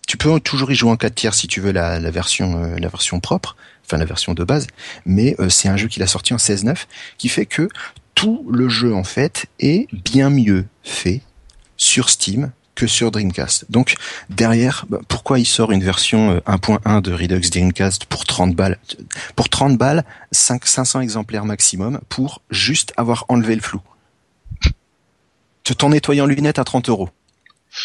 [0.07, 2.87] Tu peux toujours y jouer en 4 tiers si tu veux la, version euh, la
[2.87, 3.55] version propre,
[3.85, 4.67] enfin la version de base,
[5.05, 6.85] mais euh, c'est un jeu qu'il a sorti en 16.9
[7.17, 7.69] qui fait que
[8.13, 11.21] tout le jeu en fait est bien mieux fait
[11.77, 13.65] sur Steam que sur Dreamcast.
[13.69, 13.95] Donc
[14.29, 18.77] derrière, bah, pourquoi il sort une version euh, 1.1 de Redux Dreamcast pour 30 balles
[19.35, 23.81] Pour 30 balles, 5, 500 exemplaires maximum pour juste avoir enlevé le flou?
[25.63, 27.09] Te ton nettoyant lunettes à 30 euros.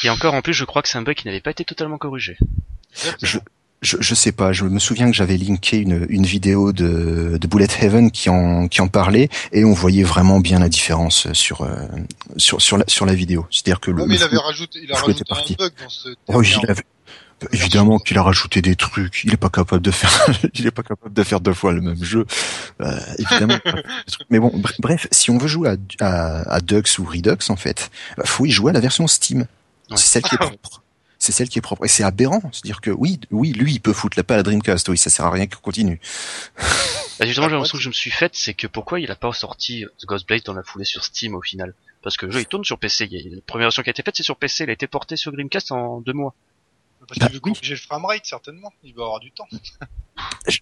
[0.04, 1.98] Et encore, en plus, je crois que c'est un bug qui n'avait pas été totalement
[1.98, 2.36] corrigé.
[2.92, 3.42] exactement.
[3.82, 7.46] Je, je sais pas, je me souviens que j'avais linké une, une vidéo de, de
[7.48, 11.62] Bullet Heaven qui en, qui en parlait et on voyait vraiment bien la différence sur,
[11.62, 11.76] euh,
[12.36, 13.46] sur, sur, la, sur la vidéo.
[13.50, 15.56] C'est-à-dire que le, Ouais, mais le il avait rajouté, il a rajouté un parti.
[15.56, 16.10] bug dans ce.
[16.28, 16.82] Oh, il avait-
[17.52, 19.24] Évidemment qu'il a rajouté des trucs.
[19.24, 20.12] Il est pas capable de faire.
[20.54, 22.26] il est pas capable de faire deux fois le même jeu.
[22.82, 23.58] Euh, évidemment.
[24.28, 27.56] Mais bon, br- bref, si on veut jouer à, à, à Dux ou Redux, en
[27.56, 29.46] fait, bah, faut y jouer à la version Steam.
[29.90, 29.96] Ouais.
[29.96, 30.82] C'est celle qui est propre.
[31.18, 31.84] C'est celle qui est propre.
[31.84, 32.40] Et c'est aberrant.
[32.52, 34.88] C'est-à-dire que oui, oui, lui, il peut foutre la paix à la Dreamcast.
[34.88, 36.00] Oui, ça sert à rien qu'il continue.
[37.18, 39.30] Bah, justement, j'ai l'impression que je me suis faite, c'est que pourquoi il a pas
[39.34, 41.74] sorti The Ghostblade dans la foulée sur Steam au final?
[42.00, 43.08] Parce que le jeu il tourne sur PC.
[43.10, 44.86] Il a- La première version qui a été faite c'est sur PC, elle a été
[44.86, 46.34] portée sur Dreamcast en deux mois.
[47.06, 47.52] Parce Bah, qu'il veut oui.
[47.52, 48.72] corriger le framerate, certainement.
[48.84, 49.46] Il va avoir du temps.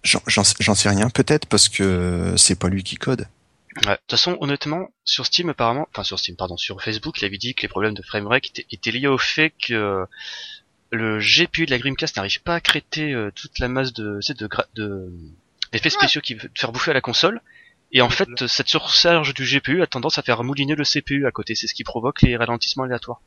[0.03, 1.09] J'en sais rien.
[1.09, 3.25] Peut-être parce que c'est pas lui qui code.
[3.85, 3.91] Ouais.
[3.93, 7.37] De toute façon, honnêtement, sur Steam apparemment, enfin sur Steam, pardon, sur Facebook, il avait
[7.37, 10.05] dit que les problèmes de framerate étaient, étaient liés au fait que
[10.91, 12.83] le GPU de la Dreamcast n'arrive pas à créer
[13.13, 15.11] euh, toute la masse de, tu sais, de, gra- de
[15.71, 17.41] d'effets spéciaux qui veut te faire bouffer à la console.
[17.91, 21.31] Et en fait, cette surcharge du GPU a tendance à faire mouliner le CPU à
[21.31, 21.55] côté.
[21.55, 23.21] C'est ce qui provoque les ralentissements aléatoires.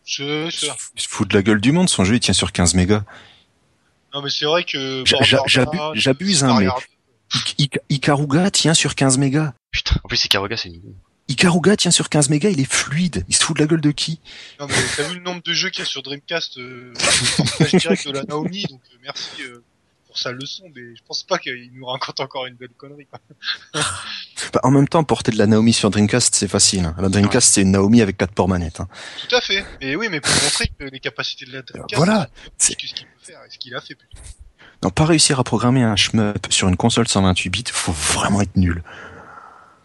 [0.51, 0.77] C'est ça.
[0.97, 3.03] Il se fout de la gueule du monde, son jeu il tient sur 15 mégas.
[4.15, 5.03] Non mais c'est vrai que...
[5.95, 6.85] J'abuse, hein, mais- grave.
[7.59, 9.53] I- I- Ikaruga tient sur 15 mégas.
[9.73, 10.83] Putain, en plus Ikaruga c'est nul.
[11.29, 13.25] Ikaruga tient sur 15 mégas, il est fluide.
[13.29, 14.21] Il se fout de la gueule de qui?
[14.61, 16.93] Non mais t'as vu le nombre de jeux qu'il y a sur Dreamcast euh,
[17.79, 19.63] direct de la Naomi, donc euh, merci euh,
[20.07, 23.07] pour sa leçon, mais je pense pas qu'il nous raconte encore une belle connerie.
[23.07, 23.21] quoi.
[24.53, 26.85] Bah, En même temps, porter de la Naomi sur Dreamcast, c'est facile.
[26.85, 26.95] hein.
[26.99, 28.81] La Dreamcast, c'est une Naomi avec quatre ports manettes.
[28.81, 28.89] hein.
[29.29, 29.65] Tout à fait.
[29.81, 32.29] Mais oui, mais pour montrer que les capacités de la Dreamcast, Voilà.
[32.59, 34.19] c'est ce qu'il peut faire et ce qu'il a fait plutôt.
[34.83, 38.57] Non, pas réussir à programmer un shmup sur une console 128 bits, faut vraiment être
[38.57, 38.83] nul.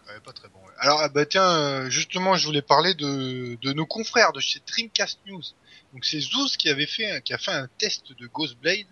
[0.08, 0.58] Ouais, pas très bon.
[0.66, 0.67] ouais.
[0.80, 4.60] Alors ah bah tiens, euh, justement, je voulais parler de, de nos confrères de chez
[4.66, 5.42] Dreamcast News.
[5.92, 8.86] Donc c'est Zouz qui avait fait, qui a fait un test de Ghostblade.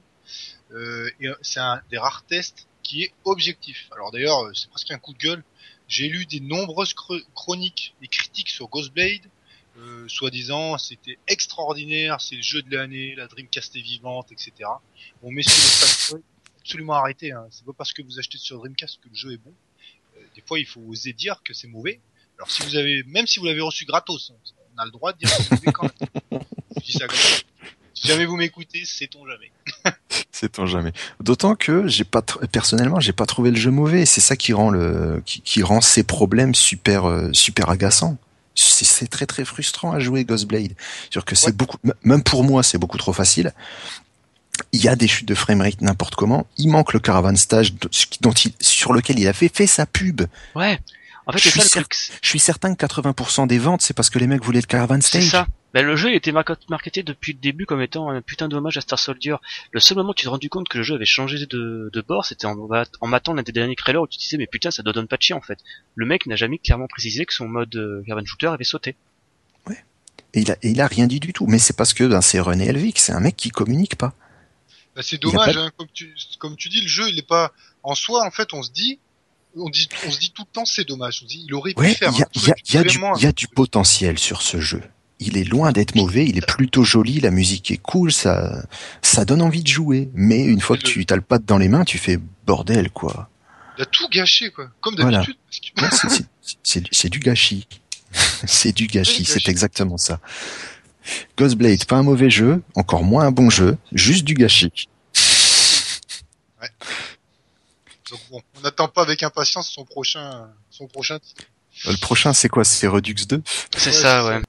[0.72, 3.88] Euh, euh, c'est un des rares tests qui est objectif.
[3.92, 5.44] Alors d'ailleurs, euh, c'est presque un coup de gueule.
[5.88, 6.94] J'ai lu des nombreuses
[7.34, 9.22] chroniques et critiques sur Ghostblade.
[9.78, 14.52] Euh, soi-disant, c'était extraordinaire, c'est le jeu de l'année, la Dreamcast est vivante, etc.
[15.22, 16.22] Bon, messieurs
[16.60, 17.32] absolument arrêtez.
[17.32, 17.46] Hein.
[17.50, 19.52] C'est pas parce que vous achetez sur Dreamcast que le jeu est bon.
[20.36, 22.00] Des fois, il faut oser dire que c'est mauvais.
[22.38, 24.30] Alors, si vous avez, même si vous l'avez reçu gratos,
[24.76, 25.84] on a le droit de dire que c'est mauvais quand
[26.30, 26.40] même.
[26.76, 27.38] Je dis ça comme ça.
[27.94, 29.50] Si jamais vous m'écoutez, sait-on jamais.
[30.30, 30.92] C'est on jamais.
[31.20, 34.04] D'autant que j'ai pas tr- personnellement, j'ai pas trouvé le jeu mauvais.
[34.04, 38.18] C'est ça qui rend le qui, qui rend ces problèmes super euh, super agaçants.
[38.54, 40.74] C'est très très frustrant à jouer Ghostblade.
[41.24, 43.54] Que c'est beaucoup, même pour moi, c'est beaucoup trop facile.
[44.76, 46.46] Il y a des chutes de framerate n'importe comment.
[46.58, 47.72] Il manque le caravan stage
[48.20, 50.22] dont il, sur lequel il a fait fait sa pub.
[50.54, 50.78] Ouais.
[51.26, 51.94] En fait, Je c'est suis ça le cer- truc.
[51.94, 54.66] c'est- Je suis certain que 80% des ventes, c'est parce que les mecs voulaient le
[54.66, 55.30] caravan C'est stage.
[55.30, 55.46] ça.
[55.74, 58.98] Ben, le jeu était marketé depuis le début comme étant un putain d'hommage à Star
[58.98, 59.36] Soldier.
[59.72, 62.00] Le seul moment où tu t'es rendu compte que le jeu avait changé de, de
[62.00, 62.56] bord, c'était en,
[63.00, 65.06] en matant l'un des derniers trailers où tu te disais mais putain ça ne donne
[65.08, 65.58] pas de chier en fait.
[65.94, 68.94] Le mec n'a jamais clairement précisé que son mode euh, caravan shooter avait sauté.
[70.34, 71.46] Et il a, et il a rien dit du tout.
[71.46, 74.12] Mais c'est parce que ben, c'est René Elvic, c'est un mec qui communique pas.
[74.96, 77.52] Bah, c'est dommage, pas hein, comme tu, comme tu dis, le jeu, il est pas,
[77.82, 78.98] en soi, en fait, on se dit,
[79.54, 81.20] on dit, on se dit tout le temps, c'est dommage.
[81.22, 82.98] On se dit, il aurait pu faire il y a, y a- y a du,
[83.22, 84.82] y a du potentiel sur ce jeu.
[85.18, 88.66] Il est loin d'être mauvais, il est plutôt joli, la musique est cool, ça,
[89.02, 90.10] ça donne envie de jouer.
[90.14, 92.90] Mais une fois que Le- tu t'as le pad dans les mains, tu fais bordel,
[92.90, 93.30] quoi.
[93.78, 94.68] Il a tout gâché, quoi.
[94.80, 95.18] Comme Voilà.
[95.20, 95.36] d'habitude.
[95.74, 95.88] que- Non,
[96.62, 97.66] c'est- du gâchis.
[98.46, 100.20] c'est du gâchis, c'est exactement ça.
[101.36, 104.88] Ghostblade, pas un mauvais jeu, encore moins un bon jeu, juste du gâchis.
[108.10, 111.42] Donc bon, on n'attend pas avec impatience son prochain, son prochain titre.
[111.86, 112.64] Euh, Le prochain, c'est quoi?
[112.64, 113.42] C'est Redux 2
[113.76, 114.40] C'est Ouais, ça, ouais.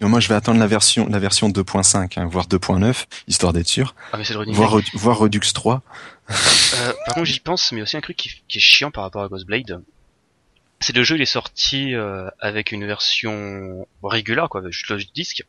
[0.00, 3.94] Moi, je vais attendre la version, la version 2.5, hein, voire 2.9, histoire d'être sûr.
[4.12, 4.44] Ah mais c'est le
[4.94, 5.82] voire Redux 3.
[6.30, 9.22] Euh, par contre, j'y pense, mais aussi un truc qui, qui est chiant par rapport
[9.22, 9.82] à Ghostblade.
[10.80, 15.02] C'est le jeu, il est sorti euh, avec une version régulière, quoi, avec juste le
[15.14, 15.44] disque,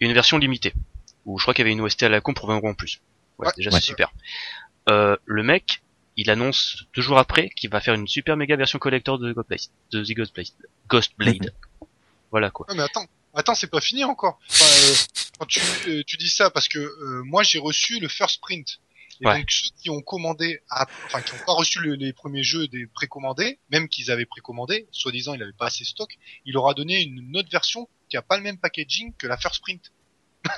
[0.00, 0.72] et une version limitée.
[1.26, 2.74] Où je crois qu'il y avait une OST à la con pour 20 euros en
[2.74, 3.00] plus.
[3.38, 3.52] Ouais, Ouais.
[3.56, 3.80] déjà Ouais.
[3.80, 4.12] c'est super.
[4.88, 5.82] Euh, le mec,
[6.16, 9.60] il annonce deux jours après qu'il va faire une super méga version collector de Ghostblade,
[9.92, 10.46] de The Ghostblade.
[10.88, 11.54] Ghostblade.
[12.30, 12.66] Voilà quoi.
[12.68, 14.38] Non mais attends, attends, c'est pas fini encore.
[14.50, 14.94] Enfin, euh,
[15.38, 18.80] quand tu, euh, tu dis ça, parce que euh, moi j'ai reçu le first print.
[19.22, 19.38] Et Ouais.
[19.38, 22.66] donc ceux qui ont commandé, à- enfin qui ont pas reçu le- les premiers jeux
[22.68, 26.10] des précommandés, même qu'ils avaient précommandé, soi-disant il avait pas assez stock,
[26.44, 29.36] il leur a donné une autre version qui a pas le même packaging que la
[29.36, 29.92] first print.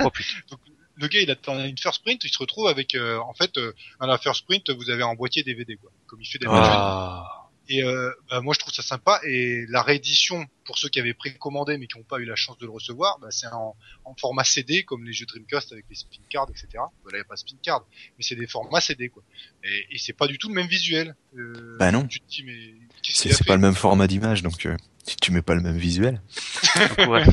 [0.01, 0.29] Oh putain.
[0.51, 0.61] Donc
[0.97, 3.73] le gars il attend une first print, il se retrouve avec, euh, en fait, euh,
[4.01, 6.63] la first print vous avez un boîtier DVD quoi, comme il fait d'habitude.
[6.65, 7.34] Ah.
[7.69, 11.15] Et euh, bah, moi je trouve ça sympa et la réédition pour ceux qui avaient
[11.15, 13.75] précommandé mais qui n'ont pas eu la chance de le recevoir, bah, c'est en,
[14.05, 16.67] en format CD comme les jeux Dreamcast avec les spin cards etc.
[16.75, 17.87] Bah, là il n'y a pas spin card
[18.19, 19.23] mais c'est des formats CD quoi.
[19.65, 21.17] Et, et c'est pas du tout le même visuel.
[21.39, 22.07] Euh, Bah non.
[22.07, 24.77] Tu te dis mais qu'est-ce C'est pas le même format d'image, donc euh,
[25.07, 26.21] tu- tu mets pas le même visuel.
[26.99, 27.25] Donc, ouais.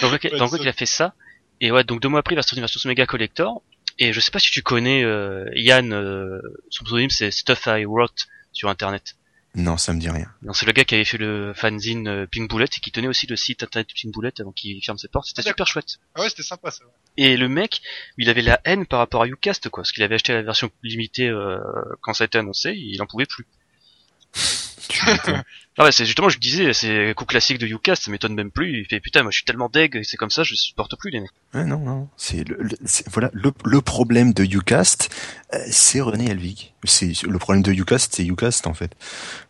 [0.00, 0.12] donc,
[0.52, 1.14] Ouais, il a fait ça.
[1.60, 3.62] Et ouais, donc deux mois après, il va sortir une version méga collector.
[3.98, 7.84] Et je sais pas si tu connais euh, Yann, euh, son pseudonyme c'est Stuff I
[7.86, 9.14] Wrote sur internet.
[9.56, 10.30] Non, ça me dit rien.
[10.42, 13.08] Non, c'est le gars qui avait fait le fanzine euh, Pink Bullet et qui tenait
[13.08, 15.26] aussi le site internet Pink Bullet avant qu'il ferme ses portes.
[15.28, 15.96] C'était Ah, super chouette.
[16.14, 16.84] Ah ouais c'était sympa ça.
[16.84, 16.90] ouais.
[17.16, 17.80] Et le mec,
[18.18, 19.82] il avait la haine par rapport à Ucast, quoi.
[19.82, 21.58] Parce qu'il avait acheté la version limitée euh,
[22.02, 23.46] quand ça a été annoncé, il en pouvait plus.
[25.78, 28.80] Ah ouais, c'est justement, je disais, c'est coup classique de Ucast, ça m'étonne même plus.
[28.80, 31.20] Il fait putain, moi je suis tellement deg, c'est comme ça, je supporte plus les
[31.20, 31.30] mecs.
[31.54, 32.08] Ouais, non, non.
[32.16, 32.76] C'est le, le-
[33.12, 35.10] voilà le, le problème de Ucast,
[35.54, 36.72] euh, c'est René Elvig.
[36.84, 38.92] C'est le problème de Ucast, c'est Ucast en fait.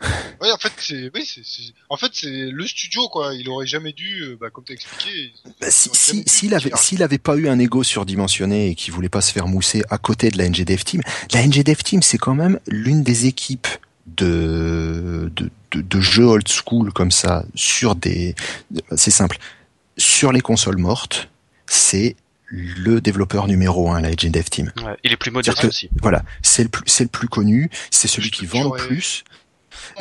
[0.41, 3.35] Ouais en fait c'est oui c'est c'est- en fait c'est le studio quoi.
[3.35, 5.33] Il aurait jamais dû euh, bah, comme t'as expliqué.
[5.61, 8.75] Bah, si, il aurait si, s'il avait, s'il avait pas eu un ego surdimensionné et
[8.75, 11.03] qu'il voulait pas se faire mousser à côté de la NGDev Team,
[11.33, 13.67] la NGDev Team, c'est quand même l'une des équipes
[14.07, 18.35] de, de, de, de jeux old school comme ça sur des,
[18.97, 19.39] c'est simple,
[19.97, 21.29] sur les consoles mortes,
[21.67, 22.17] c'est
[22.49, 24.73] le développeur numéro un, la Agent Dev Team.
[24.85, 25.91] Ouais, il est plus modeste C'est-à-dire aussi.
[26.01, 29.25] Voilà, c'est le plus, c'est le plus connu, c'est celui qui vend le plus,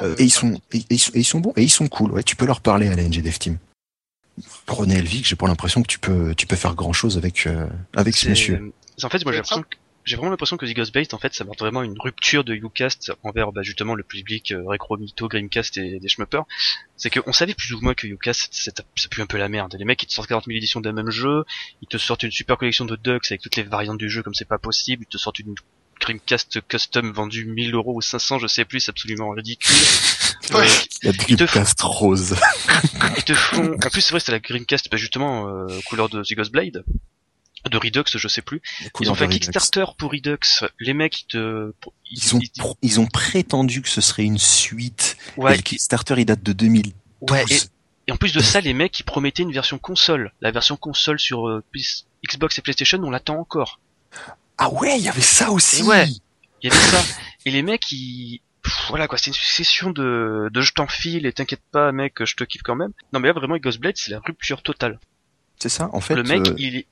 [0.02, 1.88] euh, et ils sont, et, et ils sont- et ils sont bons, et ils sont
[1.88, 2.12] cool.
[2.12, 3.58] Ouais, tu peux leur parler à la NG Dev Team.
[4.66, 7.66] Prenez Elvic, j'ai pas l'impression que tu peux, tu peux faire grand chose avec, euh,
[7.96, 8.72] avec ce monsieur.
[9.04, 11.44] En fait, moi j'ai l'impression que j'ai vraiment l'impression que The Ghost en fait, ça
[11.44, 15.78] marque vraiment une rupture de Ucast envers bah, justement le public euh, récro mytho, Grimcast
[15.78, 16.46] et des schmuppers.
[16.96, 19.76] C'est qu'on savait plus ou moins que Ucast, c'est ça pue un peu la merde.
[19.78, 21.44] Les mecs, ils te sortent 40 000 éditions d'un même jeu,
[21.82, 24.36] ils te sortent une super collection de Ducks avec toutes les variantes du jeu comme
[24.36, 25.56] c'est pas possible, ils te sortent une
[26.00, 29.76] Grimcast custom vendue 1000 euros ou 500, je sais plus, c'est absolument ridicule.
[30.54, 30.68] Ouais.
[31.02, 32.36] La te Dreamcast rose.
[33.18, 36.22] ils te font, en plus c'est vrai, c'était la Grimcast, bah, justement, euh, couleur de
[36.22, 36.84] The Ghost Blade.
[37.70, 38.62] De Redux, je sais plus.
[39.00, 40.38] Ils ont fait un Kickstarter pour Redux.
[40.80, 41.74] Les mecs, ils te,
[42.12, 42.40] Ils ont,
[42.82, 45.18] ils ont prétendu que ce serait une suite.
[45.38, 46.94] Et ouais, le Kickstarter, il date de 2012.
[47.32, 47.58] ouais, et,
[48.08, 50.32] et en plus de ça, les mecs, ils promettaient une version console.
[50.42, 51.64] La version console sur euh,
[52.28, 53.80] Xbox et PlayStation, on l'attend encore.
[54.58, 55.82] Ah ouais, il y avait ça aussi.
[55.82, 56.08] Et ouais.
[56.62, 57.04] Il y avait ça.
[57.46, 61.34] Et les mecs, ils, Pff, voilà quoi, c'est une succession de, de je t'enfile et
[61.34, 62.94] t'inquiète pas, mec, je te kiffe quand même.
[63.14, 65.00] Non mais là, vraiment, Ghost Blade, c'est la rupture totale.
[65.60, 65.90] C'est ça.
[65.94, 66.84] En fait, le mec, euh, il,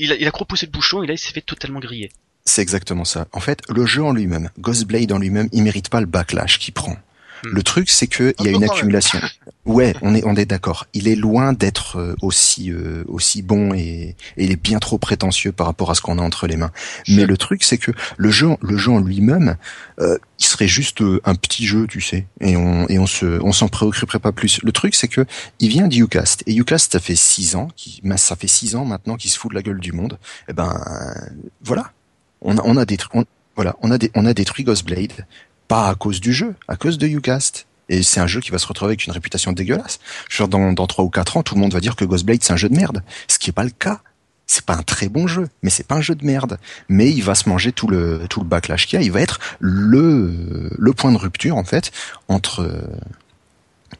[0.00, 2.10] il a, il trop poussé le bouchon et là, il s'est fait totalement griller.
[2.44, 3.28] c'est exactement ça.
[3.32, 6.74] En fait, le jeu en lui-même, Ghostblade en lui-même, il mérite pas le backlash qu'il
[6.74, 6.96] prend.
[7.44, 7.48] Hmm.
[7.52, 9.20] Le truc, c'est que il y a une accumulation.
[9.66, 10.86] Ouais, on est on est d'accord.
[10.94, 14.96] Il est loin d'être euh, aussi euh, aussi bon et, et il est bien trop
[14.96, 16.72] prétentieux par rapport à ce qu'on a entre les mains.
[17.08, 19.56] Mais le truc, c'est que le jeu le jeu en lui-même,
[20.00, 23.26] euh, il serait juste euh, un petit jeu, tu sais, et on et on se
[23.42, 24.60] on s'en préoccuperait pas plus.
[24.62, 25.26] Le truc, c'est que
[25.58, 28.86] il vient d'Ucast et Ucast, ça fait six ans, qui bah, ça fait six ans
[28.86, 30.18] maintenant qu'il se fout de la gueule du monde.
[30.48, 31.20] Et ben euh,
[31.62, 31.92] voilà,
[32.40, 33.24] on a on a détruit on,
[33.56, 35.26] voilà on a des on a détruit Ghostblade
[35.70, 37.68] pas à cause du jeu, à cause de Ucast.
[37.88, 40.00] Et c'est un jeu qui va se retrouver avec une réputation dégueulasse.
[40.28, 42.52] Genre dans, dans 3 ou 4 ans, tout le monde va dire que Ghostblade c'est
[42.52, 43.04] un jeu de merde.
[43.28, 44.00] Ce qui est pas le cas.
[44.48, 46.58] C'est pas un très bon jeu, mais c'est pas un jeu de merde.
[46.88, 49.06] Mais il va se manger tout le tout le backlash qu'il y a.
[49.06, 51.92] Il va être le le point de rupture en fait
[52.26, 52.68] entre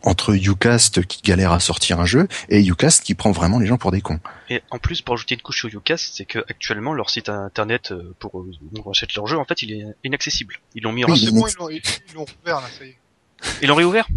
[0.02, 3.78] entre Ucast qui galère à sortir un jeu et Ucast qui prend vraiment les gens
[3.78, 4.20] pour des cons.
[4.48, 7.92] Et en plus, pour ajouter une couche sur Ucast, c'est que actuellement leur site internet
[7.92, 10.56] euh, pour euh, où on achète leur jeu, en fait, il est inaccessible.
[10.74, 12.60] Ils l'ont mis en Ah, Oui, c'est il bon, ils l'ont, ils ils l'ont ouvert
[12.60, 12.98] là, ça y est.
[13.62, 14.08] Ils l'ont réouvert?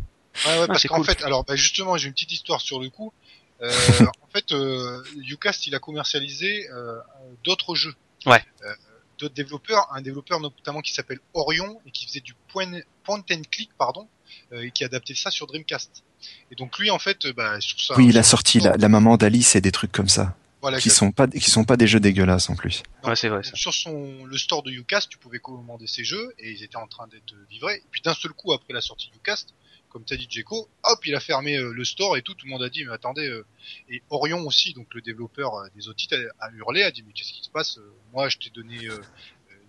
[0.45, 1.05] Ouais, ouais, parce c'est qu'en cool.
[1.05, 3.13] fait, alors bah, justement, j'ai une petite histoire sur le coup.
[3.61, 3.69] Euh,
[4.21, 6.97] en fait, euh, Ucast, il a commercialisé euh,
[7.43, 7.95] d'autres jeux.
[8.25, 8.43] Ouais.
[8.63, 8.73] Euh,
[9.19, 12.67] d'autres développeurs, un développeur notamment qui s'appelle Orion et qui faisait du point,
[13.03, 14.07] point and click, pardon,
[14.51, 16.03] et qui adaptait ça sur Dreamcast.
[16.51, 17.95] Et donc lui, en fait, euh, bah, sur ça.
[17.97, 20.89] Oui, il a sorti la, la maman d'Alice et des trucs comme ça Voilà, qui
[20.89, 22.83] sont pas qui sont pas des jeux dégueulasses en plus.
[23.03, 23.55] Ouais, c'est vrai, ça.
[23.55, 26.87] Sur son, le store de Ucast, tu pouvais commander ces jeux et ils étaient en
[26.87, 27.75] train d'être livrés.
[27.75, 29.53] Et puis d'un seul coup, après la sortie de Ucast,
[29.89, 32.33] comme t'as dit Jeko, hop, il a fermé euh, le store et tout.
[32.33, 33.27] Tout le monde a dit, mais attendez.
[33.27, 33.45] euh,
[33.89, 37.03] et Orion aussi, donc le développeur euh, des autres titres, a, a hurlé, a dit,
[37.05, 39.01] mais qu'est-ce qui se passe Euh, Moi, je t'ai donné euh, euh,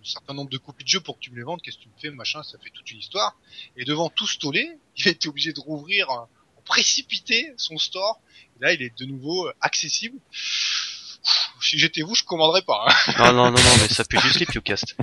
[0.05, 1.61] certain nombre de copies de jeux pour que tu me les vendes.
[1.61, 3.35] Qu'est-ce que tu me fais, machin Ça fait toute une histoire.
[3.77, 4.37] Et devant tout ce
[4.97, 6.15] il a été obligé de rouvrir euh,
[6.57, 8.19] en précipité son store.
[8.59, 10.19] Et là, il est de nouveau euh, accessible.
[11.61, 12.85] Si j'étais vous, je commanderais pas.
[12.87, 13.13] hein.
[13.17, 14.95] Non, non, non, non, mais ça pue du slip, Ucast.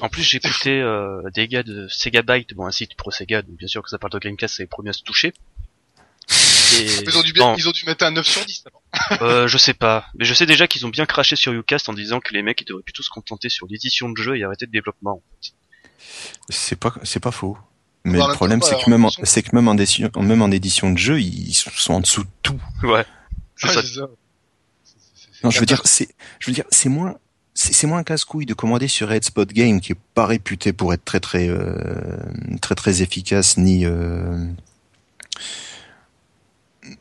[0.00, 3.42] En plus, j'ai écouté euh, des gars de Sega Byte, bon, un site pro Sega,
[3.42, 5.34] donc bien sûr que ça parle de Dreamcast, c'est les premiers à se toucher.
[6.72, 8.64] Ils ont dû, bien, Bon, ils ont dû mettre un 9 sur 10.
[8.66, 9.22] alors.
[9.22, 11.92] euh, je sais pas, mais je sais déjà qu'ils ont bien craché sur Ucast en
[11.92, 14.66] disant que les mecs ils devraient plutôt se contenter sur l'édition de jeu et arrêter
[14.66, 15.12] de développement.
[15.12, 15.52] en fait.
[16.48, 17.56] C'est pas c'est pas faux.
[18.04, 20.50] Mais le problème même c'est que même en, c'est que même en édition même en
[20.50, 22.60] édition de jeu, ils sont en dessous de tout.
[22.82, 23.04] Ouais.
[23.56, 23.82] C'est Ouais, ça.
[23.82, 24.08] c'est ça.
[24.84, 26.08] C'est- c'est- c'est Non, je veux dire c'est
[26.38, 27.16] je veux dire c'est moins
[27.54, 30.94] c'est c'est moins casse-couille de commander sur Red Spot Game qui est pas réputé pour
[30.94, 32.16] être très très euh,
[32.62, 34.46] très très efficace ni euh,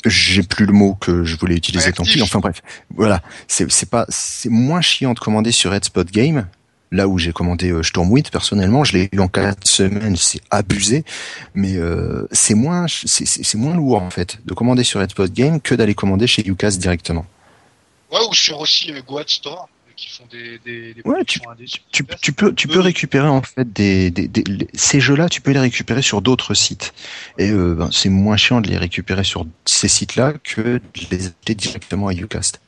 [0.06, 2.22] j'ai plus le mot que je voulais utiliser tant pis.
[2.22, 2.62] Enfin bref,
[2.96, 6.48] voilà, c'est c'est pas c'est moins chiant de commander sur Red Spot Game.
[6.90, 11.04] Là où j'ai commandé euh, Stormwind personnellement, je l'ai eu en quatre semaines, c'est abusé,
[11.54, 15.60] mais euh, c'est moins c'est moins lourd en fait de commander sur Red Spot Game
[15.60, 17.26] que d'aller commander chez Ucas directement.
[18.12, 19.68] Ouais, ou sur aussi euh, Goat Store,
[19.98, 22.84] qui font des, des, des Ouais, productions indé sur tu, peux tu peux Oui.
[22.86, 26.54] récupérer en fait des, des, des- les- ces jeux-là tu peux les récupérer sur d'autres
[26.54, 26.94] sites.
[27.38, 31.26] Et euh, ben, c'est moins chiant de les récupérer sur ces sites-là que de les
[31.28, 32.62] acheter directement à Ucast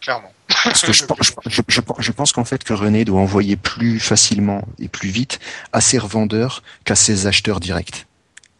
[0.00, 0.32] Clairement.
[0.64, 3.56] parce que je, pense- je, je, je, je pense qu'en fait que René doit envoyer
[3.56, 5.38] plus facilement et plus vite
[5.72, 8.06] à ses revendeurs qu'à ses acheteurs directs.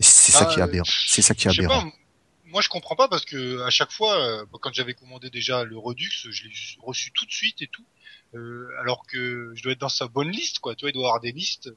[0.01, 0.85] C'est ça Ah, qui est euh, aberrant.
[1.09, 1.89] C'est ça qui est aberrant pas,
[2.53, 5.77] moi je comprends pas parce que à chaque fois, euh, quand j'avais commandé déjà le
[5.77, 6.53] Redux, je l'ai
[6.83, 7.85] reçu tout de suite et tout.
[8.35, 10.75] Euh, alors que je dois être dans sa bonne liste, quoi.
[10.75, 11.71] Tu vois, il doit avoir des listes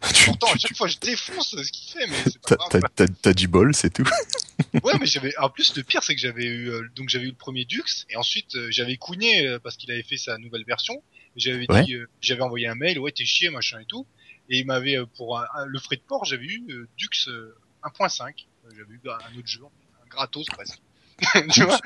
[0.24, 2.80] Pourtant, à chaque fois, je défonce ce qu'il fait, mais c'est T'as pas grave.
[2.96, 4.04] t'as- t'as- t'as du bol, c'est tout.
[4.84, 7.30] Ouais, mais j'avais, en plus, le pire, c'est que j'avais eu, euh, donc j'avais eu
[7.30, 10.64] le premier Dux, et ensuite, euh, j'avais couigné, euh, parce qu'il avait fait sa nouvelle
[10.64, 11.02] version,
[11.36, 11.84] j'avais Ouais.
[11.84, 14.06] dit, euh, j'avais envoyé un mail, ouais, t'es chier, machin et tout,
[14.50, 17.54] et il m'avait, pour un- un- le frais de port, j'avais eu euh, Dux euh,
[17.84, 19.62] 1.5, Euh, j'avais eu un autre jeu,
[20.10, 20.80] gratos presque.
[21.52, 21.78] tu vois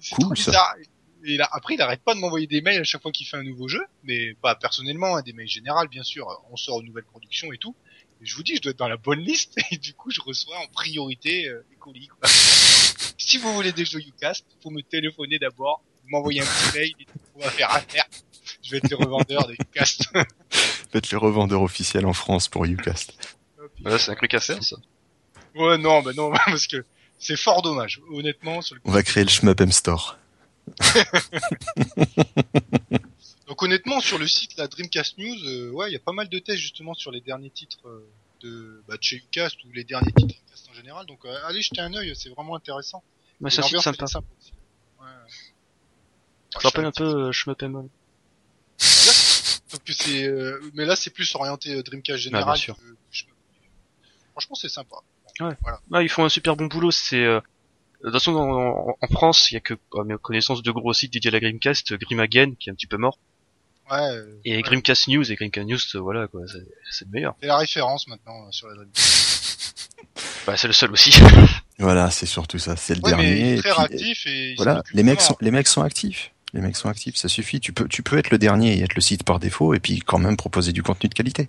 [0.00, 0.50] C'est Cool, trop ça.
[0.50, 0.74] bizarre.
[1.24, 3.36] Et là, après, il arrête pas de m'envoyer des mails à chaque fois qu'il fait
[3.36, 6.26] un nouveau jeu, mais pas personnellement, hein, des mails généraux, bien sûr.
[6.52, 7.74] On sort une nouvelle production et tout.
[8.22, 10.20] Et je vous dis, je dois être dans la bonne liste, et du coup, je
[10.20, 12.06] reçois en priorité euh, les colis.
[12.08, 12.28] quoi.
[13.18, 17.06] si vous voulez des jeux Ucast, faut me téléphoner d'abord, m'envoyer un petit mail, et
[17.34, 18.04] on va faire affaire.
[18.62, 20.04] Je vais être le revendeur de Ucast.
[20.92, 23.36] Faites le revendeur officiel en France pour Ucast.
[23.80, 24.76] Voilà, c'est un truc à faire, ça.
[25.56, 26.84] ouais, non, bah non, parce que
[27.18, 28.00] c'est fort dommage.
[28.10, 30.18] Honnêtement, sur le On va créer le Shmup M Store.
[33.46, 36.28] Donc honnêtement, sur le site la Dreamcast News, euh, ouais, il y a pas mal
[36.28, 38.04] de tests justement sur les derniers titres euh,
[38.42, 41.06] de, bah, de chez Ucast ou les derniers titres Dreamcast en général.
[41.06, 43.02] Donc euh, allez jeter un œil, c'est vraiment intéressant.
[43.40, 44.26] Mais Et c'est un site sympa.
[44.40, 44.52] aussi.
[45.00, 45.06] Ouais.
[46.54, 47.80] Ça rappelle un peu euh, Shmup Donc
[49.88, 52.44] c'est, euh, mais là c'est plus orienté Dreamcast général.
[52.48, 52.76] Ah, bien sûr.
[52.76, 53.24] que- que je-
[54.32, 54.96] Franchement, c'est sympa.
[55.40, 56.90] Ah, ils font un super bon boulot.
[56.90, 57.40] C'est euh,
[58.00, 60.72] de toute façon en, en- en France, il y a que à mes connaissances deux
[60.72, 63.18] gros sites dédiés à la Grimcast, Grimagen qui est un petit peu mort,
[63.90, 63.98] Ouais.
[63.98, 64.62] euh, et ouais.
[64.62, 67.34] Grimcast News et Grimcast News, euh, voilà quoi, c'est c'est le meilleur.
[67.40, 69.90] C'est la référence maintenant euh, sur la Dreamcast.
[70.46, 71.10] Bah c'est le seul aussi.
[71.78, 72.74] Voilà, c'est surtout ça.
[72.76, 73.52] C'est le Ouais, mais il dernier.
[73.52, 76.30] est et très puis, et il voilà, les mecs sont, les mecs sont actifs.
[76.54, 77.60] Les mecs sont actifs, ça suffit.
[77.60, 79.98] Tu peux, tu peux être le dernier et être le site par défaut et puis
[79.98, 81.48] quand même proposer du contenu de qualité.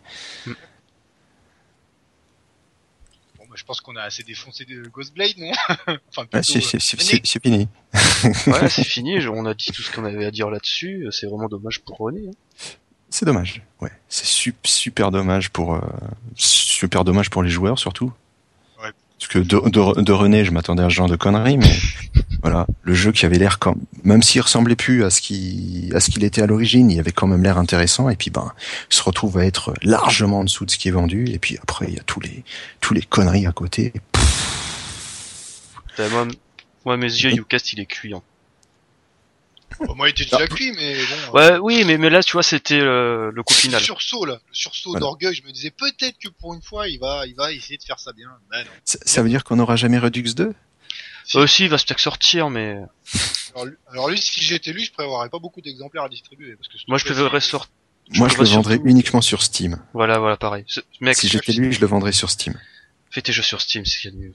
[3.57, 5.51] Je pense qu'on a assez défoncé de Ghostblade, non
[6.09, 7.67] Enfin, Ouais, c'est, euh, c'est, fini.
[8.45, 9.19] voilà, c'est fini.
[9.27, 11.07] On a dit tout ce qu'on avait à dire là-dessus.
[11.11, 12.27] C'est vraiment dommage pour René.
[12.29, 12.31] hein.
[13.09, 13.63] C'est dommage.
[13.81, 15.81] Ouais, c'est sup- super dommage pour, euh,
[16.35, 18.13] super dommage pour les joueurs surtout.
[19.19, 21.75] Parce que de, de, de René, je m'attendais à ce genre de conneries, mais
[22.43, 25.99] voilà, le jeu qui avait l'air comme, même s'il ressemblait plus à ce qui, à
[25.99, 28.09] ce qu'il était à l'origine, il avait quand même l'air intéressant.
[28.09, 28.51] Et puis ben,
[28.91, 31.25] il se retrouve à être largement en dessous de ce qui est vendu.
[31.29, 32.43] Et puis après, il y a tous les,
[32.79, 33.91] tous les conneries à côté.
[35.95, 36.27] T'as- Moi,
[36.85, 37.39] moi, mes yeux, Oui.
[37.39, 38.13] Ucast il est cuit.
[38.13, 38.21] hein.
[39.85, 41.37] Bon, moi, il était déjà cuit, mais bon.
[41.37, 43.81] Ouais, oui, mais mais là, tu vois, c'était euh, le coup Le final.
[43.81, 45.01] sursaut là, le sursaut Voilà.
[45.01, 47.83] d'orgueil, je me disais peut-être que pour une fois il va, il va essayer de
[47.83, 48.29] faire ça bien.
[48.49, 48.71] Ben non.
[48.85, 50.53] Ça, ça veut dire qu'on n'aura jamais Redux 2
[51.25, 51.37] Si.
[51.37, 52.77] Euh, si, il va peut-être sortir, mais
[53.53, 56.69] Alors, lui, alors lui, si j'étais lui, je prévoirais pas beaucoup d'exemplaires à distribuer parce
[56.69, 57.69] que moi, je préférerais sortir.
[58.11, 59.77] Moi, je le vendrais uniquement sur Steam.
[59.93, 60.63] Voilà, voilà, pareil.
[60.67, 62.57] Ce- Mec, Si j'étais lui, je le vendrais sur Steam.
[63.11, 64.33] fais tes jeux sur Steam, c'est ce qu'il y a de mieux.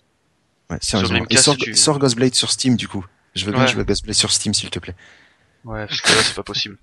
[0.71, 1.17] Ouais, sérieusement.
[1.17, 3.05] Et Dreamcast, sors, tu- sors Ghostblade sur Steam, du coup.
[3.35, 3.69] Je veux bien Ouais.
[3.73, 4.95] jouer à Ghostblade sur Steam, s'il te plaît.
[5.65, 6.79] Ouais, parce que là, c'est pas possible.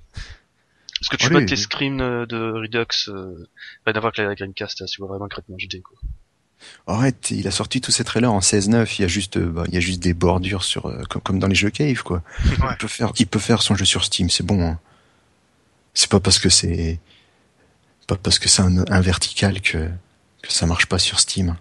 [1.00, 1.36] Parce que tu Allez.
[1.40, 3.48] vois tes screens euh, de Redux, euh,
[3.86, 5.98] rien à voir avec la Dreamcast, là, tu vois vraiment crêtement HD, quoi.
[6.88, 8.96] Arrête, il a sorti tous ses trailers en 16.9.
[9.00, 11.22] Il y a juste, euh, bah, il y a juste des bordures sur, euh, comme,
[11.22, 12.22] comme dans les jeux Cave, quoi.
[12.46, 14.62] Il peut faire, il peut faire son jeu sur Steam, c'est bon.
[14.62, 14.78] hein.
[15.94, 17.00] C'est pas parce que c'est,
[18.08, 19.90] pas parce que c'est un, un vertical que,
[20.42, 21.56] que ça marche pas sur Steam.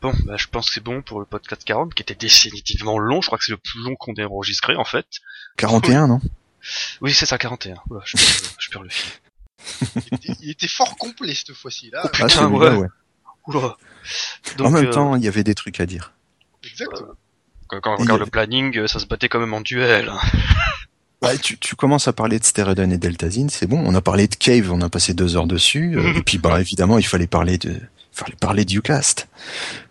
[0.00, 3.20] Bon, bah, je pense que c'est bon pour le podcast 40, qui était définitivement long.
[3.20, 5.06] Je crois que c'est le plus long qu'on ait enregistré, en fait.
[5.58, 6.20] 41, non?
[7.00, 7.76] Oui, c'est ça, 41.
[7.90, 9.10] Oula, je, perds, je perds le fil.
[9.96, 12.00] Il était, il était fort complet cette fois-ci là.
[12.04, 12.76] Ah, Putain, celui-là, ouais.
[12.78, 12.88] ouais.
[13.46, 13.76] Oula.
[14.60, 16.12] en même euh, temps, il y avait des trucs à dire.
[16.64, 17.12] Exactement.
[17.68, 20.08] quand, quand on regarde avait- le planning, euh, ça se battait quand même en duel.
[20.08, 20.18] hein.
[21.22, 23.80] Ouais, tu, tu commences à parler de Stereoden et Deltazine, c'est bon.
[23.86, 25.96] On a parlé de Cave, on a passé deux heures dessus.
[25.96, 27.78] euh, et puis, bah, évidemment, il fallait parler de, il
[28.12, 29.28] fallait parler de Ucast.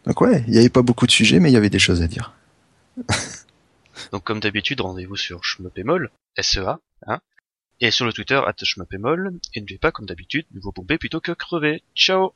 [0.06, 2.02] Donc ouais, il y avait pas beaucoup de sujets, mais il y avait des choses
[2.02, 2.34] à dire.
[4.12, 7.22] Donc comme d'habitude, rendez-vous sur Schmepémol, SEA, hein,
[7.80, 11.22] et sur le Twitter, at Schmepémol, et n'oubliez pas, comme d'habitude, mieux vaut bomber plutôt
[11.22, 11.84] que crever.
[11.96, 12.34] Ciao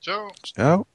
[0.00, 0.30] Ciao.
[0.44, 0.86] Ciao.